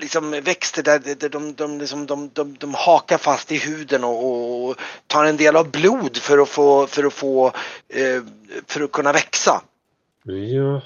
liksom, 0.00 0.30
växter 0.30 0.82
där, 0.82 0.98
där 1.14 1.28
de, 1.28 1.54
de, 1.54 1.78
liksom, 1.78 2.06
de, 2.06 2.30
de, 2.32 2.56
de 2.58 2.74
hakar 2.74 3.18
fast 3.18 3.52
i 3.52 3.56
huden 3.56 4.04
och, 4.04 4.68
och 4.68 4.76
tar 5.06 5.24
en 5.24 5.36
del 5.36 5.56
av 5.56 5.70
blod 5.70 6.16
för 6.16 6.38
att 6.38 6.48
få, 6.48 6.86
för 6.86 7.04
att, 7.04 7.12
få 7.12 7.46
eh, 7.88 8.22
för 8.66 8.80
att 8.80 8.92
kunna 8.92 9.12
växa. 9.12 9.62
Jaha. 10.24 10.82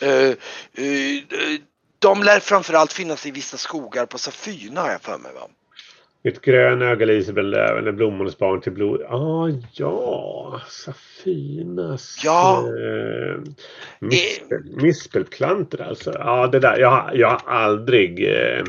Eh, 0.00 0.34
eh, 0.84 1.22
de 1.98 2.22
lär 2.22 2.40
framförallt 2.40 2.92
finnas 2.92 3.26
i 3.26 3.30
vissa 3.30 3.56
skogar 3.56 4.06
på 4.06 4.18
Safyna 4.18 4.80
har 4.80 4.90
jag 4.90 5.02
för 5.02 5.18
mig. 5.18 5.32
Va? 5.32 5.48
Ett 6.24 6.40
grön 6.40 6.82
öga 6.82 7.12
Isabel 7.12 7.50
Löven 7.50 7.86
är 7.86 7.92
blommornas 7.92 8.38
barn 8.38 8.60
till 8.60 8.72
blod. 8.72 9.02
Ah, 9.08 9.48
ja, 9.72 10.60
Safinas. 10.68 12.20
Ja. 12.24 12.64
Eh, 12.66 13.40
mispel, 14.00 14.62
mispelplantor 14.82 15.80
alltså. 15.80 16.12
Ja, 16.18 16.46
det 16.46 16.58
där. 16.60 16.78
Jag, 16.78 16.90
har- 16.90 17.14
jag 17.14 17.28
har 17.28 17.52
aldrig 17.52 18.24
eh, 18.28 18.64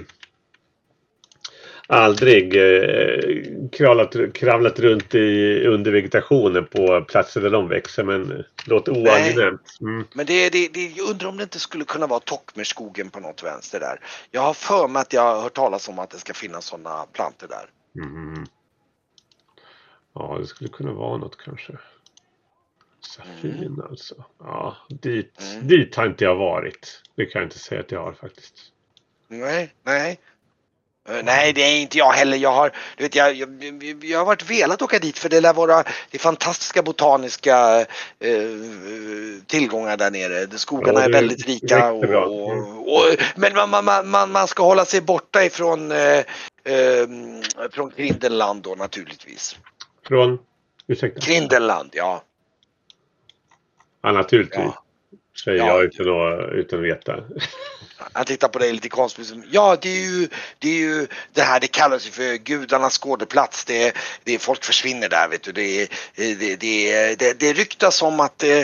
aldrig 1.88 2.56
eh, 2.56 3.44
kravlat, 3.72 4.16
kravlat 4.34 4.80
runt 4.80 5.16
i, 5.16 5.64
under 5.68 5.92
vegetationen 5.92 6.66
på 6.66 7.02
platser 7.02 7.42
där 7.42 7.50
de 7.50 7.68
växer 7.68 8.04
men 8.04 8.44
låter 8.66 8.92
oangenämt. 8.92 9.78
Mm. 9.82 10.08
Men 10.14 10.26
det, 10.26 10.50
det, 10.50 10.68
det, 10.74 10.88
jag 10.88 11.10
undrar 11.10 11.30
om 11.30 11.38
det 11.38 11.44
inte 11.44 11.60
skulle 11.60 11.86
kunna 11.86 12.08
vara 12.08 12.20
Tockmerskogen 12.20 13.10
på 13.10 13.20
något 13.20 13.44
vänster 13.44 13.80
där. 13.80 14.00
Jag 14.32 14.42
har 14.42 14.54
för 14.54 14.88
mig 14.88 15.02
att 15.02 15.14
jag 15.14 15.22
har 15.22 15.42
hört 15.42 15.54
talas 15.54 15.90
om 15.90 16.00
att 16.00 16.10
det 16.10 16.18
ska 16.18 16.34
finnas 16.34 16.66
sådana 16.66 17.06
plantor 17.14 17.48
där. 17.48 17.70
Mm. 18.04 18.46
Ja, 20.16 20.38
det 20.40 20.48
skulle 20.48 20.70
kunna 20.70 20.94
vara 20.94 21.18
något 21.18 21.38
kanske. 21.38 21.74
Safin 23.16 23.82
alltså. 23.90 24.26
Ja, 24.40 24.78
dit, 24.90 25.42
Mm. 25.54 25.68
dit 25.68 25.96
har 25.96 26.06
inte 26.06 26.24
jag 26.24 26.36
varit. 26.36 27.02
Det 27.16 27.26
kan 27.26 27.40
jag 27.42 27.46
inte 27.46 27.60
säga 27.60 27.82
att 27.82 27.92
jag 27.92 28.04
har 28.04 28.14
faktiskt. 28.14 28.54
Nej, 29.28 29.74
nej. 29.84 30.20
Eh, 31.10 31.24
Nej, 31.24 31.54
det 31.54 31.62
är 31.62 31.78
inte 31.82 31.98
jag 31.98 32.12
heller. 32.12 32.38
Jag 32.38 32.52
har, 32.52 32.72
du 32.98 33.04
vet, 33.04 33.16
jag, 33.16 33.34
jag, 33.34 33.64
jag 34.04 34.18
har 34.20 34.26
varit 34.26 34.50
velat 34.50 34.82
åka 34.82 35.00
dit 35.00 35.18
för 35.18 35.30
det 35.30 35.42
lär 35.42 35.54
vara 35.54 35.84
det 36.12 36.18
fantastiska 36.20 36.82
botaniska 36.82 37.80
eh, 38.20 38.50
tillgångar 39.48 39.98
där 39.98 40.12
nere. 40.12 40.46
De 40.46 40.58
Skogarna 40.58 41.00
Ja, 41.00 41.06
är 41.06 41.12
väldigt 41.12 41.46
rika. 41.48 41.92
Och. 41.92 42.04
Mm. 42.04 42.78
och, 42.78 42.96
och, 42.96 43.04
men 43.36 43.54
man, 43.70 43.86
man- 43.86 44.10
man, 44.10 44.32
man, 44.32 44.48
ska 44.48 44.64
hålla 44.64 44.86
sig 44.86 45.02
borta 45.02 45.44
ifrån 45.46 45.92
eh, 45.92 46.18
eh, 46.64 47.08
från 47.72 47.92
Grindelland 47.96 48.62
då 48.64 48.76
naturligtvis. 48.76 49.58
Från, 50.08 50.40
ursäkta? 50.88 51.20
Grindelland, 51.20 51.90
ja. 51.94 52.24
Ja, 54.04 54.12
naturligtvis. 54.12 54.60
Ja. 54.64 54.84
Säger 55.44 55.58
Ja. 55.58 55.68
jag 55.68 55.84
utan 55.84 56.10
att, 56.10 56.54
utan 56.54 56.80
att 56.80 56.86
veta. 56.86 57.24
Han 58.14 58.26
tittar 58.26 58.48
på 58.48 58.60
dig 58.60 58.74
lite 58.74 58.90
konstigt. 58.90 59.34
Ja, 59.52 59.78
det 59.82 59.90
är 59.90 60.02
ju 60.10 60.28
det, 60.60 60.70
är 60.70 60.80
ju 60.80 61.08
det 61.34 61.42
här 61.42 61.60
det 61.60 61.68
kallas 61.68 62.08
ju 62.08 62.12
för 62.12 62.36
gudarnas 62.38 62.94
skådeplats. 62.98 63.66
Det, 63.66 63.96
det 64.24 64.40
folk 64.40 64.64
försvinner 64.64 65.10
där 65.10 65.28
vet 65.30 65.44
du. 65.44 65.52
Det, 65.52 65.82
är- 65.82 65.88
det, 66.16 66.56
det, 66.56 67.16
det, 67.20 67.40
det 67.40 67.54
ryktas 67.54 68.02
om 68.02 68.20
att 68.20 68.44
eh, 68.44 68.62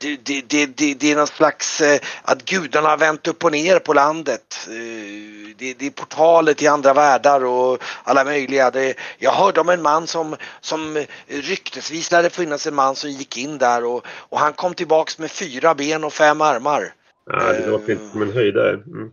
det, 0.00 0.16
det, 0.16 0.40
det, 0.48 0.66
det, 0.66 0.94
det 0.94 1.12
är 1.12 1.16
någon 1.16 1.26
slags 1.26 1.80
eh, 1.80 2.00
att 2.22 2.44
gudarna 2.44 2.88
har 2.88 2.96
vänt 2.96 3.28
upp 3.28 3.44
och 3.44 3.52
ner 3.52 3.78
på 3.78 3.92
landet. 3.92 4.66
Eh, 4.68 5.38
Det, 5.58 5.74
det 5.78 5.86
är 5.86 5.90
portaler 5.90 6.54
till 6.54 6.68
andra 6.68 6.92
världar 6.94 7.44
och 7.44 7.82
alla 8.04 8.24
möjliga. 8.24 8.70
Det, 8.70 8.94
jag 9.18 9.32
hörde 9.32 9.60
om 9.60 9.68
en 9.68 9.82
man 9.82 10.06
som, 10.06 10.36
som 10.60 11.04
ryktesvis 11.26 12.10
lär 12.10 12.22
det 12.22 12.30
finnas 12.30 12.66
en 12.66 12.74
man 12.74 12.96
som 12.96 13.10
gick 13.10 13.36
in 13.36 13.58
där 13.58 13.84
och, 13.84 14.06
och 14.30 14.38
han 14.38 14.52
kom 14.52 14.74
tillbaks 14.74 15.18
med 15.18 15.30
fyra 15.30 15.74
ben 15.74 16.04
och 16.04 16.12
fem 16.12 16.40
armar. 16.40 16.92
Ja, 17.26 17.52
det 17.52 17.58
Eh. 17.64 17.70
låter 17.70 17.92
inte 17.92 18.08
som 18.12 18.22
en 18.22 18.32
höjdare. 18.32 18.74
Mm. 18.74 19.10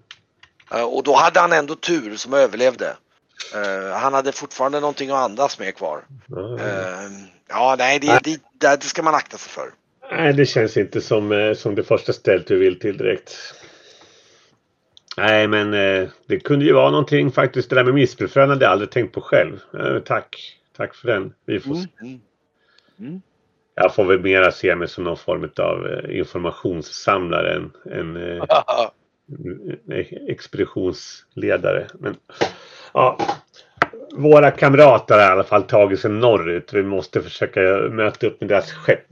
Eh, 0.72 0.82
Och 0.84 1.04
då 1.04 1.16
hade 1.16 1.40
han 1.40 1.52
ändå 1.54 1.76
tur 1.76 2.16
som 2.18 2.34
överlevde. 2.34 2.96
Eh, 3.54 3.98
han 3.98 4.14
hade 4.14 4.32
fortfarande 4.32 4.80
någonting 4.80 5.10
att 5.10 5.18
andas 5.24 5.60
med 5.60 5.76
kvar. 5.76 6.04
Ja. 6.28 6.60
Eh, 6.60 7.10
ja, 7.50 7.76
nej, 7.78 8.00
det, 8.00 8.20
det, 8.24 8.40
det, 8.60 8.76
det 8.82 8.86
ska 8.88 9.04
man 9.04 9.16
akta 9.16 9.38
sig 9.38 9.52
för. 9.52 9.70
Nej, 10.12 10.34
det 10.34 10.46
känns 10.46 10.78
inte 10.78 11.02
som, 11.02 11.32
eh, 11.32 11.54
som 11.54 11.76
det 11.76 11.84
första 11.84 12.14
stället 12.14 12.48
du 12.48 12.60
vill 12.60 12.80
till 12.80 12.98
direkt. 12.98 13.56
Nej, 15.18 15.48
men 15.48 15.74
eh, 15.74 16.10
det 16.26 16.40
kunde 16.40 16.66
ju 16.66 16.74
vara 16.74 16.92
någonting 16.92 17.32
faktiskt. 17.32 17.70
Det 17.70 17.76
där 17.76 17.84
med 17.84 17.94
mispelfrön 17.94 18.50
hade 18.50 18.66
jag 18.66 18.72
aldrig 18.72 18.92
tänkt 18.92 19.14
på 19.14 19.22
själv. 19.22 19.60
Eh, 19.80 20.00
tack. 20.00 20.60
Tack 20.78 20.96
för 20.96 21.08
den. 21.08 21.34
Vi 21.46 21.60
får 21.60 21.76
se. 21.76 21.88
Mm. 23.00 23.22
Jag 23.76 23.96
får 23.96 24.06
väl 24.06 24.22
mera 24.22 24.52
se 24.52 24.76
mig 24.76 24.88
som 24.88 25.04
någon 25.04 25.18
form 25.18 25.50
av 25.58 26.06
informationssamlare 26.12 27.56
än, 27.56 27.72
än 27.92 28.42
expeditionsledare. 30.28 31.88
Men, 32.00 32.16
ja, 32.94 33.18
våra 34.12 34.52
kamrater 34.52 35.16
har 35.16 35.22
i 35.22 35.32
alla 35.32 35.44
fall 35.44 35.64
tagit 35.64 36.00
sig 36.00 36.12
norrut. 36.12 36.74
Vi 36.74 36.84
måste 36.84 37.22
försöka 37.22 37.62
möta 37.92 38.28
upp 38.28 38.42
med 38.42 38.50
deras 38.50 38.72
skepp. 38.72 39.08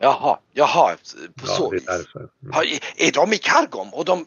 Jaha, 0.00 0.38
jaha, 0.52 0.96
på 1.14 1.46
Ja, 1.46 1.52
så 1.54 1.70
vis. 1.70 1.88
Mm. 1.88 2.28
Ja, 2.52 2.62
är- 2.96 3.12
de 3.12 3.32
i 3.32 3.38
Kargom? 3.38 3.94
Och 3.94 4.04
de... 4.04 4.26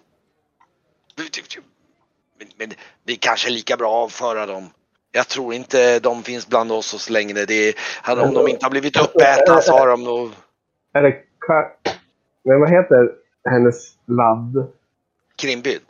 Men, 2.37 2.47
men 2.57 2.69
det 3.03 3.13
är 3.13 3.17
kanske 3.17 3.49
lika 3.49 3.77
bra 3.77 3.97
att 3.99 4.03
avföra 4.03 4.45
dem. 4.45 4.69
Jag 5.11 5.27
tror 5.27 5.53
inte 5.53 5.99
de 5.99 6.23
finns 6.23 6.47
bland 6.47 6.71
oss 6.71 7.03
så 7.03 7.13
länge. 7.13 7.33
Det 7.33 7.53
är, 7.53 7.75
hade- 8.01 8.21
om 8.21 8.33
de 8.33 8.47
inte 8.47 8.65
har 8.65 8.71
blivit 8.71 8.97
uppätna 9.01 9.61
så 9.61 9.71
har 9.71 9.87
de 9.87 10.03
nog... 10.03 10.31
Är 10.93 11.03
det 11.03 11.23
Ka- 11.47 11.71
Men 12.43 12.59
vad 12.59 12.69
heter 12.69 13.11
hennes 13.49 13.97
ladd? 14.05 14.67
Krimbyd. 15.35 15.81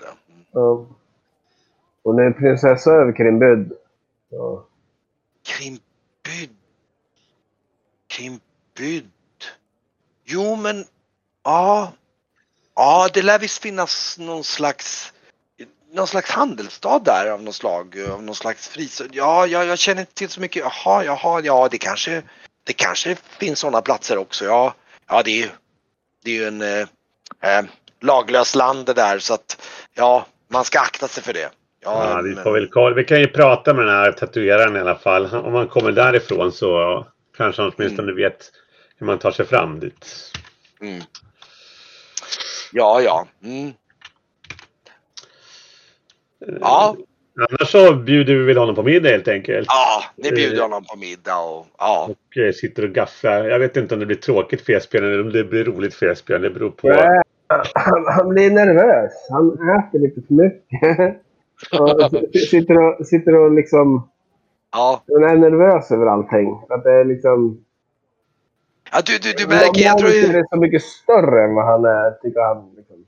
Ja. 0.52 0.86
Hon 2.04 2.20
är 2.20 2.32
prinsessa 2.32 2.92
över 2.92 3.12
Krimbyd. 3.18 3.72
Ja. 4.30 4.66
Krimbyd. 5.44 6.56
Krimbyd. 8.08 9.10
Jo 10.32 10.56
men, 10.56 10.86
ja. 11.44 11.92
Ja, 12.76 13.10
det 13.14 13.22
lär 13.22 13.40
visst 13.40 13.62
finnas 13.62 14.18
någon 14.20 14.44
slags 14.44 15.14
någon 15.94 16.08
slags 16.08 16.32
handelsstad 16.32 17.00
där 17.00 17.30
av 17.32 17.44
något 17.44 17.56
slag, 17.56 18.02
av 18.12 18.24
någon 18.24 18.36
slags 18.36 18.68
frizon. 18.68 19.08
Ja, 19.12 19.48
jag, 19.48 19.66
jag 19.66 19.80
känner 19.80 20.02
inte 20.02 20.14
till 20.14 20.30
så 20.30 20.42
mycket. 20.42 20.64
Jaha, 20.64 21.04
jaha, 21.04 21.42
ja, 21.44 21.68
det 21.72 21.78
kanske, 21.78 22.22
det 22.64 22.74
kanske 22.74 23.16
finns 23.16 23.60
sådana 23.60 23.82
platser 23.82 24.18
också. 24.18 24.46
Ja, 24.46 24.74
ja, 25.10 25.22
det 25.24 25.32
är 25.32 25.38
ju, 25.38 25.50
det 26.24 26.32
är 26.32 26.36
ju 26.36 26.46
en 26.48 26.62
eh, 26.62 26.88
eh, 27.58 27.66
laglös 28.02 28.56
land 28.56 28.86
det 28.86 28.94
där 28.94 29.20
så 29.20 29.34
att 29.34 29.62
ja, 29.94 30.26
man 30.48 30.64
ska 30.66 30.80
akta 30.80 31.08
sig 31.08 31.24
för 31.24 31.34
det. 31.34 31.50
Ja, 31.84 32.10
Ja, 32.10 32.22
vi 32.22 32.36
får 32.36 32.52
väl 32.54 32.68
kolla. 32.68 32.96
Vi 32.96 33.04
kan 33.04 33.20
ju 33.20 33.28
prata 33.28 33.74
med 33.74 33.86
den 33.86 33.96
här 33.96 34.12
tatueraren 34.12 34.76
i 34.76 34.80
alla 34.80 34.96
fall. 34.96 35.26
Han- 35.26 35.46
Om 35.46 35.54
man 35.54 35.68
kommer 35.68 35.92
därifrån 35.92 36.52
så 36.52 37.06
kanske 37.38 37.62
han 37.62 37.72
åtminstone 37.78 38.14
vet 38.14 38.52
hur 39.02 39.06
man 39.08 39.20
tar 39.20 39.32
sig 39.32 39.46
fram 39.46 39.80
dit. 39.80 40.06
Mm. 40.82 41.02
Ja, 42.74 43.02
ja. 43.02 43.28
Mm. 43.44 43.72
Ja, 46.62 46.96
Annars 47.50 47.72
så 47.72 47.94
bjuder 47.96 48.34
vi 48.36 48.44
väl 48.44 48.58
honom 48.58 48.76
på 48.76 48.84
middag 48.84 49.10
helt 49.10 49.28
enkelt. 49.28 49.68
ja, 49.70 50.04
ni 50.16 50.32
bjuder 50.32 50.58
Eh. 50.58 50.62
honom 50.64 50.84
på 50.84 50.98
middag 50.98 51.38
och 51.38 51.66
ja. 51.78 52.10
Och 52.12 52.38
eh, 52.38 52.52
sitter 52.54 52.84
och 52.84 52.90
gafflar. 52.90 53.44
Jag 53.46 53.60
vet 53.60 53.78
inte 53.78 53.94
om 53.94 54.00
det 54.00 54.06
blir 54.06 54.18
tråkigt 54.18 54.62
för 54.62 54.74
Esbjörn 54.74 55.04
eller 55.06 55.22
om 55.22 55.32
det 55.32 55.44
blir 55.44 55.64
roligt 55.64 55.94
för 55.94 56.06
Esbjörn. 56.06 56.42
Det 56.42 56.50
beror 56.50 56.70
på. 56.72 56.88
Nej, 56.88 57.22
Han, 57.74 58.06
han 58.08 58.30
blir 58.30 58.52
nervös. 58.52 59.12
Han 59.30 59.52
äter 59.54 60.00
lite 60.00 60.22
för 60.28 60.34
mycket. 60.34 61.22
Och 61.80 62.12
sitter, 62.50 62.78
och, 62.78 63.08
sitter 63.08 63.36
och 63.36 63.52
liksom... 63.52 64.10
Ja, 64.72 65.04
Han 65.08 65.24
är 65.24 65.36
nervös 65.38 65.92
över 65.92 66.06
allting. 66.06 66.62
Att 66.70 66.84
det 66.84 66.92
är 66.92 67.06
liksom... 67.06 67.66
ja 68.92 69.02
du, 69.02 69.18
du, 69.18 69.34
du 69.34 69.48
märker, 69.48 69.82
jag 69.82 69.98
tror 69.98 70.12
ju, 70.12 70.26
är 70.26 70.46
så 70.50 70.60
mycket 70.60 70.84
större 70.84 71.44
än 71.44 71.56
vad 71.56 71.66
han 71.66 71.86
är, 71.86 72.12
tycker 72.12 72.42
han. 72.42 72.76
Liksom. 72.78 73.06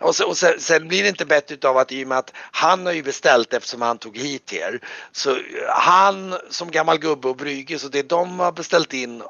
och, 0.00 0.16
sen, 0.16 0.26
och 0.26 0.36
sen, 0.36 0.60
sen 0.60 0.88
blir 0.88 1.02
det 1.02 1.08
inte 1.08 1.26
bättre 1.26 1.54
utav 1.54 1.76
att 1.78 1.92
i 1.92 2.04
och 2.04 2.08
med 2.08 2.18
att 2.18 2.32
han 2.52 2.86
har 2.86 2.92
ju 2.92 3.02
beställt 3.02 3.54
eftersom 3.54 3.82
han 3.82 3.98
tog 3.98 4.16
hit 4.16 4.52
er. 4.52 4.80
Så 5.12 5.30
eh, 5.30 5.36
han 5.68 6.34
som 6.50 6.70
gammal 6.70 6.98
gubbe 6.98 7.28
och 7.28 7.36
Brygge, 7.36 7.78
så 7.78 7.88
det 7.88 8.08
de 8.08 8.40
har 8.40 8.52
beställt 8.52 8.94
in 8.94 9.22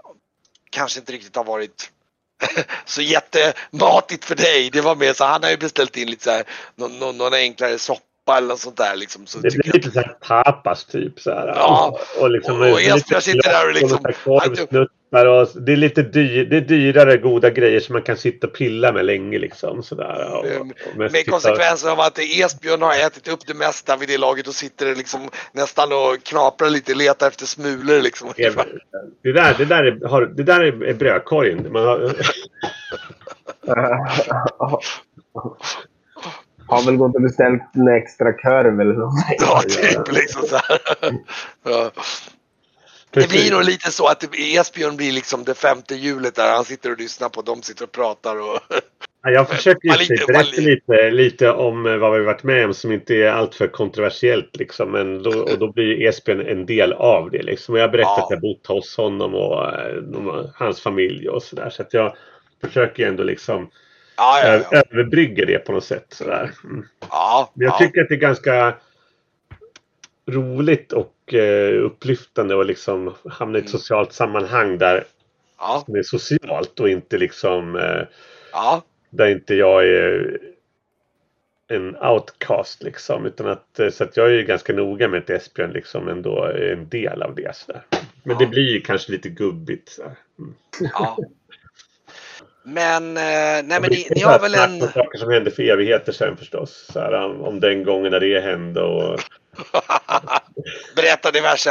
kanske 0.70 1.01
inte 1.01 1.12
riktigt 1.12 1.36
har 1.36 1.45
varit 1.45 1.90
så 2.84 3.03
jättematigt 3.03 4.24
för 4.24 4.34
dig. 4.34 4.70
Det 4.70 4.80
var 4.80 4.97
mer 4.97 5.12
så 5.12 5.24
han 5.24 5.43
har 5.43 5.51
ju 5.51 5.57
beställt 5.57 5.97
in 5.97 6.11
lite 6.11 6.24
så 6.24 6.30
här, 6.30 6.45
någon, 6.74 6.99
någon, 6.99 7.18
någon 7.18 7.34
enklare 7.34 7.78
soppa 7.78 8.11
soppa 8.23 8.39
eller 8.39 8.49
något 8.49 8.59
sånt 8.61 8.77
där. 8.77 8.97
Liksom, 8.97 9.27
så 9.27 9.39
Det 9.39 9.51
blir 9.51 9.66
jag- 9.66 9.75
lite 9.75 9.91
såhär 9.91 10.16
tapas 10.29 10.85
typ. 10.85 11.20
Så 11.20 11.31
här, 11.31 11.47
Ja. 11.49 11.99
Och, 12.20 12.31
liksom, 12.31 12.61
Och- 12.61 12.68
och 12.70 12.79
lite 12.81 12.95
Esbjörn 12.95 13.23
sitter 13.23 13.51
där 13.51 13.66
och 13.68 13.75
liksom- 13.75 13.99
och 15.27 15.62
det 15.62 15.73
är 15.73 15.77
lite 15.77 16.03
dyr, 16.03 16.45
det 16.45 16.57
är 16.57 16.61
dyrare 16.61 17.16
goda 17.16 17.51
grejer 17.51 17.81
som 17.81 17.93
man 17.93 18.03
kan 18.03 18.16
sitta 18.16 18.47
och 18.47 18.53
pilla 18.55 18.93
med 18.93 19.05
länge 19.05 19.39
liksom. 19.39 19.83
Sådär, 19.83 20.33
och, 20.33 20.39
och 20.61 20.66
mest 20.66 20.97
Med 20.97 21.11
sitta- 21.12 21.31
konsekvensen 21.31 21.91
av 21.91 22.01
att 22.01 22.18
Esbjörn 22.18 22.83
har 22.83 22.93
ätit 23.07 23.29
upp 23.29 23.47
det 23.47 23.55
mesta 23.55 23.97
vid 23.97 24.09
det 24.09 24.18
laget 24.18 24.49
och 24.49 24.55
sitter 24.55 24.87
det 24.87 24.95
liksom 24.95 25.20
nästan 25.53 25.93
och 25.93 26.23
knaprar 26.25 26.70
lite, 26.70 26.95
letar 26.95 27.29
efter 27.29 27.47
smulor 27.47 28.01
liksom. 28.01 28.33
Det 29.23 29.33
där, 29.33 29.55
det 29.59 29.64
där, 29.64 29.85
är, 29.85 30.09
har, 30.09 30.27
det 30.27 30.43
där 30.43 30.61
är 30.61 30.85
är 30.85 30.95
brödkorgen. 30.95 31.73
Man 31.73 31.85
har, 31.85 32.12
Har 36.73 36.87
väl 36.87 36.97
gått 36.97 37.14
och 37.14 37.23
beställt 37.23 37.62
en 37.75 37.89
extra 37.89 38.33
korv 38.33 38.81
eller 38.81 38.95
någonting. 38.95 39.37
Ja, 39.41 39.62
typ 39.68 40.12
liksom 40.12 40.43
så 40.49 40.57
här. 40.57 40.79
Ja. 41.64 41.91
Det 43.11 43.29
blir 43.29 43.51
nog 43.53 43.64
lite 43.64 43.91
så 43.91 44.07
att 44.07 44.25
Esbjörn 44.39 44.97
blir 44.97 45.12
liksom 45.12 45.45
det 45.45 45.55
femte 45.55 45.95
hjulet 45.95 46.35
där. 46.35 46.53
Han 46.55 46.64
sitter 46.64 46.93
och 46.93 46.99
lyssnar 46.99 47.29
på 47.29 47.43
dem, 47.43 47.62
sitter 47.62 47.85
och 47.85 47.93
pratar 47.93 48.37
och... 48.41 48.59
Ja, 49.25 49.31
jag 49.31 49.49
försöker 49.49 49.99
lite- 49.99 50.25
berätta 50.27 50.61
lite, 50.61 51.11
lite 51.11 51.51
om 51.53 51.87
eh, 51.87 51.97
vad 51.97 52.18
vi 52.18 52.25
varit 52.25 52.43
med 52.43 52.64
om 52.66 52.75
som 52.75 52.93
inte 52.93 53.14
är 53.14 53.29
alltför 53.31 53.66
kontroversiellt. 53.68 54.57
Liksom. 54.57 54.91
Men 54.91 55.23
då, 55.23 55.31
och 55.31 55.59
då 55.59 55.73
blir 55.73 56.03
Esbjörn 56.09 56.41
en 56.47 56.66
del 56.66 56.93
av 56.93 57.31
det. 57.31 57.43
Liksom. 57.43 57.73
Och 57.75 57.79
jag 57.79 57.85
har 57.85 57.93
berättat 57.93 58.14
Ja. 58.16 58.25
att 58.25 58.31
jag 58.31 58.41
bott 58.41 58.66
hos 58.66 58.97
honom 58.97 59.35
och 59.35 59.64
eh, 59.81 59.95
de- 59.97 60.51
hans 60.55 60.81
familj 60.81 61.29
och 61.29 61.43
sådär. 61.43 61.70
Så 61.70 61.83
att 61.83 61.95
jag 61.95 62.16
försöker 62.64 63.07
ändå 63.09 63.23
liksom 63.23 63.70
Ja, 64.23 64.41
ja, 64.45 64.64
ja. 64.70 64.83
överbrygga 64.91 65.47
det 65.47 65.59
på 65.59 65.73
något 65.73 65.85
sätt. 65.85 66.07
Sådär. 66.09 66.51
Mm. 66.64 66.87
ja, 67.11 67.51
Men 67.55 67.64
jag 67.64 67.75
ja. 67.75 67.79
tycker 67.79 68.01
att 68.03 68.09
det 68.09 68.14
är 68.14 68.18
ganska 68.18 68.75
roligt 70.27 70.93
och 70.93 71.35
eh, 71.35 71.83
upplyftande 71.85 72.61
att 72.61 72.66
liksom 72.66 73.14
hamna 73.31 73.59
i 73.59 73.61
ett 73.61 73.66
Mm. 73.68 73.79
socialt 73.79 74.12
sammanhang 74.12 74.79
där 74.79 75.05
ja, 75.59 75.85
det 75.87 75.99
är 75.99 76.03
socialt 76.03 76.81
och 76.81 76.89
inte 76.89 77.18
liksom 77.18 77.77
eh, 77.77 78.03
ja, 78.53 78.83
där 79.11 79.27
inte 79.27 79.55
jag 79.55 79.85
är 79.87 80.39
en 81.68 81.97
outcast 81.97 82.83
liksom. 82.83 83.27
Utan 83.27 83.47
att, 83.47 83.79
eh, 83.81 83.91
så 83.91 84.05
att 84.05 84.16
jag 84.16 84.27
är 84.27 84.33
ju 84.35 84.43
ganska 84.45 84.73
noga 84.73 85.09
med 85.09 85.18
att 85.23 85.31
Esbjörn 85.31 85.70
liksom 85.73 86.09
ändå 86.09 86.45
är 86.45 86.73
en 86.73 86.89
del 86.89 87.23
av 87.23 87.35
det. 87.35 87.57
Så 87.57 87.73
där. 87.73 87.83
Men 88.23 88.33
Ja. 88.33 88.39
det 88.39 88.47
blir 88.47 88.73
ju 88.73 88.81
kanske 88.81 89.12
lite 89.12 89.29
gubbigt. 89.29 89.89
Så. 89.89 90.03
Mm. 90.03 90.55
ja. 90.81 91.18
Men, 92.64 93.16
eh, 93.16 93.22
nej 93.64 93.80
men 93.80 93.90
ni, 93.90 94.06
ni 94.14 94.20
har 94.22 94.38
väl 94.38 94.54
en... 94.54 94.80
Saker 94.80 95.18
som 95.18 95.30
hände 95.30 95.50
för 95.50 95.62
evigheter 95.62 96.12
sedan 96.12 96.36
förstås. 96.36 96.88
Så 96.92 97.00
här, 97.00 97.12
om, 97.24 97.40
om 97.42 97.60
den 97.60 97.84
gången 97.84 98.12
när 98.12 98.20
det 98.20 98.40
hände 98.40 98.82
och 98.82 99.20
Berätta 100.96 101.30
diverse... 101.30 101.70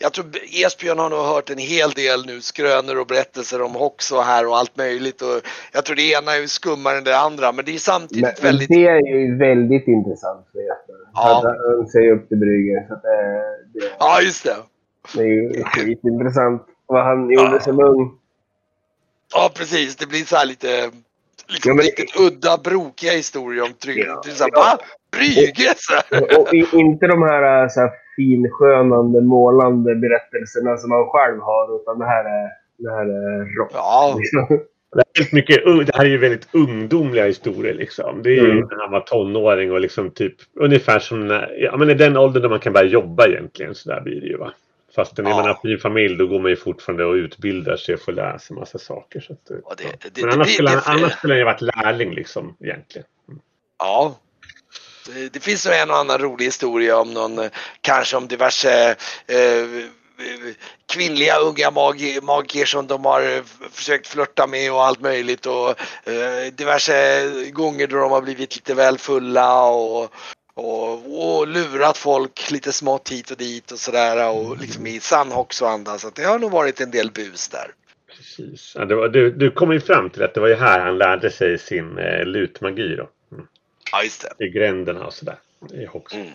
Jag 0.00 0.12
tror 0.12 0.26
Esbjörn 0.66 0.98
har 0.98 1.10
nog 1.10 1.18
hört 1.24 1.50
en 1.50 1.58
hel 1.58 1.90
del 1.90 2.26
nu 2.26 2.40
skrönor 2.40 2.98
och 3.00 3.06
berättelser 3.06 3.62
om 3.62 3.74
Hoxo 3.74 4.20
här 4.20 4.46
och 4.46 4.56
allt 4.56 4.76
möjligt. 4.76 5.22
Och 5.22 5.40
jag 5.72 5.84
tror 5.84 5.96
det 5.96 6.12
ena 6.12 6.32
är 6.36 6.46
skummare 6.46 6.98
än 6.98 7.04
det 7.04 7.18
andra 7.18 7.52
men 7.52 7.64
det 7.64 7.74
är 7.74 7.78
samtidigt 7.78 8.24
Men 8.24 8.42
väldigt... 8.42 8.68
det 8.68 8.86
är 8.86 9.06
ju 9.06 9.38
väldigt 9.38 9.86
intressant 9.88 10.46
för 10.52 10.58
Jesper. 10.58 10.94
Ja. 11.14 11.38
Att 11.38 11.44
han 11.44 11.86
säger 11.88 12.12
upp 12.12 12.28
till 12.28 12.38
Brygge. 12.38 12.84
Så 12.88 12.94
att 12.94 13.02
det, 13.02 13.42
det, 13.80 13.86
Ja, 13.98 14.20
just 14.22 14.44
det. 14.44 14.56
det 15.14 15.20
är 15.20 15.26
ju 15.26 15.64
skitintressant 15.64 16.62
vad 16.86 17.04
han 17.04 17.30
gjorde 17.30 17.52
Ja. 17.52 17.60
som 17.60 17.80
ung. 17.80 18.10
Ja, 19.34 19.50
precis. 19.54 19.96
Det 19.96 20.06
blir 20.06 20.24
så 20.24 20.36
här 20.36 20.46
lite... 20.46 20.90
Liksom 21.48 21.70
Ja, 21.70 21.74
men- 21.74 21.84
riktigt 21.84 22.20
udda, 22.20 22.56
brokiga 22.64 23.12
historier 23.12 23.62
om 23.62 23.72
trygghet. 23.72 24.06
Ja, 24.08 24.20
Det 24.24 24.30
är 24.30 24.34
så 24.34 24.44
här, 24.44 24.50
ja. 24.54 24.60
va? 24.60 24.78
Brygge? 25.16 25.74
Här. 26.10 26.38
Och 26.40 26.54
i, 26.54 26.66
inte 26.72 27.06
de 27.06 27.22
här, 27.22 27.62
äh, 27.62 27.68
så 27.68 27.80
här 27.80 27.90
finskönande, 28.16 29.20
målande 29.20 29.94
berättelserna 29.94 30.76
som 30.76 30.90
han 30.90 31.06
själv 31.06 31.40
har. 31.40 31.80
Utan 31.82 31.98
det 31.98 32.04
här 32.06 32.24
är, 32.24 32.48
det 32.78 32.90
här 32.90 33.06
är 33.06 33.58
rock. 33.58 33.70
Ja, 33.74 34.16
Liksom. 34.18 34.58
det, 35.14 35.20
är 35.20 35.34
mycket, 35.34 35.64
det 35.86 35.96
här 35.96 36.04
är 36.04 36.08
ju 36.08 36.18
väldigt 36.18 36.48
ungdomliga 36.52 37.24
historier. 37.26 37.74
Liksom. 37.74 38.22
Det 38.22 38.28
är 38.30 38.34
ju 38.42 38.50
Mm. 38.50 38.68
när 38.70 38.82
han 38.82 38.92
var 38.92 39.00
tonåring 39.00 39.72
och 39.72 39.80
liksom 39.80 40.10
typ 40.10 40.34
ungefär 40.60 40.98
som 40.98 41.26
när, 41.28 41.56
ja, 41.58 41.76
men 41.76 41.90
i 41.90 41.94
den 41.94 42.16
åldern 42.16 42.42
då 42.42 42.48
man 42.48 42.60
kan 42.60 42.72
börja 42.72 42.86
jobba 42.90 43.26
egentligen. 43.26 43.74
Så 43.74 43.88
där 43.88 44.00
blir 44.00 44.20
det 44.20 44.26
ju. 44.26 44.36
Va? 44.36 44.52
Fast 44.96 45.16
när 45.16 45.24
man 45.24 45.32
Ja. 45.32 45.42
har 45.42 45.54
fin 45.62 45.78
familj 45.78 46.16
då 46.16 46.26
går 46.26 46.40
man 46.40 46.50
ju 46.50 46.56
fortfarande 46.56 47.04
och 47.04 47.12
utbildar 47.14 47.76
sig 47.76 47.94
och 47.94 48.00
får 48.00 48.12
lära 48.12 48.38
sig 48.38 48.56
massa 48.56 48.78
saker. 48.78 49.20
Så 49.20 49.32
att, 49.32 49.46
det, 49.46 49.60
ja. 49.64 49.74
det, 50.02 50.08
det, 50.14 50.20
Men 50.22 50.32
annars, 50.32 50.46
blir- 50.46 50.54
skulle 50.54 50.70
han, 50.70 50.78
det- 50.78 51.02
annars 51.02 51.12
skulle 51.18 51.32
han 51.34 51.38
ju 51.38 51.44
varit 51.44 51.60
lärling 51.60 52.14
liksom 52.14 52.56
egentligen. 52.60 53.06
Ja. 53.78 54.18
Det, 55.14 55.32
det 55.32 55.40
finns 55.40 55.66
nog 55.66 55.74
en 55.74 55.90
och 55.90 55.96
annan 55.96 56.18
rolig 56.18 56.44
historia 56.44 56.98
om 56.98 57.14
någon, 57.14 57.38
eh, 57.38 57.50
kanske 57.80 58.16
om 58.16 58.28
diverse 58.28 58.90
eh, 59.26 59.66
kvinnliga 60.92 61.36
unga 61.36 61.70
mag 61.70 62.18
magiker 62.22 62.64
som 62.64 62.86
de 62.86 63.04
har 63.04 63.22
eh, 63.22 63.42
försökt 63.72 64.06
flörta 64.06 64.46
med 64.46 64.72
och 64.72 64.84
allt 64.84 65.00
möjligt 65.00 65.46
och 65.46 65.68
eh, 66.10 66.52
diverse 66.52 67.24
gånger 67.50 67.86
då 67.86 67.96
de 67.96 68.10
har 68.10 68.22
blivit 68.22 68.54
lite 68.56 68.74
väl 68.74 68.98
fulla 68.98 69.64
och, 69.64 70.10
och, 70.56 71.38
och 71.38 71.48
lurat 71.48 71.98
folk 71.98 72.50
lite 72.50 72.72
smått 72.72 73.12
hit 73.12 73.30
och 73.30 73.36
dit 73.36 73.72
och 73.72 73.78
sådär 73.78 74.30
och 74.30 74.58
liksom 74.58 74.86
i 74.86 75.00
sann 75.00 75.32
anda 75.62 75.98
så 75.98 76.10
det 76.10 76.24
har 76.24 76.38
nog 76.38 76.50
varit 76.50 76.80
en 76.80 76.90
del 76.90 77.10
bus 77.10 77.48
där. 77.48 77.72
Precis. 78.16 78.72
Ja, 78.74 78.84
var, 78.84 79.08
du, 79.08 79.30
du 79.30 79.50
kom 79.50 79.72
ju 79.72 79.80
fram 79.80 80.10
till 80.10 80.22
att 80.22 80.34
det 80.34 80.40
var 80.40 80.48
ju 80.48 80.54
här 80.54 80.80
han 80.80 80.98
lärde 80.98 81.30
sig 81.30 81.58
sin 81.58 81.98
eh, 81.98 82.24
lutmagi 82.24 82.96
då. 82.96 83.08
Mm. 83.32 83.46
Ja, 83.92 84.02
just 84.02 84.26
det. 84.38 84.44
I 84.44 84.48
gränderna 84.48 85.06
och 85.06 85.14
sådär. 85.14 85.38
I. 85.72 85.86
Mm. 86.14 86.32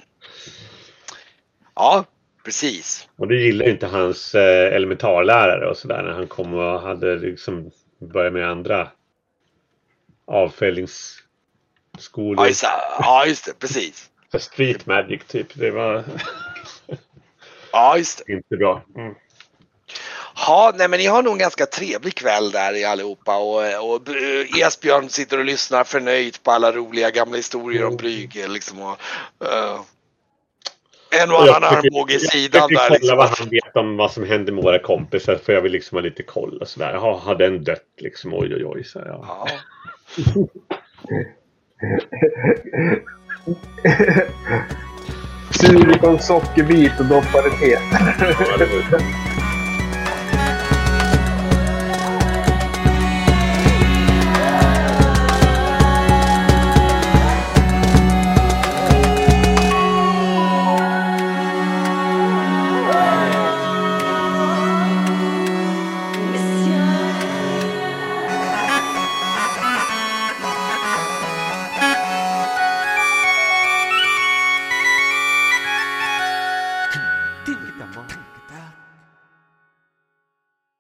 Ja, 1.76 2.06
precis. 2.46 3.08
Och 3.16 3.28
det 3.28 3.36
gillade 3.36 3.66
ju 3.66 3.72
inte 3.72 3.88
hans 3.88 4.36
eh, 4.36 4.76
elementarlärare 4.76 5.70
och 5.70 5.78
sådär 5.78 6.04
när 6.04 6.12
han 6.12 6.28
kom 6.28 6.54
och 6.54 6.82
hade 6.82 7.16
liksom 7.16 7.72
börjat 8.00 8.34
med 8.34 8.50
andra 8.50 8.88
avfällningsskolor. 10.26 12.36
Ja, 12.38 12.48
just. 12.48 12.64
Ja, 13.00 13.26
just 13.26 13.46
det. 13.46 13.60
Precis. 13.60 14.11
För 14.32 14.40
street 14.40 14.86
magic 14.86 15.22
typ. 15.28 15.48
Det 15.54 15.72
var 15.72 16.04
Ja, 17.72 17.98
just 17.98 18.24
det. 18.28 18.34
inte 18.34 18.58
bra. 18.58 18.82
Mm. 18.96 19.14
Ja, 20.48 20.74
nej 20.76 20.88
men 20.88 21.00
ni 21.00 21.06
har 21.06 21.24
nog 21.24 21.34
en 21.34 21.40
ganska 21.40 21.66
trevlig 21.66 22.16
kväll 22.16 22.52
där 22.52 22.76
i 22.76 22.84
allihopa 22.86 23.38
och, 23.38 23.58
och 23.58 24.10
eh, 24.10 24.68
Esbjörn 24.68 25.10
sitter 25.10 25.40
och 25.40 25.46
lyssnar 25.46 25.84
förnöjt 25.84 26.44
på 26.44 26.52
alla 26.52 26.72
roliga 26.72 27.10
gamla 27.10 27.38
historier 27.38 27.86
om 27.86 27.98
Brygge 27.98 28.48
liksom 28.48 28.82
och 28.82 28.98
eh, 29.46 29.80
en 31.22 31.32
och 31.32 31.48
jag 31.48 31.56
annan 31.56 31.76
armbåge 31.76 32.14
i 32.14 32.18
jag 32.22 32.32
sidan 32.32 32.70
där 32.70 32.88
kolla 32.88 32.94
liksom. 32.94 33.18
vad 33.18 33.30
han 33.30 33.50
vet 33.50 33.76
om 33.76 33.98
vad 33.98 34.12
som 34.12 34.24
hände 34.24 34.52
med 34.52 34.64
våra 34.64 34.80
kompisar 34.80 35.36
för 35.36 35.54
jag 35.54 35.62
vill 35.62 35.72
liksom 35.72 35.96
ha 35.96 36.02
lite 36.02 36.24
koll 36.24 36.58
och 36.58 36.68
sådär. 36.68 36.94
Jaha, 36.94 37.20
har 37.20 37.36
den 37.36 37.64
dött 37.64 37.88
liksom? 37.98 38.34
Oj, 38.34 38.56
oj, 38.56 38.66
oj. 38.66 38.84
Så, 38.84 39.00
här, 39.00 39.08
ja. 39.08 39.48
Ja. 43.46 43.54
Sur 45.52 46.00
sockerbit 46.20 47.00
och 47.00 47.06
doppade 47.06 47.48
i 47.48 47.52
te. 47.60 47.78